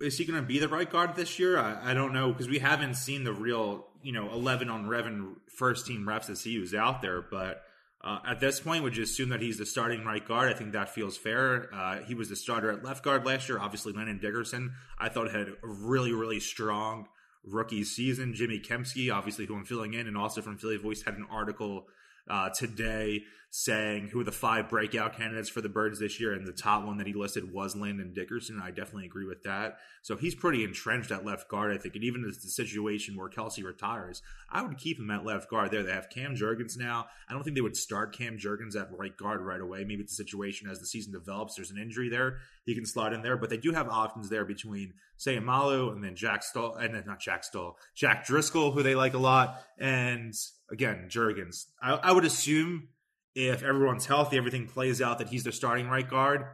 is 0.00 0.18
he 0.18 0.24
going 0.24 0.40
to 0.40 0.46
be 0.46 0.58
the 0.58 0.68
right 0.68 0.90
guard 0.90 1.16
this 1.16 1.38
year? 1.38 1.58
I, 1.58 1.90
I 1.90 1.94
don't 1.94 2.12
know 2.12 2.32
because 2.32 2.48
we 2.48 2.58
haven't 2.58 2.94
seen 2.94 3.24
the 3.24 3.32
real, 3.32 3.86
you 4.02 4.12
know, 4.12 4.30
eleven 4.32 4.68
on 4.68 4.86
eleven 4.86 5.36
first 5.48 5.86
team 5.86 6.08
reps 6.08 6.28
as 6.28 6.42
he 6.44 6.58
was 6.58 6.74
out 6.74 7.02
there, 7.02 7.22
but 7.22 7.62
uh, 8.04 8.20
at 8.24 8.38
this 8.38 8.60
point, 8.60 8.84
would 8.84 8.96
you 8.96 9.02
assume 9.02 9.30
that 9.30 9.40
he's 9.40 9.58
the 9.58 9.66
starting 9.66 10.04
right 10.04 10.26
guard? 10.26 10.48
I 10.48 10.54
think 10.56 10.72
that 10.72 10.90
feels 10.90 11.16
fair. 11.16 11.68
Uh, 11.74 11.98
he 12.02 12.14
was 12.14 12.28
the 12.28 12.36
starter 12.36 12.70
at 12.70 12.84
left 12.84 13.02
guard 13.02 13.26
last 13.26 13.48
year. 13.48 13.58
Obviously, 13.58 13.92
Landon 13.92 14.18
Dickerson, 14.18 14.74
I 14.98 15.08
thought 15.08 15.30
had 15.32 15.48
a 15.48 15.54
really, 15.62 16.12
really 16.12 16.38
strong 16.38 17.08
rookie 17.42 17.82
season. 17.82 18.34
Jimmy 18.34 18.60
Kempski, 18.60 19.12
obviously, 19.12 19.46
who 19.46 19.56
I'm 19.56 19.64
filling 19.64 19.94
in, 19.94 20.06
and 20.06 20.16
also 20.16 20.40
from 20.40 20.56
Philly 20.56 20.76
Voice, 20.76 21.02
had 21.02 21.14
an 21.14 21.26
article 21.30 21.86
uh, 22.28 22.50
today 22.50 23.22
saying 23.50 24.08
who 24.08 24.20
are 24.20 24.24
the 24.24 24.32
five 24.32 24.68
breakout 24.68 25.16
candidates 25.16 25.48
for 25.48 25.62
the 25.62 25.68
Birds 25.68 25.98
this 25.98 26.20
year, 26.20 26.34
and 26.34 26.46
the 26.46 26.52
top 26.52 26.84
one 26.84 26.98
that 26.98 27.06
he 27.06 27.14
listed 27.14 27.52
was 27.52 27.74
Landon 27.74 28.12
Dickerson. 28.12 28.60
I 28.62 28.70
definitely 28.70 29.06
agree 29.06 29.24
with 29.24 29.44
that. 29.44 29.78
So 30.02 30.16
he's 30.16 30.34
pretty 30.34 30.62
entrenched 30.62 31.10
at 31.10 31.24
left 31.24 31.48
guard, 31.48 31.72
I 31.72 31.78
think. 31.78 31.94
And 31.94 32.04
even 32.04 32.24
as 32.28 32.38
the 32.38 32.50
situation 32.50 33.16
where 33.16 33.30
Kelce 33.30 33.64
retires, 33.64 34.20
I 34.50 34.60
would 34.60 34.76
keep 34.76 34.98
him 34.98 35.10
at 35.10 35.24
left 35.24 35.48
guard 35.48 35.70
there. 35.70 35.82
They 35.82 35.92
have 35.92 36.10
Cam 36.10 36.36
Jurgens 36.36 36.76
now. 36.76 37.06
I 37.30 37.32
don't 37.32 37.44
think 37.44 37.56
they 37.56 37.62
would 37.62 37.78
start 37.78 38.14
Cam 38.14 38.36
Jurgens 38.36 38.76
at 38.76 38.90
right 38.92 39.16
guard 39.16 39.40
right 39.40 39.60
away. 39.60 39.84
Maybe 39.84 40.04
a 40.04 40.08
situation 40.08 40.68
as 40.68 40.78
the 40.78 40.86
season 40.86 41.12
develops, 41.12 41.54
there's 41.54 41.70
an 41.70 41.78
injury 41.78 42.10
there, 42.10 42.38
he 42.66 42.74
can 42.74 42.84
slot 42.84 43.14
in 43.14 43.22
there. 43.22 43.38
But 43.38 43.48
they 43.48 43.56
do 43.56 43.72
have 43.72 43.88
options 43.88 44.28
there 44.28 44.44
between 44.44 44.92
say 45.16 45.38
Seumalo 45.38 45.92
and 45.92 46.04
then 46.04 46.14
Jack 46.14 46.42
Stoll, 46.42 46.74
and 46.74 47.06
not 47.06 47.20
Jack 47.20 47.42
Stoll, 47.42 47.78
Jack 47.94 48.26
Driscoll, 48.26 48.72
who 48.72 48.82
they 48.82 48.94
like 48.94 49.14
a 49.14 49.18
lot, 49.18 49.62
and 49.78 50.34
again 50.70 51.06
Jurgens. 51.08 51.66
I, 51.82 51.94
I 51.94 52.12
would 52.12 52.24
assume 52.24 52.88
if 53.34 53.62
everyone's 53.62 54.06
healthy, 54.06 54.38
everything 54.38 54.66
plays 54.66 55.02
out 55.02 55.18
that 55.18 55.28
he's 55.28 55.44
the 55.44 55.52
starting 55.52 55.88
right 55.88 56.08
guard. 56.08 56.46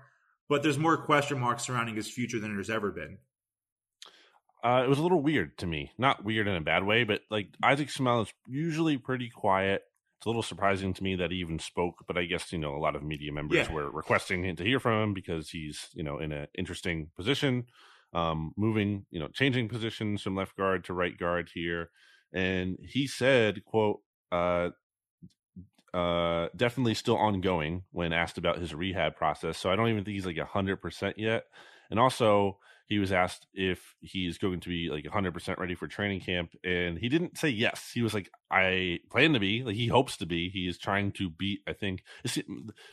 But 0.48 0.62
there's 0.62 0.78
more 0.78 0.96
question 0.96 1.38
marks 1.38 1.62
surrounding 1.62 1.94
his 1.94 2.10
future 2.10 2.38
than 2.38 2.54
there's 2.54 2.68
ever 2.68 2.90
been. 2.90 3.18
Uh, 4.62 4.82
it 4.84 4.88
was 4.88 4.98
a 4.98 5.02
little 5.02 5.22
weird 5.22 5.56
to 5.58 5.66
me. 5.66 5.92
Not 5.98 6.24
weird 6.24 6.46
in 6.46 6.54
a 6.54 6.60
bad 6.60 6.84
way, 6.84 7.04
but 7.04 7.22
like 7.30 7.48
Isaac 7.62 7.88
Seumalo 7.88 8.22
is 8.22 8.32
usually 8.46 8.96
pretty 8.96 9.28
quiet. 9.28 9.82
It's 10.18 10.26
a 10.26 10.28
little 10.28 10.42
surprising 10.42 10.94
to 10.94 11.02
me 11.02 11.16
that 11.16 11.32
he 11.32 11.38
even 11.38 11.58
spoke, 11.58 12.04
but 12.06 12.16
I 12.16 12.26
guess 12.26 12.52
you 12.52 12.58
know 12.58 12.76
a 12.76 12.78
lot 12.78 12.94
of 12.94 13.02
media 13.02 13.32
members 13.32 13.66
yeah. 13.66 13.72
were 13.72 13.90
requesting 13.90 14.44
him 14.44 14.54
to 14.56 14.64
hear 14.64 14.78
from 14.78 15.02
him 15.02 15.14
because 15.14 15.50
he's 15.50 15.88
you 15.94 16.04
know 16.04 16.18
in 16.18 16.30
an 16.30 16.46
interesting 16.56 17.10
position, 17.16 17.66
um, 18.12 18.52
moving 18.56 19.06
you 19.10 19.18
know 19.18 19.28
changing 19.28 19.68
positions 19.68 20.22
from 20.22 20.36
left 20.36 20.56
guard 20.56 20.84
to 20.84 20.94
right 20.94 21.18
guard 21.18 21.50
here, 21.52 21.90
and 22.32 22.78
he 22.82 23.06
said, 23.06 23.64
"quote 23.64 24.00
uh, 24.30 24.70
uh, 25.94 26.48
definitely 26.56 26.94
still 26.94 27.16
ongoing 27.16 27.82
when 27.90 28.12
asked 28.12 28.38
about 28.38 28.58
his 28.58 28.74
rehab 28.74 29.16
process. 29.16 29.58
So 29.58 29.70
I 29.70 29.76
don't 29.76 29.88
even 29.88 30.04
think 30.04 30.14
he's 30.14 30.26
like 30.26 30.38
hundred 30.38 30.78
percent 30.78 31.18
yet. 31.18 31.44
And 31.90 32.00
also, 32.00 32.58
he 32.92 32.98
was 32.98 33.12
asked 33.12 33.46
if 33.54 33.94
he's 34.00 34.38
going 34.38 34.60
to 34.60 34.68
be 34.68 34.90
like 34.90 35.04
100% 35.04 35.58
ready 35.58 35.74
for 35.74 35.86
training 35.86 36.20
camp 36.20 36.50
and 36.62 36.98
he 36.98 37.08
didn't 37.08 37.38
say 37.38 37.48
yes 37.48 37.90
he 37.94 38.02
was 38.02 38.12
like 38.12 38.28
i 38.50 38.98
plan 39.10 39.32
to 39.32 39.40
be 39.40 39.62
like 39.62 39.76
he 39.76 39.86
hopes 39.86 40.18
to 40.18 40.26
be 40.26 40.50
he 40.50 40.68
is 40.68 40.76
trying 40.76 41.10
to 41.10 41.30
beat 41.30 41.60
i 41.66 41.72
think 41.72 42.02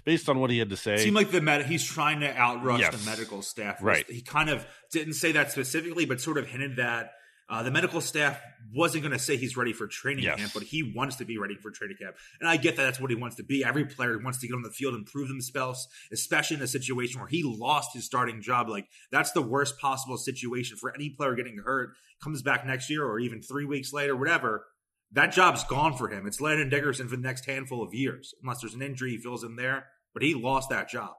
based 0.06 0.30
on 0.30 0.40
what 0.40 0.50
he 0.50 0.58
had 0.58 0.70
to 0.70 0.78
say 0.78 0.98
seemed 0.98 1.18
like 1.18 1.32
the 1.32 1.42
med 1.42 1.66
he's 1.66 1.84
trying 1.84 2.22
to 2.22 2.32
outrush 2.32 2.80
yes. 2.80 2.96
the 2.96 3.10
medical 3.10 3.42
staff 3.42 3.82
right 3.82 4.10
he 4.10 4.22
kind 4.22 4.50
of 4.50 4.66
didn't 4.92 5.16
say 5.16 5.34
that 5.34 5.52
specifically 5.52 6.06
but 6.06 6.22
sort 6.22 6.38
of 6.38 6.48
hinted 6.48 6.78
that 6.78 7.12
Uh, 7.50 7.64
the 7.64 7.72
medical 7.72 8.00
staff 8.00 8.40
wasn't 8.76 9.02
going 9.04 9.12
to 9.12 9.18
say 9.18 9.36
he's 9.36 9.58
ready 9.58 9.74
for 9.74 9.88
training 9.88 10.24
Yes. 10.24 10.38
camp, 10.38 10.52
but 10.54 10.62
he 10.62 10.94
wants 10.96 11.16
to 11.16 11.26
be 11.26 11.40
ready 11.40 11.56
for 11.56 11.72
training 11.72 11.98
camp. 12.00 12.16
And 12.40 12.48
I 12.48 12.58
get 12.58 12.76
that 12.76 12.84
that's 12.84 13.00
what 13.00 13.10
he 13.10 13.16
wants 13.16 13.38
to 13.38 13.44
be. 13.44 13.64
Every 13.64 13.86
player 13.86 14.20
wants 14.20 14.40
to 14.40 14.48
get 14.48 14.54
on 14.54 14.62
the 14.62 14.70
field 14.70 14.94
and 14.94 15.04
prove 15.06 15.28
themselves, 15.30 15.88
especially 16.12 16.58
in 16.58 16.64
a 16.64 16.68
situation 16.68 17.20
where 17.20 17.28
he 17.30 17.42
lost 17.44 17.94
his 17.94 18.06
starting 18.06 18.42
job. 18.44 18.70
Like, 18.70 18.86
that's 19.12 19.32
the 19.32 19.42
worst 19.42 19.80
possible 19.80 20.18
situation 20.18 20.78
for 20.78 20.94
any 20.94 21.10
player 21.10 21.34
getting 21.34 21.58
hurt, 21.66 21.96
comes 22.24 22.44
back 22.44 22.68
next 22.68 22.90
year 22.90 23.04
or 23.04 23.20
even 23.20 23.42
three 23.42 23.66
weeks 23.66 23.92
later, 23.92 24.16
whatever. 24.16 24.66
That 25.12 25.32
job's 25.32 25.64
gone 25.64 25.98
for 25.98 26.08
him. 26.10 26.28
It's 26.28 26.40
Landon 26.40 26.70
Dickerson 26.70 27.08
for 27.08 27.16
the 27.16 27.22
next 27.24 27.46
handful 27.48 27.82
of 27.82 27.96
years, 27.96 28.36
unless 28.44 28.62
there's 28.62 28.76
an 28.76 28.84
injury 28.84 29.12
he 29.12 29.18
fills 29.18 29.44
in 29.44 29.56
there. 29.56 29.88
But 30.14 30.22
he 30.22 30.36
lost 30.36 30.70
that 30.70 30.88
job. 30.88 31.16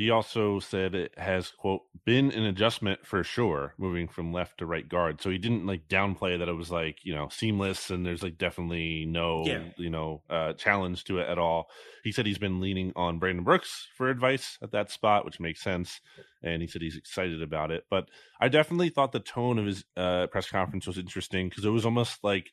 He 0.00 0.08
also 0.08 0.60
said 0.60 0.94
it 0.94 1.12
has 1.18 1.50
quote 1.50 1.82
been 2.06 2.30
an 2.30 2.44
adjustment 2.44 3.06
for 3.06 3.22
sure, 3.22 3.74
moving 3.76 4.08
from 4.08 4.32
left 4.32 4.56
to 4.58 4.64
right 4.66 4.88
guard. 4.88 5.20
So 5.20 5.28
he 5.28 5.36
didn't 5.36 5.66
like 5.66 5.88
downplay 5.88 6.38
that 6.38 6.48
it 6.48 6.54
was 6.54 6.70
like 6.70 7.04
you 7.04 7.14
know 7.14 7.28
seamless 7.30 7.90
and 7.90 8.06
there's 8.06 8.22
like 8.22 8.38
definitely 8.38 9.04
no 9.04 9.44
Yeah. 9.44 9.64
you 9.76 9.90
know 9.90 10.22
uh, 10.30 10.54
challenge 10.54 11.04
to 11.04 11.18
it 11.18 11.28
at 11.28 11.38
all. 11.38 11.68
He 12.02 12.12
said 12.12 12.24
he's 12.24 12.38
been 12.38 12.60
leaning 12.60 12.94
on 12.96 13.18
Brandon 13.18 13.44
Brooks 13.44 13.88
for 13.94 14.08
advice 14.08 14.56
at 14.62 14.72
that 14.72 14.90
spot, 14.90 15.26
which 15.26 15.38
makes 15.38 15.60
sense, 15.62 16.00
and 16.42 16.62
he 16.62 16.66
said 16.68 16.80
he's 16.80 16.96
excited 16.96 17.42
about 17.42 17.70
it. 17.70 17.84
But 17.90 18.08
I 18.40 18.48
definitely 18.48 18.88
thought 18.88 19.12
the 19.12 19.20
tone 19.20 19.58
of 19.58 19.66
his 19.66 19.84
uh, 19.98 20.28
press 20.28 20.48
conference 20.48 20.86
was 20.86 20.96
interesting 20.96 21.50
because 21.50 21.66
it 21.66 21.70
was 21.70 21.84
almost 21.84 22.24
like 22.24 22.48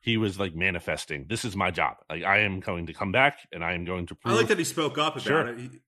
he 0.00 0.16
was 0.16 0.38
like 0.38 0.54
manifesting, 0.54 1.26
"This 1.28 1.44
is 1.44 1.56
my 1.56 1.72
job. 1.72 1.96
Like 2.08 2.22
I 2.22 2.38
am 2.42 2.60
going 2.60 2.86
to 2.86 2.94
come 2.94 3.10
back 3.10 3.38
and 3.52 3.64
I 3.64 3.72
am 3.72 3.84
going 3.84 4.06
to 4.06 4.14
prove 4.14 4.32
I 4.32 4.36
like 4.38 4.46
that 4.48 4.58
he 4.58 4.64
spoke 4.64 4.96
up 4.96 5.14
about 5.14 5.24
Sure. 5.24 5.48
it. 5.48 5.58
He- 5.58 5.80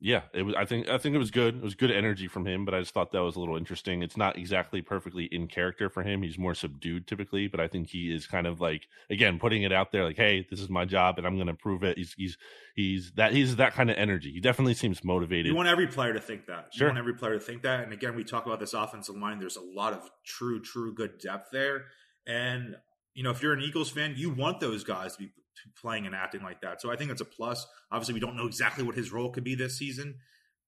yeah, 0.00 0.22
it 0.32 0.42
was. 0.42 0.54
I 0.56 0.64
think. 0.64 0.88
I 0.88 0.98
think 0.98 1.14
it 1.14 1.18
was 1.18 1.30
good. 1.30 1.56
It 1.56 1.62
was 1.62 1.74
good 1.74 1.90
energy 1.90 2.28
from 2.28 2.46
him, 2.46 2.64
but 2.64 2.74
I 2.74 2.80
just 2.80 2.92
thought 2.92 3.12
that 3.12 3.22
was 3.22 3.36
a 3.36 3.40
little 3.40 3.56
interesting. 3.56 4.02
It's 4.02 4.16
not 4.16 4.36
exactly 4.36 4.82
perfectly 4.82 5.24
in 5.24 5.46
character 5.46 5.88
for 5.88 6.02
him. 6.02 6.22
He's 6.22 6.38
more 6.38 6.54
subdued 6.54 7.06
typically, 7.06 7.48
but 7.48 7.60
I 7.60 7.68
think 7.68 7.88
he 7.88 8.12
is 8.14 8.26
kind 8.26 8.46
of 8.46 8.60
like 8.60 8.88
again 9.08 9.38
putting 9.38 9.62
it 9.62 9.72
out 9.72 9.92
there, 9.92 10.04
like, 10.04 10.16
"Hey, 10.16 10.46
this 10.50 10.60
is 10.60 10.68
my 10.68 10.84
job, 10.84 11.18
and 11.18 11.26
I'm 11.26 11.36
going 11.36 11.46
to 11.46 11.54
prove 11.54 11.84
it." 11.84 11.96
He's 11.96 12.14
he's 12.18 12.36
he's 12.74 13.12
that 13.12 13.32
he's 13.32 13.56
that 13.56 13.72
kind 13.72 13.90
of 13.90 13.96
energy. 13.96 14.32
He 14.32 14.40
definitely 14.40 14.74
seems 14.74 15.02
motivated. 15.04 15.46
You 15.46 15.54
want 15.54 15.68
every 15.68 15.86
player 15.86 16.12
to 16.12 16.20
think 16.20 16.46
that. 16.46 16.74
Sure. 16.74 16.88
You 16.88 16.90
want 16.90 16.98
every 16.98 17.14
player 17.14 17.34
to 17.34 17.40
think 17.40 17.62
that. 17.62 17.84
And 17.84 17.92
again, 17.92 18.14
we 18.14 18.24
talk 18.24 18.46
about 18.46 18.60
this 18.60 18.74
offensive 18.74 19.16
line. 19.16 19.38
There's 19.38 19.56
a 19.56 19.62
lot 19.62 19.92
of 19.92 20.10
true, 20.24 20.60
true 20.60 20.94
good 20.94 21.18
depth 21.18 21.48
there. 21.52 21.86
And, 22.26 22.76
you 23.14 23.22
know, 23.22 23.30
if 23.30 23.42
you're 23.42 23.52
an 23.52 23.60
Eagles 23.60 23.90
fan, 23.90 24.14
you 24.16 24.30
want 24.30 24.60
those 24.60 24.84
guys 24.84 25.16
to 25.16 25.18
be 25.24 25.32
playing 25.80 26.06
and 26.06 26.14
acting 26.14 26.42
like 26.42 26.60
that. 26.62 26.80
So 26.80 26.90
I 26.90 26.96
think 26.96 27.10
it's 27.10 27.20
a 27.20 27.26
plus. 27.26 27.66
Obviously, 27.90 28.14
we 28.14 28.20
don't 28.20 28.36
know 28.36 28.46
exactly 28.46 28.84
what 28.84 28.94
his 28.94 29.12
role 29.12 29.30
could 29.30 29.44
be 29.44 29.54
this 29.54 29.78
season, 29.78 30.16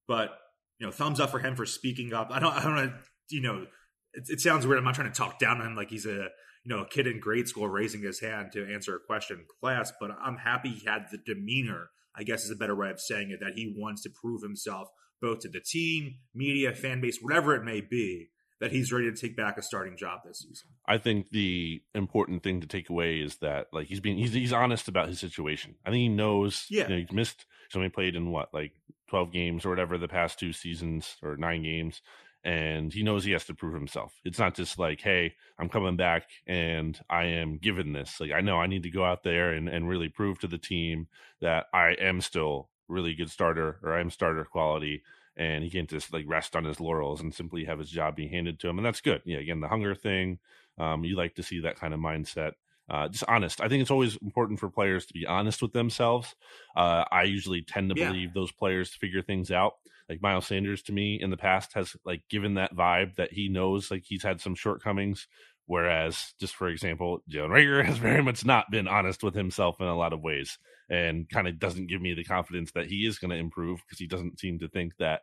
but, 0.08 0.30
you 0.78 0.86
know, 0.86 0.92
thumbs 0.92 1.20
up 1.20 1.30
for 1.30 1.38
him 1.38 1.56
for 1.56 1.66
speaking 1.66 2.12
up. 2.12 2.28
I 2.30 2.38
don't, 2.38 2.54
I 2.54 2.62
don't 2.62 2.74
know, 2.74 2.92
you 3.30 3.40
know, 3.40 3.66
it, 4.12 4.24
it 4.28 4.40
sounds 4.40 4.66
weird. 4.66 4.78
I'm 4.78 4.84
not 4.84 4.94
trying 4.94 5.12
to 5.12 5.16
talk 5.16 5.38
down 5.38 5.60
on 5.60 5.66
him 5.68 5.76
like 5.76 5.90
he's 5.90 6.06
a, 6.06 6.28
you 6.64 6.74
know, 6.74 6.80
a 6.80 6.88
kid 6.88 7.06
in 7.06 7.20
grade 7.20 7.48
school 7.48 7.68
raising 7.68 8.02
his 8.02 8.20
hand 8.20 8.52
to 8.52 8.72
answer 8.72 8.96
a 8.96 9.00
question 9.00 9.38
in 9.38 9.44
class, 9.60 9.92
but 10.00 10.10
I'm 10.20 10.36
happy 10.36 10.70
he 10.70 10.86
had 10.86 11.06
the 11.10 11.18
demeanor 11.18 11.90
I 12.16 12.22
guess 12.22 12.44
is 12.44 12.50
a 12.50 12.56
better 12.56 12.74
way 12.74 12.90
of 12.90 13.00
saying 13.00 13.30
it, 13.30 13.40
that 13.40 13.52
he 13.54 13.74
wants 13.76 14.02
to 14.02 14.10
prove 14.10 14.42
himself 14.42 14.88
both 15.20 15.40
to 15.40 15.48
the 15.48 15.60
team, 15.60 16.16
media, 16.34 16.72
fan 16.74 17.00
base, 17.00 17.18
whatever 17.20 17.54
it 17.54 17.64
may 17.64 17.80
be, 17.80 18.28
that 18.60 18.72
he's 18.72 18.92
ready 18.92 19.10
to 19.10 19.16
take 19.16 19.36
back 19.36 19.58
a 19.58 19.62
starting 19.62 19.96
job 19.96 20.20
this 20.24 20.38
season. 20.38 20.68
I 20.86 20.98
think 20.98 21.30
the 21.30 21.82
important 21.94 22.42
thing 22.42 22.60
to 22.62 22.66
take 22.66 22.88
away 22.88 23.18
is 23.18 23.36
that 23.36 23.66
like 23.72 23.86
he's 23.86 24.00
being 24.00 24.16
he's 24.16 24.32
he's 24.32 24.52
honest 24.52 24.88
about 24.88 25.08
his 25.08 25.20
situation. 25.20 25.74
I 25.84 25.90
think 25.90 26.00
he 26.00 26.08
knows. 26.08 26.66
Yeah. 26.70 26.84
you 26.84 26.88
know, 26.88 27.00
he's 27.00 27.12
missed. 27.12 27.46
He's 27.68 27.76
only 27.76 27.88
played 27.88 28.16
in 28.16 28.30
what 28.30 28.54
like 28.54 28.72
twelve 29.08 29.32
games 29.32 29.64
or 29.64 29.70
whatever 29.70 29.98
the 29.98 30.08
past 30.08 30.38
two 30.38 30.52
seasons 30.52 31.16
or 31.22 31.36
nine 31.36 31.62
games, 31.62 32.00
and 32.44 32.92
he 32.92 33.02
knows 33.02 33.24
he 33.24 33.32
has 33.32 33.44
to 33.46 33.54
prove 33.54 33.74
himself. 33.74 34.14
It's 34.24 34.38
not 34.38 34.54
just 34.54 34.78
like, 34.78 35.00
hey, 35.00 35.34
I'm 35.58 35.68
coming 35.68 35.96
back 35.96 36.28
and 36.46 36.98
I 37.10 37.24
am 37.24 37.58
given 37.58 37.92
this. 37.92 38.20
Like 38.20 38.32
I 38.32 38.40
know 38.40 38.58
I 38.58 38.66
need 38.66 38.84
to 38.84 38.90
go 38.90 39.04
out 39.04 39.22
there 39.22 39.52
and 39.52 39.68
and 39.68 39.88
really 39.88 40.08
prove 40.08 40.38
to 40.40 40.48
the 40.48 40.58
team 40.58 41.08
that 41.40 41.66
I 41.74 41.90
am 42.00 42.20
still 42.20 42.70
really 42.88 43.14
good 43.14 43.30
starter 43.30 43.78
or 43.82 43.98
I'm 43.98 44.10
starter 44.10 44.44
quality 44.44 45.02
and 45.36 45.62
he 45.62 45.70
can't 45.70 45.88
just 45.88 46.12
like 46.12 46.24
rest 46.26 46.56
on 46.56 46.64
his 46.64 46.80
laurels 46.80 47.20
and 47.20 47.34
simply 47.34 47.64
have 47.64 47.78
his 47.78 47.90
job 47.90 48.16
be 48.16 48.28
handed 48.28 48.58
to 48.60 48.68
him. 48.68 48.78
And 48.78 48.86
that's 48.86 49.00
good. 49.00 49.22
Yeah, 49.24 49.38
again, 49.38 49.60
the 49.60 49.68
hunger 49.68 49.94
thing. 49.94 50.38
Um, 50.78 51.04
you 51.04 51.16
like 51.16 51.34
to 51.36 51.42
see 51.42 51.60
that 51.60 51.76
kind 51.78 51.94
of 51.94 52.00
mindset. 52.00 52.52
Uh, 52.88 53.08
just 53.08 53.24
honest. 53.26 53.60
I 53.60 53.68
think 53.68 53.82
it's 53.82 53.90
always 53.90 54.16
important 54.22 54.60
for 54.60 54.70
players 54.70 55.06
to 55.06 55.12
be 55.12 55.26
honest 55.26 55.60
with 55.60 55.72
themselves. 55.72 56.34
Uh, 56.76 57.04
I 57.10 57.24
usually 57.24 57.62
tend 57.62 57.90
to 57.90 58.00
Yeah. 58.00 58.08
believe 58.08 58.32
those 58.32 58.52
players 58.52 58.90
to 58.90 58.98
figure 58.98 59.22
things 59.22 59.50
out. 59.50 59.74
Like 60.08 60.22
Miles 60.22 60.46
Sanders 60.46 60.82
to 60.82 60.92
me 60.92 61.20
in 61.20 61.30
the 61.30 61.36
past 61.36 61.72
has 61.74 61.96
like 62.04 62.22
given 62.30 62.54
that 62.54 62.74
vibe 62.76 63.16
that 63.16 63.32
he 63.32 63.48
knows 63.48 63.90
like 63.90 64.04
he's 64.04 64.22
had 64.22 64.40
some 64.40 64.54
shortcomings. 64.54 65.26
Whereas, 65.66 66.34
just 66.40 66.54
for 66.54 66.68
example, 66.68 67.22
Jalen 67.30 67.50
Reagor 67.50 67.84
has 67.86 67.98
very 67.98 68.22
much 68.22 68.44
not 68.44 68.70
been 68.70 68.88
honest 68.88 69.22
with 69.22 69.34
himself 69.34 69.80
in 69.80 69.86
a 69.86 69.96
lot 69.96 70.12
of 70.12 70.20
ways 70.20 70.58
and 70.88 71.28
kind 71.28 71.48
of 71.48 71.58
doesn't 71.58 71.88
give 71.88 72.00
me 72.00 72.14
the 72.14 72.24
confidence 72.24 72.72
that 72.72 72.86
he 72.86 73.06
is 73.06 73.18
going 73.18 73.30
to 73.30 73.36
improve 73.36 73.80
because 73.84 73.98
he 73.98 74.06
doesn't 74.06 74.38
seem 74.38 74.58
to 74.60 74.68
think 74.68 74.96
that 74.98 75.22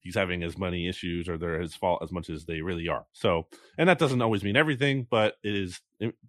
he's 0.00 0.16
having 0.16 0.42
as 0.42 0.58
many 0.58 0.86
issues 0.88 1.28
or 1.28 1.38
they're 1.38 1.60
his 1.60 1.74
fault 1.74 2.02
as 2.02 2.12
much 2.12 2.28
as 2.28 2.44
they 2.44 2.60
really 2.60 2.88
are. 2.88 3.06
So, 3.12 3.46
and 3.78 3.88
that 3.88 3.98
doesn't 3.98 4.20
always 4.20 4.44
mean 4.44 4.56
everything, 4.56 5.06
but 5.08 5.36
it 5.42 5.54
is 5.54 5.80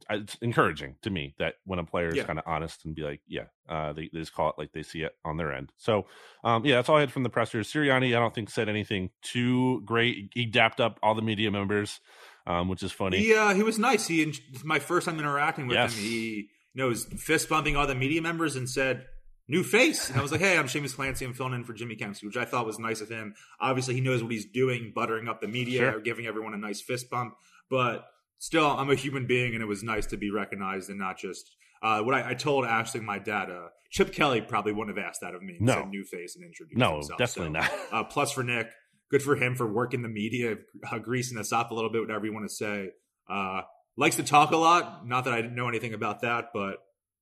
it's 0.10 0.36
encouraging 0.42 0.96
to 1.02 1.10
me 1.10 1.36
that 1.40 1.56
when 1.66 1.80
a 1.80 1.84
player 1.84 2.10
is 2.10 2.18
Yeah. 2.18 2.26
kind 2.26 2.40
of 2.40 2.46
honest 2.48 2.86
and 2.86 2.96
be 2.96 3.02
like, 3.02 3.22
yeah, 3.28 3.46
uh, 3.68 3.92
they, 3.92 4.10
they 4.14 4.20
just 4.20 4.34
call 4.34 4.50
it 4.50 4.56
like 4.58 4.72
they 4.72 4.84
see 4.84 5.02
it 5.02 5.18
on 5.26 5.36
their 5.38 5.52
end. 5.52 5.72
So, 5.78 6.06
um, 6.44 6.66
yeah, 6.66 6.76
that's 6.76 6.88
all 6.88 6.98
I 6.98 7.02
had 7.02 7.12
from 7.12 7.24
the 7.24 7.30
pressers. 7.30 7.70
Sirianni, 7.72 8.16
I 8.16 8.20
don't 8.20 8.34
think 8.34 8.50
said 8.50 8.70
anything 8.70 9.10
too 9.22 9.82
great. 9.82 10.30
He 10.34 10.46
dapped 10.46 10.80
up 10.80 11.00
all 11.04 11.16
the 11.16 11.22
media 11.22 11.52
members, 11.52 12.00
um, 12.48 12.68
which 12.70 12.84
is 12.84 12.92
funny. 12.92 13.20
He, 13.20 13.34
uh, 13.34 13.54
he 13.54 13.64
was 13.64 13.78
nice. 13.80 14.08
He, 14.08 14.34
my 14.64 14.80
first 14.80 15.06
time 15.08 15.20
interacting 15.20 15.68
with 15.68 15.76
Yes. 15.76 15.96
him, 15.96 16.04
he, 16.04 16.36
you 16.38 16.48
know, 16.76 16.88
was 16.90 17.06
fist 17.06 17.50
bumping 17.50 17.76
all 17.76 17.88
the 17.88 17.96
media 17.96 18.22
members 18.22 18.56
and 18.56 18.70
said, 18.70 19.06
new 19.48 19.64
face. 19.64 20.10
And 20.10 20.18
I 20.20 20.22
was 20.22 20.32
like, 20.32 20.42
hey, 20.42 20.58
I'm 20.58 20.66
Shamus 20.68 20.96
Clancy. 20.96 21.24
I'm 21.26 21.34
filling 21.34 21.54
in 21.54 21.64
for 21.64 21.74
Jimmy 21.74 21.96
Kempski, 21.96 22.24
which 22.26 22.38
I 22.38 22.46
thought 22.46 22.66
was 22.66 22.80
nice 22.80 23.02
of 23.02 23.10
him. 23.10 23.36
Obviously, 23.60 23.94
he 23.96 24.02
knows 24.02 24.22
what 24.24 24.32
he's 24.32 24.46
doing, 24.46 24.92
buttering 24.96 25.28
up 25.28 25.40
the 25.42 25.48
media, 25.48 25.92
Sure. 25.92 26.00
giving 26.02 26.26
everyone 26.28 26.54
a 26.54 26.58
nice 26.58 26.82
fist 26.82 27.10
bump. 27.10 27.36
But 27.70 28.06
still, 28.40 28.66
I'm 28.68 28.90
a 28.90 28.96
human 28.96 29.26
being, 29.28 29.54
and 29.54 29.62
it 29.62 29.68
was 29.68 29.84
nice 29.84 30.06
to 30.08 30.18
be 30.18 30.32
recognized 30.32 30.90
and 30.90 31.00
not 31.00 31.18
just. 31.18 31.56
Uh, 31.82 32.02
what 32.02 32.16
I, 32.16 32.32
I 32.32 32.34
told 32.34 32.66
Ashley, 32.66 33.02
my 33.02 33.20
dad, 33.20 33.50
uh, 33.52 33.68
Chip 33.92 34.12
Kelly 34.12 34.42
probably 34.42 34.72
wouldn't 34.74 34.98
have 34.98 35.06
asked 35.06 35.22
that 35.22 35.36
of 35.36 35.44
me. 35.44 35.58
No. 35.60 35.86
new 35.86 36.04
face 36.04 36.36
and 36.36 36.44
introduced 36.44 36.78
No, 36.78 36.94
himself. 36.96 37.20
definitely 37.20 37.60
So, 37.62 37.68
not. 37.68 37.72
uh, 37.92 38.04
plus 38.06 38.32
for 38.32 38.44
Nick, 38.44 38.72
good 39.10 39.22
for 39.22 39.36
him 39.36 39.56
for 39.56 39.72
working 39.72 40.02
the 40.02 40.10
media, 40.10 40.56
uh, 40.92 41.00
greasing 41.00 41.38
us 41.38 41.52
up 41.52 41.72
a 41.72 41.74
little 41.74 41.92
bit, 41.92 42.02
whatever 42.02 42.26
you 42.26 42.34
want 42.34 42.48
to 42.48 42.54
say. 42.54 42.90
Uh, 43.30 43.62
likes 43.98 44.18
to 44.18 44.24
talk 44.24 44.52
a 44.52 44.58
lot. 44.58 45.08
Not 45.08 45.26
that 45.26 45.34
I 45.34 45.42
didn't 45.42 45.56
know 45.56 45.68
anything 45.68 45.94
about 45.94 46.22
that, 46.22 46.46
but 46.54 46.78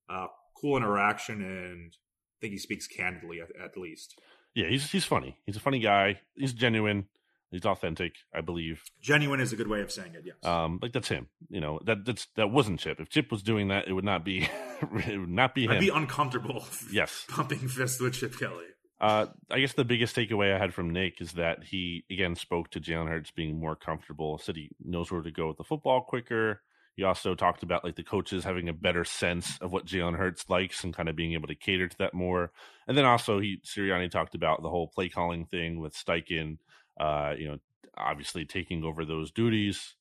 uh, 0.09 0.27
cool 0.59 0.77
interaction, 0.77 1.41
and 1.41 1.93
I 1.93 2.38
think 2.41 2.53
he 2.53 2.59
speaks 2.59 2.88
candidly 2.88 3.39
at, 3.41 3.49
at 3.63 3.77
least. 3.77 4.19
Yeah, 4.55 4.67
he's 4.67 4.91
he's 4.91 5.05
funny. 5.05 5.38
He's 5.45 5.55
a 5.55 5.59
funny 5.59 5.79
guy. 5.79 6.19
He's 6.36 6.53
genuine. 6.53 7.07
He's 7.53 7.65
authentic, 7.65 8.15
I 8.34 8.41
believe. 8.41 8.81
Genuine 8.99 9.39
is 9.39 9.53
a 9.53 9.55
good 9.55 9.67
way 9.67 9.81
of 9.81 9.91
saying 9.91 10.15
it. 10.15 10.23
Yes. 10.25 10.38
Um, 10.43 10.79
like 10.81 10.91
that's 10.91 11.07
him. 11.07 11.27
You 11.49 11.61
know 11.61 11.79
that 11.86 12.05
that's 12.05 12.27
that 12.36 12.49
wasn't 12.49 12.79
Chip. 12.79 12.99
If 12.99 13.09
Chip 13.09 13.31
was 13.31 13.43
doing 13.43 13.67
that, 13.67 13.88
it 13.88 13.93
would 13.93 14.03
not 14.03 14.25
be 14.25 14.49
it 14.81 15.19
would 15.19 15.29
not 15.29 15.53
be 15.53 15.65
him. 15.65 15.71
I'd 15.71 15.79
be 15.79 15.89
uncomfortable. 15.89 16.65
yes. 16.91 17.25
pumping 17.27 17.67
fists 17.67 17.99
with 17.99 18.13
Chip 18.13 18.38
Kelly. 18.39 18.65
Uh, 19.03 19.25
I 19.51 19.59
guess 19.59 19.73
the 19.73 19.83
biggest 19.83 20.15
takeaway 20.15 20.55
I 20.55 20.57
had 20.57 20.73
from 20.73 20.91
Nick 20.91 21.19
is 21.19 21.33
that 21.33 21.61
he 21.61 22.05
again 22.09 22.37
spoke 22.37 22.69
to 22.69 22.79
Jalen 22.79 23.09
Hurts 23.09 23.31
being 23.31 23.59
more 23.59 23.75
comfortable. 23.75 24.37
Said 24.37 24.55
he 24.55 24.69
knows 24.81 25.11
where 25.11 25.21
to 25.21 25.29
go 25.29 25.49
with 25.49 25.57
the 25.57 25.65
football 25.65 26.03
quicker. 26.03 26.61
He 26.95 27.03
also 27.03 27.35
talked 27.35 27.63
about 27.63 27.83
like 27.83 27.97
the 27.97 28.03
coaches 28.03 28.45
having 28.45 28.69
a 28.69 28.73
better 28.73 29.03
sense 29.03 29.57
of 29.59 29.73
what 29.73 29.85
Jalen 29.85 30.15
Hurts 30.15 30.49
likes 30.49 30.85
and 30.85 30.93
kind 30.93 31.09
of 31.09 31.17
being 31.17 31.33
able 31.33 31.49
to 31.49 31.55
cater 31.55 31.89
to 31.89 31.97
that 31.97 32.13
more. 32.13 32.53
And 32.87 32.97
then 32.97 33.03
also 33.03 33.41
he 33.41 33.57
Sirianni 33.65 34.09
talked 34.09 34.35
about 34.35 34.63
the 34.63 34.69
whole 34.69 34.87
play 34.87 35.09
calling 35.09 35.47
thing 35.47 35.81
with 35.81 35.93
Steichen. 35.93 36.59
Uh, 36.97 37.33
you 37.37 37.49
know, 37.49 37.57
obviously 37.97 38.45
taking 38.45 38.85
over 38.85 39.03
those 39.03 39.31
duties, 39.31 39.95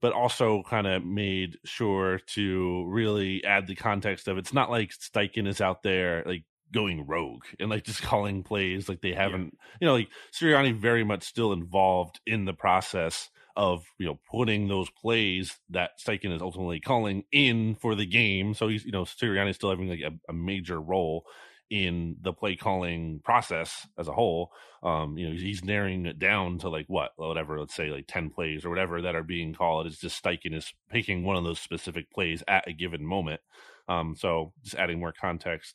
but 0.00 0.14
also 0.14 0.62
kind 0.62 0.86
of 0.86 1.04
made 1.04 1.58
sure 1.66 2.20
to 2.28 2.86
really 2.86 3.44
add 3.44 3.66
the 3.66 3.74
context 3.74 4.26
of 4.26 4.38
it's 4.38 4.54
not 4.54 4.70
like 4.70 4.90
Steichen 4.92 5.46
is 5.46 5.60
out 5.60 5.82
there 5.82 6.22
like 6.24 6.44
going 6.72 7.06
rogue 7.06 7.44
and 7.58 7.70
like 7.70 7.84
just 7.84 8.02
calling 8.02 8.42
plays 8.42 8.88
like 8.88 9.00
they 9.00 9.12
haven't 9.12 9.56
you 9.80 9.86
know 9.86 9.94
like 9.94 10.08
Sirianni 10.32 10.74
very 10.74 11.04
much 11.04 11.22
still 11.24 11.52
involved 11.52 12.20
in 12.26 12.44
the 12.44 12.52
process 12.52 13.30
of 13.58 13.84
you 13.98 14.06
know 14.06 14.18
putting 14.30 14.68
those 14.68 14.88
plays 14.88 15.58
that 15.68 15.90
Steichen 16.00 16.34
is 16.34 16.40
ultimately 16.40 16.78
calling 16.78 17.24
in 17.32 17.74
for 17.74 17.96
the 17.96 18.06
game. 18.06 18.54
So 18.54 18.68
he's 18.68 18.84
you 18.84 18.92
know 18.92 19.02
Sirianni 19.02 19.50
is 19.50 19.56
still 19.56 19.70
having 19.70 19.88
like 19.88 20.00
a, 20.00 20.12
a 20.28 20.32
major 20.32 20.80
role 20.80 21.26
in 21.68 22.16
the 22.22 22.32
play 22.32 22.56
calling 22.56 23.20
process 23.22 23.86
as 23.98 24.06
a 24.06 24.12
whole. 24.12 24.52
Um 24.82 25.18
you 25.18 25.28
know 25.28 25.36
he's, 25.36 25.64
narrowing 25.64 26.06
it 26.06 26.20
down 26.20 26.58
to 26.58 26.68
like 26.68 26.86
what 26.86 27.10
whatever 27.16 27.58
let's 27.58 27.74
say 27.74 27.90
like 27.90 28.06
10 28.06 28.30
plays 28.30 28.64
or 28.64 28.70
whatever 28.70 29.02
that 29.02 29.16
are 29.16 29.24
being 29.24 29.52
called. 29.52 29.88
It's 29.88 29.98
just 29.98 30.22
Steichen 30.22 30.54
is 30.54 30.72
picking 30.88 31.24
one 31.24 31.36
of 31.36 31.42
those 31.42 31.58
specific 31.58 32.12
plays 32.12 32.44
at 32.46 32.68
a 32.68 32.72
given 32.72 33.04
moment. 33.04 33.40
Um 33.88 34.14
so 34.16 34.52
just 34.62 34.76
adding 34.76 35.00
more 35.00 35.12
context 35.12 35.74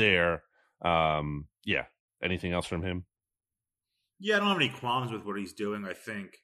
there 0.00 0.42
um 0.82 1.46
yeah 1.64 1.84
anything 2.22 2.52
else 2.52 2.66
from 2.66 2.82
him 2.82 3.04
Yeah, 4.18 4.36
I 4.36 4.38
don't 4.40 4.48
have 4.48 4.58
any 4.58 4.68
qualms 4.68 5.10
with 5.10 5.24
what 5.24 5.38
he's 5.38 5.54
doing. 5.54 5.86
I 5.86 5.94
think 5.94 6.36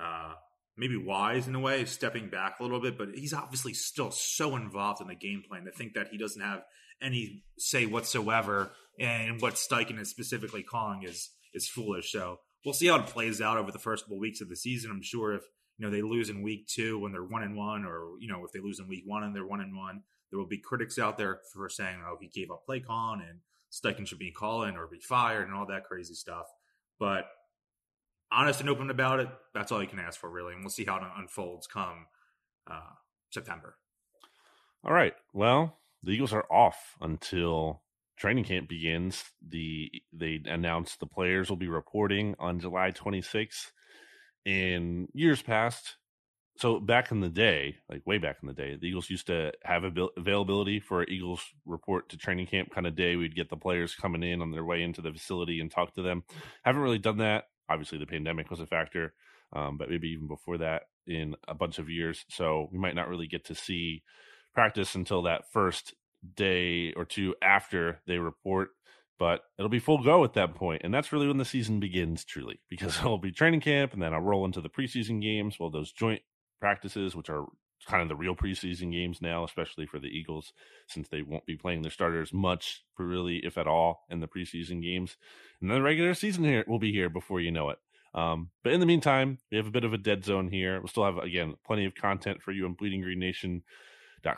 uh, 0.00 0.34
maybe 0.76 0.96
wise 0.96 1.48
in 1.48 1.54
a 1.56 1.60
way, 1.60 1.84
stepping 1.84 2.28
back 2.28 2.60
a 2.60 2.62
little 2.62 2.80
bit, 2.80 2.96
but 2.96 3.08
he's 3.16 3.34
obviously 3.34 3.74
still 3.74 4.12
so 4.12 4.54
involved 4.54 5.00
in 5.00 5.08
the 5.08 5.16
game 5.16 5.42
plan 5.46 5.64
to 5.64 5.72
think 5.72 5.94
that 5.94 6.08
he 6.12 6.18
doesn't 6.18 6.40
have 6.40 6.62
any 7.02 7.42
say 7.58 7.84
whatsoever 7.84 8.70
in 8.96 9.38
what 9.40 9.54
Steichen 9.54 9.98
is 9.98 10.08
specifically 10.08 10.62
calling 10.62 11.02
is 11.02 11.30
is 11.52 11.68
foolish. 11.68 12.12
So 12.12 12.38
we'll 12.64 12.74
see 12.74 12.86
how 12.86 13.00
it 13.00 13.06
plays 13.06 13.40
out 13.40 13.58
over 13.58 13.72
the 13.72 13.78
first 13.80 14.04
couple 14.04 14.20
weeks 14.20 14.40
of 14.40 14.48
the 14.48 14.56
season. 14.56 14.92
I'm 14.92 15.02
sure 15.02 15.34
if 15.34 15.42
you 15.78 15.86
know 15.86 15.90
they 15.90 16.02
lose 16.02 16.30
in 16.30 16.42
week 16.42 16.68
two 16.68 17.00
when 17.00 17.10
they're 17.10 17.24
one 17.24 17.42
and 17.42 17.56
one, 17.56 17.84
or 17.84 18.12
you 18.20 18.28
know 18.28 18.44
if 18.44 18.52
they 18.52 18.60
lose 18.60 18.78
in 18.78 18.86
week 18.86 19.02
one 19.04 19.24
and 19.24 19.34
they're 19.34 19.44
one 19.44 19.60
and 19.60 19.76
one, 19.76 20.04
there 20.30 20.38
will 20.38 20.46
be 20.46 20.58
critics 20.58 20.98
out 20.98 21.18
there 21.18 21.40
for 21.52 21.68
saying, 21.68 22.02
"Oh, 22.06 22.16
he 22.20 22.28
gave 22.28 22.50
up 22.50 22.64
play 22.64 22.80
calling 22.80 23.22
and 23.22 23.40
Steichen 23.70 24.06
should 24.06 24.18
be 24.18 24.32
calling 24.32 24.76
or 24.76 24.86
be 24.86 24.98
fired 25.00 25.46
and 25.46 25.54
all 25.54 25.66
that 25.66 25.84
crazy 25.84 26.14
stuff." 26.14 26.46
But 26.98 27.26
honest 28.32 28.60
and 28.60 28.68
open 28.68 28.90
about 28.90 29.20
it, 29.20 29.28
that's 29.54 29.72
all 29.72 29.82
you 29.82 29.88
can 29.88 29.98
ask 29.98 30.18
for, 30.18 30.30
really. 30.30 30.54
And 30.54 30.62
we'll 30.62 30.70
see 30.70 30.84
how 30.84 30.96
it 30.96 31.02
unfolds 31.16 31.66
come 31.66 32.06
uh, 32.66 32.94
September. 33.30 33.76
All 34.84 34.92
right. 34.92 35.14
Well, 35.32 35.78
the 36.02 36.12
Eagles 36.12 36.32
are 36.32 36.46
off 36.50 36.96
until 37.00 37.82
training 38.16 38.44
camp 38.44 38.68
begins. 38.68 39.24
The 39.46 39.90
they 40.12 40.40
announced 40.44 41.00
the 41.00 41.06
players 41.06 41.48
will 41.48 41.56
be 41.56 41.68
reporting 41.68 42.34
on 42.38 42.60
July 42.60 42.92
26th. 42.92 43.72
In 44.46 45.08
years 45.12 45.42
past, 45.42 45.96
so 46.60 46.78
back 46.78 47.10
in 47.10 47.20
the 47.20 47.30
day, 47.30 47.76
like 47.88 48.06
way 48.06 48.18
back 48.18 48.36
in 48.42 48.46
the 48.46 48.52
day, 48.52 48.76
the 48.78 48.86
Eagles 48.86 49.08
used 49.08 49.28
to 49.28 49.50
have 49.64 49.82
availability 50.16 50.78
for 50.78 51.04
Eagles 51.04 51.42
report 51.64 52.10
to 52.10 52.18
training 52.18 52.46
camp 52.48 52.70
kind 52.70 52.86
of 52.86 52.94
day. 52.94 53.16
We'd 53.16 53.34
get 53.34 53.48
the 53.48 53.56
players 53.56 53.94
coming 53.94 54.22
in 54.22 54.42
on 54.42 54.50
their 54.50 54.64
way 54.64 54.82
into 54.82 55.00
the 55.00 55.10
facility 55.10 55.60
and 55.60 55.70
talk 55.70 55.94
to 55.94 56.02
them. 56.02 56.22
Haven't 56.62 56.82
really 56.82 56.98
done 56.98 57.16
that. 57.18 57.44
Obviously, 57.70 57.96
the 57.96 58.06
pandemic 58.06 58.50
was 58.50 58.60
a 58.60 58.66
factor, 58.66 59.14
um, 59.54 59.78
but 59.78 59.88
maybe 59.88 60.08
even 60.08 60.28
before 60.28 60.58
that 60.58 60.82
in 61.06 61.34
a 61.48 61.54
bunch 61.54 61.78
of 61.78 61.88
years. 61.88 62.26
So 62.28 62.68
we 62.70 62.78
might 62.78 62.94
not 62.94 63.08
really 63.08 63.26
get 63.26 63.46
to 63.46 63.54
see 63.54 64.02
practice 64.52 64.94
until 64.94 65.22
that 65.22 65.50
first 65.50 65.94
day 66.34 66.92
or 66.92 67.06
two 67.06 67.34
after 67.42 68.00
they 68.06 68.18
report 68.18 68.70
but 69.18 69.42
it'll 69.58 69.68
be 69.68 69.78
full 69.78 70.02
go 70.02 70.22
at 70.24 70.34
that 70.34 70.54
point 70.54 70.82
and 70.84 70.92
that's 70.92 71.12
really 71.12 71.26
when 71.26 71.38
the 71.38 71.44
season 71.44 71.80
begins 71.80 72.24
truly 72.24 72.60
because 72.68 72.98
it'll 73.00 73.16
be 73.16 73.32
training 73.32 73.60
camp 73.60 73.94
and 73.94 74.02
then 74.02 74.12
i'll 74.12 74.20
roll 74.20 74.44
into 74.44 74.60
the 74.60 74.68
preseason 74.68 75.22
games 75.22 75.56
well 75.58 75.70
those 75.70 75.92
joint 75.92 76.20
practices 76.60 77.16
which 77.16 77.30
are 77.30 77.44
kind 77.88 78.02
of 78.02 78.08
the 78.08 78.16
real 78.16 78.36
preseason 78.36 78.92
games 78.92 79.22
now 79.22 79.42
especially 79.42 79.86
for 79.86 79.98
the 79.98 80.08
eagles 80.08 80.52
since 80.86 81.08
they 81.08 81.22
won't 81.22 81.46
be 81.46 81.56
playing 81.56 81.82
their 81.82 81.90
starters 81.90 82.32
much 82.32 82.84
really 82.98 83.36
if 83.38 83.56
at 83.56 83.66
all 83.66 84.04
in 84.10 84.20
the 84.20 84.28
preseason 84.28 84.82
games 84.82 85.16
and 85.60 85.70
then 85.70 85.78
the 85.78 85.82
regular 85.82 86.12
season 86.12 86.44
here 86.44 86.64
will 86.68 86.78
be 86.78 86.92
here 86.92 87.08
before 87.08 87.40
you 87.40 87.50
know 87.50 87.70
it 87.70 87.78
um, 88.12 88.50
but 88.62 88.72
in 88.72 88.80
the 88.80 88.86
meantime 88.86 89.38
we 89.50 89.56
have 89.56 89.66
a 89.66 89.70
bit 89.70 89.84
of 89.84 89.94
a 89.94 89.98
dead 89.98 90.24
zone 90.24 90.48
here 90.48 90.78
we'll 90.78 90.88
still 90.88 91.04
have 91.04 91.16
again 91.18 91.54
plenty 91.64 91.86
of 91.86 91.94
content 91.94 92.42
for 92.42 92.52
you 92.52 92.66
on 92.66 92.74
bleeding 92.74 93.00
green 93.00 93.62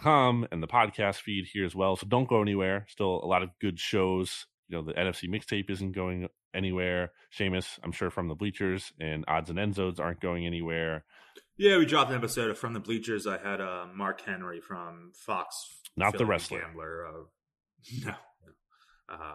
com 0.00 0.46
and 0.50 0.62
the 0.62 0.68
podcast 0.68 1.16
feed 1.16 1.46
here 1.52 1.64
as 1.64 1.74
well. 1.74 1.96
So 1.96 2.06
don't 2.06 2.28
go 2.28 2.42
anywhere. 2.42 2.86
Still 2.88 3.20
a 3.22 3.26
lot 3.26 3.42
of 3.42 3.50
good 3.60 3.78
shows. 3.78 4.46
You 4.68 4.76
know, 4.76 4.82
the 4.82 4.94
NFC 4.94 5.28
mixtape 5.28 5.70
isn't 5.70 5.92
going 5.92 6.28
anywhere. 6.54 7.12
Shamus, 7.36 7.78
I'm 7.82 7.92
sure 7.92 8.10
from 8.10 8.28
the 8.28 8.34
bleachers 8.34 8.92
and 9.00 9.24
odds 9.28 9.50
and 9.50 9.58
end 9.58 9.74
zones 9.74 10.00
aren't 10.00 10.20
going 10.20 10.46
anywhere. 10.46 11.04
Yeah, 11.57 11.78
we 11.78 11.86
dropped 11.86 12.11
an 12.11 12.16
episode 12.16 12.57
from 12.57 12.72
the 12.72 12.80
bleachers. 12.80 13.26
I 13.26 13.38
had 13.38 13.61
uh, 13.61 13.86
Mark 13.94 14.22
Henry 14.22 14.61
from 14.61 15.12
Fox, 15.14 15.55
not 15.96 16.16
the 16.16 16.26
wrestler. 16.26 16.61
Gambler. 16.61 17.07
Uh, 17.07 17.12
no, 18.07 18.12
no. 18.12 19.14
Uh, 19.14 19.34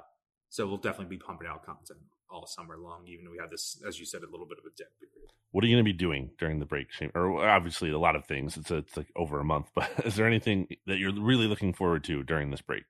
so 0.50 0.68
we'll 0.68 0.78
definitely 0.78 1.16
be 1.16 1.20
pumping 1.20 1.48
out 1.48 1.66
content 1.66 2.00
all 2.30 2.48
summer 2.48 2.78
long, 2.78 3.06
even 3.08 3.26
though 3.26 3.32
we 3.32 3.38
have 3.38 3.50
this, 3.50 3.82
as 3.88 4.00
you 4.00 4.06
said, 4.06 4.24
a 4.24 4.32
little 4.32 4.48
bit 4.48 4.58
of 4.58 4.66
a 4.66 4.76
dead 4.76 4.88
period. 5.00 5.32
What 5.52 5.64
are 5.64 5.68
you 5.68 5.76
going 5.76 5.86
to 5.86 5.92
be 5.92 5.98
doing 5.98 6.32
during 6.38 6.60
the 6.60 6.66
break? 6.66 6.88
Or 7.14 7.48
obviously 7.48 7.90
a 7.92 8.00
lot 8.00 8.16
of 8.16 8.26
things. 8.26 8.58
It's 8.58 8.72
a, 8.72 8.78
it's 8.78 8.98
like 8.98 9.08
over 9.16 9.40
a 9.40 9.44
month, 9.44 9.70
but 9.76 9.90
is 10.04 10.16
there 10.16 10.28
anything 10.28 10.68
that 10.88 10.98
you're 10.98 11.14
really 11.14 11.48
looking 11.48 11.74
forward 11.74 12.04
to 12.06 12.24
during 12.24 12.52
this 12.52 12.62
break? 12.62 12.84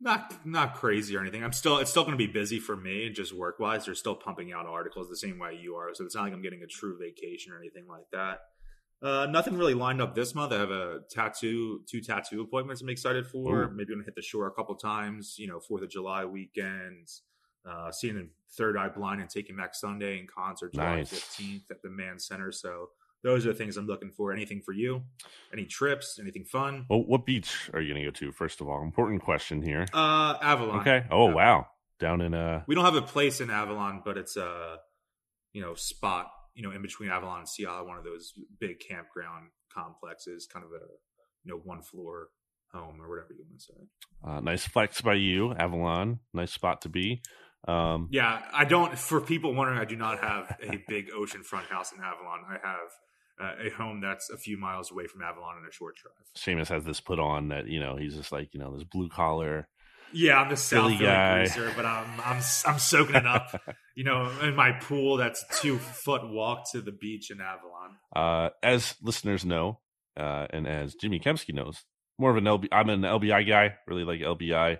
Not 0.00 0.34
not 0.44 0.74
crazy 0.74 1.16
or 1.16 1.20
anything. 1.20 1.42
I'm 1.44 1.52
still 1.52 1.78
it's 1.78 1.90
still 1.90 2.04
going 2.04 2.18
to 2.18 2.26
be 2.26 2.30
busy 2.30 2.58
for 2.58 2.76
me, 2.76 3.06
and 3.06 3.14
just 3.14 3.32
work 3.32 3.58
wise. 3.58 3.86
They're 3.86 3.94
still 3.94 4.16
pumping 4.16 4.52
out 4.52 4.66
articles 4.66 5.08
the 5.08 5.16
same 5.16 5.38
way 5.38 5.58
you 5.60 5.76
are, 5.76 5.94
so 5.94 6.04
it's 6.04 6.14
not 6.14 6.24
like 6.24 6.32
I'm 6.32 6.42
getting 6.42 6.62
a 6.62 6.66
true 6.66 6.98
vacation 6.98 7.52
or 7.52 7.58
anything 7.58 7.86
like 7.88 8.06
that. 8.12 8.40
Uh, 9.02 9.26
nothing 9.26 9.56
really 9.56 9.74
lined 9.74 10.00
up 10.00 10.14
this 10.14 10.34
month. 10.34 10.52
I 10.52 10.58
have 10.58 10.70
a 10.70 11.00
tattoo, 11.10 11.82
two 11.88 12.00
tattoo 12.00 12.40
appointments 12.40 12.82
I'm 12.82 12.88
excited 12.88 13.26
for. 13.26 13.62
Ooh. 13.62 13.70
Maybe 13.70 13.92
I'm 13.92 13.98
gonna 13.98 14.04
hit 14.04 14.14
the 14.14 14.22
shore 14.22 14.46
a 14.46 14.52
couple 14.52 14.74
times. 14.74 15.36
You 15.38 15.46
know, 15.46 15.60
Fourth 15.60 15.82
of 15.82 15.90
July 15.90 16.24
weekends 16.24 17.22
uh, 17.68 17.90
seeing 17.90 18.16
the 18.16 18.28
Third 18.56 18.76
Eye 18.76 18.88
Blind 18.88 19.20
and 19.20 19.30
Taking 19.30 19.56
Back 19.56 19.74
Sunday 19.74 20.18
in 20.18 20.26
concert 20.26 20.74
July 20.74 20.96
nice. 20.96 21.12
15th 21.12 21.70
at 21.70 21.82
the 21.82 21.90
Mann 21.90 22.18
Center. 22.18 22.52
So 22.52 22.90
those 23.24 23.46
are 23.46 23.48
the 23.48 23.58
things 23.58 23.76
I'm 23.76 23.86
looking 23.86 24.10
for. 24.10 24.32
Anything 24.32 24.60
for 24.60 24.72
you? 24.72 25.02
Any 25.52 25.64
trips? 25.64 26.18
Anything 26.20 26.44
fun? 26.44 26.86
Well, 26.88 27.00
what 27.00 27.26
beach 27.26 27.70
are 27.72 27.80
you 27.80 27.92
going 27.92 28.04
to 28.04 28.10
go 28.10 28.12
to? 28.12 28.30
First 28.32 28.60
of 28.60 28.68
all, 28.68 28.82
important 28.82 29.22
question 29.22 29.62
here. 29.62 29.86
Uh, 29.92 30.36
Avalon. 30.40 30.80
Okay. 30.80 31.04
Oh 31.10 31.28
Avalon. 31.28 31.34
wow, 31.34 31.66
down 31.98 32.20
in 32.20 32.34
uh. 32.34 32.62
We 32.68 32.76
don't 32.76 32.84
have 32.84 32.94
a 32.94 33.02
place 33.02 33.40
in 33.40 33.50
Avalon, 33.50 34.02
but 34.04 34.16
it's 34.18 34.36
a 34.36 34.76
you 35.52 35.62
know 35.62 35.74
spot 35.74 36.30
you 36.54 36.62
know 36.62 36.70
in 36.70 36.82
between 36.82 37.10
Avalon 37.10 37.40
and 37.40 37.48
Sea 37.48 37.66
Isle, 37.66 37.86
one 37.86 37.98
of 37.98 38.04
those 38.04 38.34
big 38.60 38.78
campground 38.78 39.48
complexes, 39.72 40.46
kind 40.46 40.64
of 40.64 40.70
a 40.70 40.84
you 41.42 41.52
know 41.52 41.60
one 41.64 41.82
floor 41.82 42.28
home 42.72 43.00
or 43.00 43.08
whatever 43.08 43.32
you 43.32 43.44
want 43.48 43.60
to 43.60 43.64
say. 43.64 43.80
Uh, 44.22 44.40
nice 44.40 44.66
flex 44.66 45.00
by 45.00 45.14
you, 45.14 45.54
Avalon. 45.54 46.20
Nice 46.32 46.52
spot 46.52 46.82
to 46.82 46.88
be. 46.88 47.22
Um, 47.66 48.08
yeah, 48.10 48.42
I 48.52 48.64
don't. 48.64 48.98
For 48.98 49.20
people 49.20 49.54
wondering, 49.54 49.78
I 49.78 49.86
do 49.86 49.96
not 49.96 50.20
have 50.20 50.56
a 50.62 50.82
big 50.86 51.10
oceanfront 51.10 51.66
house 51.70 51.92
in 51.92 51.98
Avalon. 51.98 52.40
I 52.48 52.54
have 52.66 52.90
uh, 53.40 53.52
a 53.66 53.70
home 53.70 54.00
that's 54.00 54.30
a 54.30 54.36
few 54.36 54.56
miles 54.56 54.90
away 54.90 55.06
from 55.06 55.22
Avalon 55.22 55.58
in 55.58 55.68
a 55.68 55.72
short 55.72 55.96
drive. 55.96 56.14
Shamus 56.36 56.68
has 56.68 56.84
this 56.84 57.00
put 57.00 57.18
on 57.18 57.48
that 57.48 57.66
you 57.68 57.80
know 57.80 57.96
he's 57.96 58.14
just 58.14 58.32
like 58.32 58.52
you 58.52 58.60
know 58.60 58.74
this 58.74 58.84
blue 58.84 59.08
collar. 59.08 59.68
Yeah, 60.12 60.40
I'm 60.40 60.48
the 60.48 60.56
South 60.56 60.92
Philly 60.92 60.98
guy, 60.98 61.48
but 61.74 61.84
I'm 61.84 62.20
I'm 62.20 62.42
I'm 62.66 62.78
soaking 62.78 63.16
it 63.16 63.26
up. 63.26 63.60
you 63.96 64.04
know, 64.04 64.30
in 64.42 64.54
my 64.54 64.72
pool 64.72 65.16
that's 65.16 65.44
two 65.60 65.78
foot 65.78 66.28
walk 66.28 66.70
to 66.72 66.80
the 66.80 66.92
beach 66.92 67.30
in 67.30 67.40
Avalon. 67.40 67.96
Uh, 68.14 68.50
as 68.62 68.94
listeners 69.02 69.44
know, 69.44 69.80
uh, 70.16 70.46
and 70.50 70.68
as 70.68 70.94
Jimmy 70.94 71.18
Kempski 71.18 71.52
knows, 71.52 71.82
more 72.18 72.30
of 72.30 72.36
an 72.36 72.44
LB. 72.44 72.68
I'm 72.70 72.90
an 72.90 73.02
LBI 73.02 73.48
guy. 73.48 73.74
Really 73.88 74.04
like 74.04 74.20
LBI. 74.20 74.78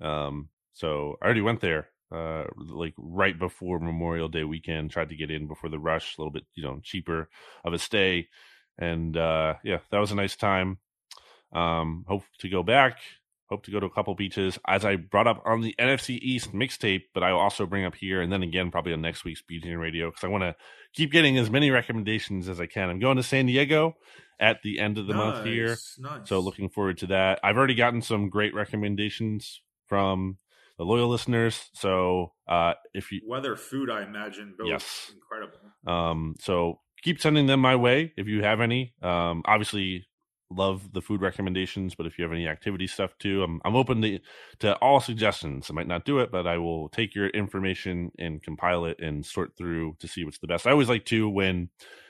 Um, 0.00 0.48
so 0.72 1.16
I 1.20 1.26
already 1.26 1.42
went 1.42 1.60
there 1.60 1.89
uh, 2.12 2.44
like 2.56 2.94
right 2.96 3.38
before 3.38 3.78
Memorial 3.78 4.28
Day 4.28 4.44
weekend. 4.44 4.90
Tried 4.90 5.10
to 5.10 5.16
get 5.16 5.30
in 5.30 5.46
before 5.46 5.70
the 5.70 5.78
rush, 5.78 6.16
a 6.16 6.20
little 6.20 6.32
bit, 6.32 6.44
you 6.54 6.62
know, 6.62 6.80
cheaper 6.82 7.28
of 7.64 7.72
a 7.72 7.78
stay, 7.78 8.28
and 8.78 9.16
uh, 9.16 9.54
yeah, 9.64 9.78
that 9.90 9.98
was 9.98 10.12
a 10.12 10.16
nice 10.16 10.36
time. 10.36 10.78
Um, 11.52 12.04
hope 12.08 12.24
to 12.38 12.48
go 12.48 12.62
back. 12.62 12.98
Hope 13.48 13.64
to 13.64 13.72
go 13.72 13.80
to 13.80 13.86
a 13.86 13.90
couple 13.90 14.14
beaches, 14.14 14.60
as 14.68 14.84
I 14.84 14.94
brought 14.94 15.26
up 15.26 15.42
on 15.44 15.60
the 15.60 15.74
NFC 15.76 16.18
East 16.22 16.52
mixtape, 16.52 17.02
but 17.12 17.24
I 17.24 17.32
will 17.32 17.40
also 17.40 17.66
bring 17.66 17.84
up 17.84 17.96
here, 17.96 18.20
and 18.20 18.32
then 18.32 18.44
again 18.44 18.70
probably 18.70 18.92
on 18.92 19.00
next 19.00 19.24
week's 19.24 19.42
BGN 19.42 19.80
Radio 19.80 20.08
because 20.08 20.22
I 20.22 20.28
want 20.28 20.44
to 20.44 20.54
keep 20.92 21.10
getting 21.10 21.36
as 21.36 21.50
many 21.50 21.70
recommendations 21.70 22.48
as 22.48 22.60
I 22.60 22.66
can. 22.66 22.90
I'm 22.90 23.00
going 23.00 23.16
to 23.16 23.24
San 23.24 23.46
Diego 23.46 23.96
at 24.38 24.62
the 24.62 24.78
end 24.78 24.98
of 24.98 25.08
the 25.08 25.14
nice, 25.14 25.34
month 25.34 25.46
here, 25.46 25.76
nice. 25.98 26.28
so 26.28 26.38
looking 26.38 26.68
forward 26.68 26.98
to 26.98 27.08
that. 27.08 27.40
I've 27.42 27.56
already 27.56 27.74
gotten 27.74 28.02
some 28.02 28.30
great 28.30 28.54
recommendations 28.54 29.60
from 29.88 30.38
the 30.80 30.86
loyal 30.86 31.10
listeners. 31.10 31.68
So 31.74 32.32
uh, 32.48 32.72
if 32.94 33.12
you 33.12 33.20
weather, 33.28 33.54
food, 33.54 33.90
I 33.90 34.02
imagine 34.02 34.54
both 34.58 34.66
yes, 34.66 35.12
incredible. 35.14 35.58
Um, 35.86 36.36
so 36.40 36.80
keep 37.02 37.20
sending 37.20 37.46
them 37.46 37.60
my 37.60 37.76
way 37.76 38.14
if 38.16 38.26
you 38.26 38.42
have 38.42 38.62
any. 38.62 38.94
Um, 39.02 39.42
obviously, 39.44 40.06
love 40.50 40.90
the 40.94 41.02
food 41.02 41.20
recommendations, 41.20 41.94
but 41.94 42.06
if 42.06 42.18
you 42.18 42.24
have 42.24 42.32
any 42.32 42.48
activity 42.48 42.86
stuff 42.86 43.10
too, 43.18 43.42
I'm 43.42 43.60
I'm 43.62 43.76
open 43.76 44.00
to 44.00 44.20
to 44.60 44.74
all 44.76 45.00
suggestions. 45.00 45.68
I 45.68 45.74
might 45.74 45.86
not 45.86 46.06
do 46.06 46.18
it, 46.20 46.32
but 46.32 46.46
I 46.46 46.56
will 46.56 46.88
take 46.88 47.14
your 47.14 47.28
information 47.28 48.10
and 48.18 48.42
compile 48.42 48.86
it 48.86 48.98
and 49.00 49.24
sort 49.24 49.58
through 49.58 49.96
to 49.98 50.08
see 50.08 50.24
what's 50.24 50.38
the 50.38 50.46
best. 50.46 50.66
I 50.66 50.70
always 50.70 50.88
like 50.88 51.04
to 51.06 51.28
when 51.28 51.68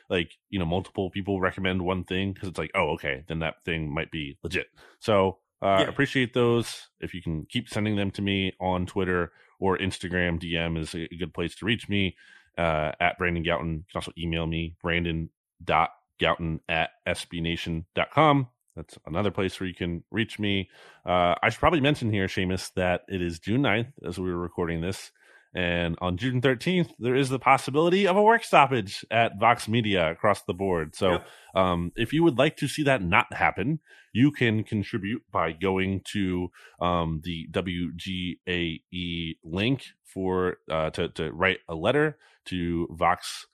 like 0.09 0.31
you 0.49 0.61
know 0.61 0.65
multiple 0.65 1.11
people 1.11 1.41
recommend 1.41 1.83
one 1.83 2.05
thing 2.05 2.33
because 2.33 2.49
it's 2.49 2.59
like 2.59 2.71
oh 2.77 2.91
okay 2.91 3.25
then 3.27 3.41
that 3.41 3.65
thing 3.65 3.93
might 3.93 4.13
be 4.13 4.39
legit. 4.45 4.69
So 5.01 5.39
uh, 5.63 5.79
yeah. 5.81 5.89
Appreciate 5.89 6.35
those. 6.35 6.89
If 7.01 7.15
you 7.15 7.23
can 7.23 7.47
keep 7.47 7.69
sending 7.69 7.97
them 7.97 8.11
to 8.13 8.23
me 8.23 8.53
on 8.61 8.87
Twitter 8.87 9.33
or 9.59 9.77
Instagram, 9.79 10.41
DM 10.41 10.79
is 10.79 10.95
a 10.95 11.07
good 11.17 11.35
place 11.35 11.55
to 11.57 11.67
reach 11.67 11.89
me 11.89 12.17
uh, 12.57 12.93
at 13.01 13.19
Brandon 13.19 13.45
Gowton. 13.45 13.79
You 13.79 13.85
can 13.91 13.97
also 13.97 14.13
email 14.19 14.47
me, 14.47 14.77
brandon.gowton 14.83 16.61
at 16.69 16.91
sbnation.com. 17.07 18.49
That's 18.77 18.99
another 19.07 19.31
place 19.31 19.59
where 19.59 19.67
you 19.67 19.75
can 19.75 20.05
reach 20.11 20.39
me. 20.39 20.71
Uh, 21.05 21.35
I 21.43 21.51
should 21.51 21.61
probably 21.61 21.81
mention 21.81 22.11
here, 22.13 22.27
Shamus, 22.27 22.73
that 22.75 23.03
it 23.09 23.21
is 23.21 23.39
June 23.39 23.63
9th 23.63 23.93
as 24.07 24.19
we 24.19 24.31
were 24.31 24.39
recording 24.39 24.81
this. 24.81 25.11
And 25.55 25.97
on 26.01 26.17
June 26.17 26.41
13th, 26.41 26.93
there 26.99 27.17
is 27.17 27.29
the 27.29 27.41
possibility 27.41 28.07
of 28.07 28.17
a 28.17 28.23
work 28.23 28.45
stoppage 28.45 29.05
at 29.11 29.39
Vox 29.41 29.67
Media 29.67 30.11
across 30.11 30.43
the 30.43 30.55
board. 30.55 30.95
So, 30.95 31.13
yep. 31.13 31.27
um, 31.57 31.93
if 31.97 32.13
you 32.13 32.23
would 32.23 32.39
like 32.39 32.57
to 32.59 32.69
see 32.69 32.85
that 32.85 33.03
not 33.03 33.33
happen, 33.33 33.81
you 34.13 34.31
can 34.31 34.63
contribute 34.63 35.23
by 35.33 35.53
going 35.53 36.03
to 36.13 36.51
um, 36.81 37.21
the 37.25 37.49
WGAE 37.51 39.39
link 39.43 39.87
for 40.05 40.59
uh, 40.71 40.91
to, 40.91 41.09
to 41.09 41.33
write 41.33 41.59
a 41.69 41.75
letter 41.75 42.17
to 42.47 42.87
Vox 42.93 43.47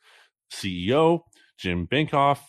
CEO 0.53 1.23
Jim 1.59 1.87
Bankoff 1.87 2.41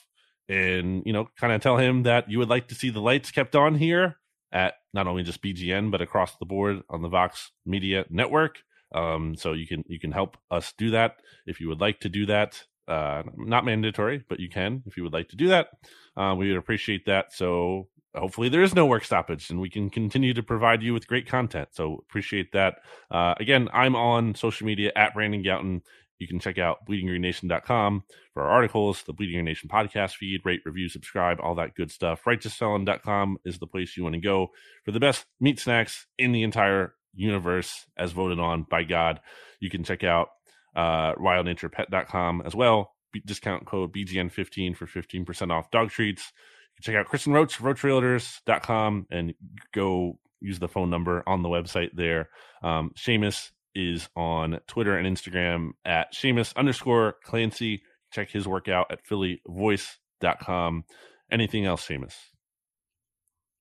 and, 0.50 1.04
you 1.06 1.14
know, 1.14 1.30
kind 1.38 1.54
of 1.54 1.62
tell 1.62 1.78
him 1.78 2.04
that 2.04 2.30
you 2.30 2.40
would 2.40 2.50
like 2.50 2.68
to 2.70 2.76
see 2.76 2.90
the 2.90 3.02
lights 3.02 3.32
kept 3.32 3.56
on 3.56 3.76
here 3.76 4.18
at 4.52 4.76
not 4.94 5.08
only 5.08 5.24
just 5.24 5.42
BGN, 5.42 5.92
but 5.92 6.02
across 6.02 6.36
the 6.38 6.46
board 6.46 6.82
on 6.90 7.02
the 7.02 7.10
Vox 7.10 7.52
Media 7.66 8.06
Network. 8.10 8.60
Um, 8.94 9.36
so 9.36 9.54
you 9.54 9.68
can 9.68 9.84
you 9.88 10.00
can 10.00 10.12
help 10.12 10.38
us 10.50 10.74
do 10.78 10.92
that 10.92 11.18
if 11.46 11.60
you 11.60 11.68
would 11.68 11.82
like 11.82 12.00
to 12.02 12.10
do 12.10 12.26
that. 12.28 12.64
Uh, 12.88 13.24
not 13.36 13.66
mandatory, 13.66 14.24
but 14.30 14.40
you 14.40 14.50
can 14.50 14.84
if 14.86 14.96
you 14.96 15.04
would 15.04 15.14
like 15.14 15.30
to 15.30 15.36
do 15.36 15.50
that. 15.50 15.68
Uh, 16.16 16.34
we 16.38 16.50
would 16.50 16.58
appreciate 16.58 17.06
that. 17.06 17.34
So 17.34 17.88
hopefully 18.16 18.50
there 18.50 18.64
is 18.64 18.74
no 18.74 18.86
work 18.86 19.04
stoppage 19.04 19.50
and 19.50 19.60
we 19.60 19.70
can 19.70 19.90
continue 19.90 20.34
to 20.34 20.44
provide 20.44 20.82
you 20.82 20.94
with 20.94 21.08
great 21.08 21.28
content. 21.28 21.70
So 21.72 22.04
appreciate 22.10 22.52
that. 22.54 22.78
Uh, 23.12 23.36
again, 23.40 23.70
I'm 23.74 23.96
on 23.96 24.36
social 24.36 24.66
media 24.66 24.92
at 24.96 25.14
Brandon 25.14 25.44
Gowton. 25.44 25.82
You 26.20 26.28
can 26.28 26.40
check 26.40 26.58
out 26.58 26.86
bleedinggreennation.com 26.88 28.04
for 28.34 28.44
our 28.44 28.50
articles, 28.50 29.04
the 29.04 29.14
Bleeding 29.14 29.36
Green 29.36 29.46
Nation 29.46 29.70
podcast 29.70 30.16
feed, 30.16 30.42
rate, 30.46 30.62
review, 30.66 30.90
subscribe, 30.90 31.40
all 31.42 31.56
that 31.56 31.76
good 31.76 31.92
stuff. 31.92 32.24
Righteousfelon.com 32.26 33.38
is 33.46 33.60
the 33.60 33.68
place 33.68 33.96
you 33.96 34.04
want 34.04 34.16
to 34.16 34.22
go 34.22 34.48
for 34.84 34.92
the 34.92 35.00
best 35.00 35.26
meat 35.40 35.60
snacks 35.60 36.08
in 36.18 36.32
the 36.32 36.42
entire 36.42 36.96
universe 37.18 37.86
as 37.98 38.12
voted 38.12 38.40
on 38.40 38.64
by 38.70 38.84
God. 38.84 39.20
You 39.60 39.70
can 39.70 39.84
check 39.84 40.04
out 40.04 40.30
uh, 40.76 41.16
wildnaturepet.com 41.16 42.44
as 42.46 42.56
well. 42.56 42.94
Discount 43.26 43.66
code 43.66 43.94
BGN15 43.94 44.76
for 44.76 44.86
15% 44.86 45.52
off 45.52 45.72
dog 45.72 45.90
treats. 45.90 46.32
You 46.32 46.84
can 46.84 46.94
check 46.94 47.00
out 47.00 47.08
Kristen 47.08 47.34
Roach, 47.34 47.58
roachrealtors.com, 47.58 49.08
and 49.10 49.34
go 49.74 50.20
use 50.40 50.60
the 50.60 50.68
phone 50.68 50.90
number 50.90 51.24
on 51.28 51.42
the 51.42 51.50
website 51.50 51.90
there. 51.96 52.30
Um, 52.62 52.92
Shamus 52.96 53.52
is 53.74 54.10
on 54.16 54.60
Twitter 54.68 54.96
and 54.98 55.08
Instagram 55.08 55.72
at 55.86 56.14
Shamus 56.14 56.56
underscore 56.56 57.16
Clancy. 57.24 57.82
Check 58.12 58.30
his 58.30 58.48
workout 58.48 58.92
at 58.92 59.06
phillyvoice.com. 59.06 60.84
Anything 61.32 61.66
else, 61.66 61.88
Shamus? 61.88 62.16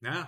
Nah, 0.02 0.26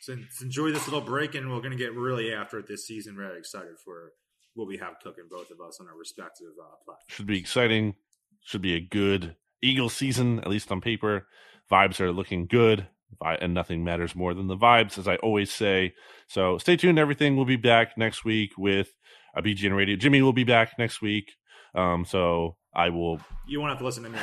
so, 0.00 0.16
enjoy 0.40 0.72
this 0.72 0.86
little 0.86 1.00
break, 1.00 1.34
and 1.34 1.50
we're 1.50 1.60
going 1.60 1.72
to 1.72 1.76
get 1.76 1.94
really 1.94 2.32
after 2.32 2.58
it 2.58 2.66
this 2.66 2.86
season. 2.86 3.16
Very 3.16 3.38
excited 3.38 3.78
for 3.84 4.12
what 4.54 4.66
we 4.66 4.78
have 4.78 4.94
cooking, 5.02 5.24
both 5.30 5.50
of 5.50 5.60
us 5.60 5.78
on 5.80 5.86
our 5.86 5.96
respective 5.96 6.48
uh, 6.58 6.74
platforms. 6.84 7.04
Should 7.08 7.26
be 7.26 7.38
exciting. 7.38 7.94
Should 8.42 8.62
be 8.62 8.74
a 8.74 8.80
good 8.80 9.36
Eagle 9.62 9.88
season, 9.88 10.40
at 10.40 10.48
least 10.48 10.72
on 10.72 10.80
paper. 10.80 11.26
Vibes 11.70 12.00
are 12.00 12.12
looking 12.12 12.46
good, 12.46 12.86
and 13.20 13.54
nothing 13.54 13.84
matters 13.84 14.14
more 14.14 14.34
than 14.34 14.46
the 14.46 14.56
vibes, 14.56 14.98
as 14.98 15.06
I 15.06 15.16
always 15.16 15.52
say. 15.52 15.94
So 16.28 16.58
stay 16.58 16.76
tuned. 16.76 16.98
Everything 16.98 17.36
will 17.36 17.44
be 17.44 17.56
back 17.56 17.96
next 17.98 18.24
week 18.24 18.52
with 18.56 18.92
a 19.34 19.42
BGN 19.42 19.76
Radio. 19.76 19.96
Jimmy 19.96 20.22
will 20.22 20.32
be 20.32 20.44
back 20.44 20.78
next 20.78 21.02
week. 21.02 21.32
Um, 21.74 22.04
so 22.04 22.56
I 22.74 22.88
will. 22.90 23.20
You 23.48 23.58
won't 23.58 23.70
have 23.70 23.80
to 23.80 23.84
listen 23.84 24.04
to 24.04 24.10
me. 24.10 24.18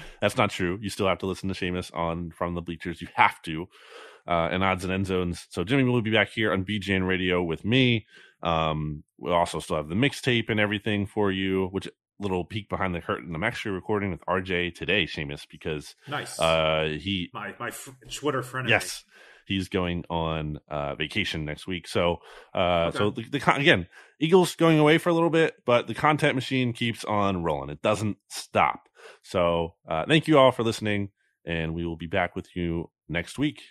That's 0.20 0.36
not 0.36 0.50
true. 0.50 0.80
You 0.82 0.90
still 0.90 1.06
have 1.06 1.18
to 1.18 1.26
listen 1.26 1.48
to 1.48 1.54
Shamus 1.54 1.94
on 1.94 2.32
from 2.32 2.56
the 2.56 2.60
bleachers. 2.60 3.00
You 3.00 3.06
have 3.14 3.40
to 3.42 3.68
uh, 4.26 4.48
and 4.50 4.62
odds 4.62 4.84
and 4.84 4.92
end 4.92 5.06
zones. 5.06 5.46
So 5.50 5.64
Jimmy 5.64 5.84
will 5.84 6.02
be 6.02 6.12
back 6.12 6.30
here 6.30 6.52
on 6.52 6.64
BGN 6.64 7.06
Radio 7.06 7.42
with 7.42 7.64
me. 7.64 8.06
Um, 8.42 9.04
we'll 9.18 9.34
also 9.34 9.60
still 9.60 9.76
have 9.76 9.88
the 9.88 9.94
mixtape 9.94 10.48
and 10.48 10.58
everything 10.58 11.06
for 11.06 11.30
you, 11.30 11.68
which 11.72 11.88
little 12.20 12.44
peek 12.44 12.68
behind 12.68 12.94
the 12.94 13.00
curtain. 13.00 13.34
I'm 13.34 13.44
actually 13.44 13.72
recording 13.72 14.10
with 14.10 14.24
RJ 14.26 14.74
today, 14.74 15.06
Shamus, 15.06 15.46
because 15.48 15.94
nice. 16.06 16.38
Uh, 16.38 16.96
he 17.00 17.30
my 17.32 17.54
my 17.58 17.70
Twitter 18.10 18.42
friend. 18.42 18.68
Yes, 18.68 19.04
he's 19.46 19.68
going 19.68 20.04
on 20.08 20.60
uh, 20.68 20.94
vacation 20.94 21.44
next 21.44 21.66
week. 21.66 21.88
So 21.88 22.18
uh, 22.54 22.88
okay. 22.88 22.98
so 22.98 23.10
the, 23.10 23.24
the 23.24 23.54
again, 23.56 23.88
Eagles 24.20 24.54
going 24.54 24.78
away 24.78 24.98
for 24.98 25.08
a 25.08 25.14
little 25.14 25.30
bit, 25.30 25.54
but 25.64 25.86
the 25.86 25.94
content 25.94 26.34
machine 26.34 26.72
keeps 26.72 27.04
on 27.04 27.42
rolling. 27.42 27.70
It 27.70 27.82
doesn't 27.82 28.18
stop. 28.28 28.88
So 29.22 29.74
uh, 29.88 30.04
thank 30.06 30.28
you 30.28 30.38
all 30.38 30.52
for 30.52 30.62
listening, 30.62 31.10
and 31.44 31.74
we 31.74 31.86
will 31.86 31.96
be 31.96 32.06
back 32.06 32.36
with 32.36 32.54
you 32.54 32.90
next 33.08 33.38
week. 33.38 33.62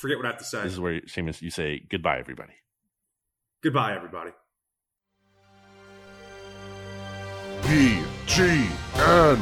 I 0.00 0.02
forget 0.02 0.16
what 0.16 0.24
I 0.24 0.30
have 0.30 0.38
to 0.38 0.44
say. 0.44 0.62
This 0.62 0.72
is 0.72 0.80
where 0.80 0.98
Shamus, 1.02 1.42
you 1.42 1.50
say 1.50 1.82
goodbye, 1.90 2.18
everybody. 2.18 2.54
Goodbye, 3.62 3.94
everybody. 3.94 4.30
B 7.64 8.02
G 8.26 8.66
N 8.94 9.38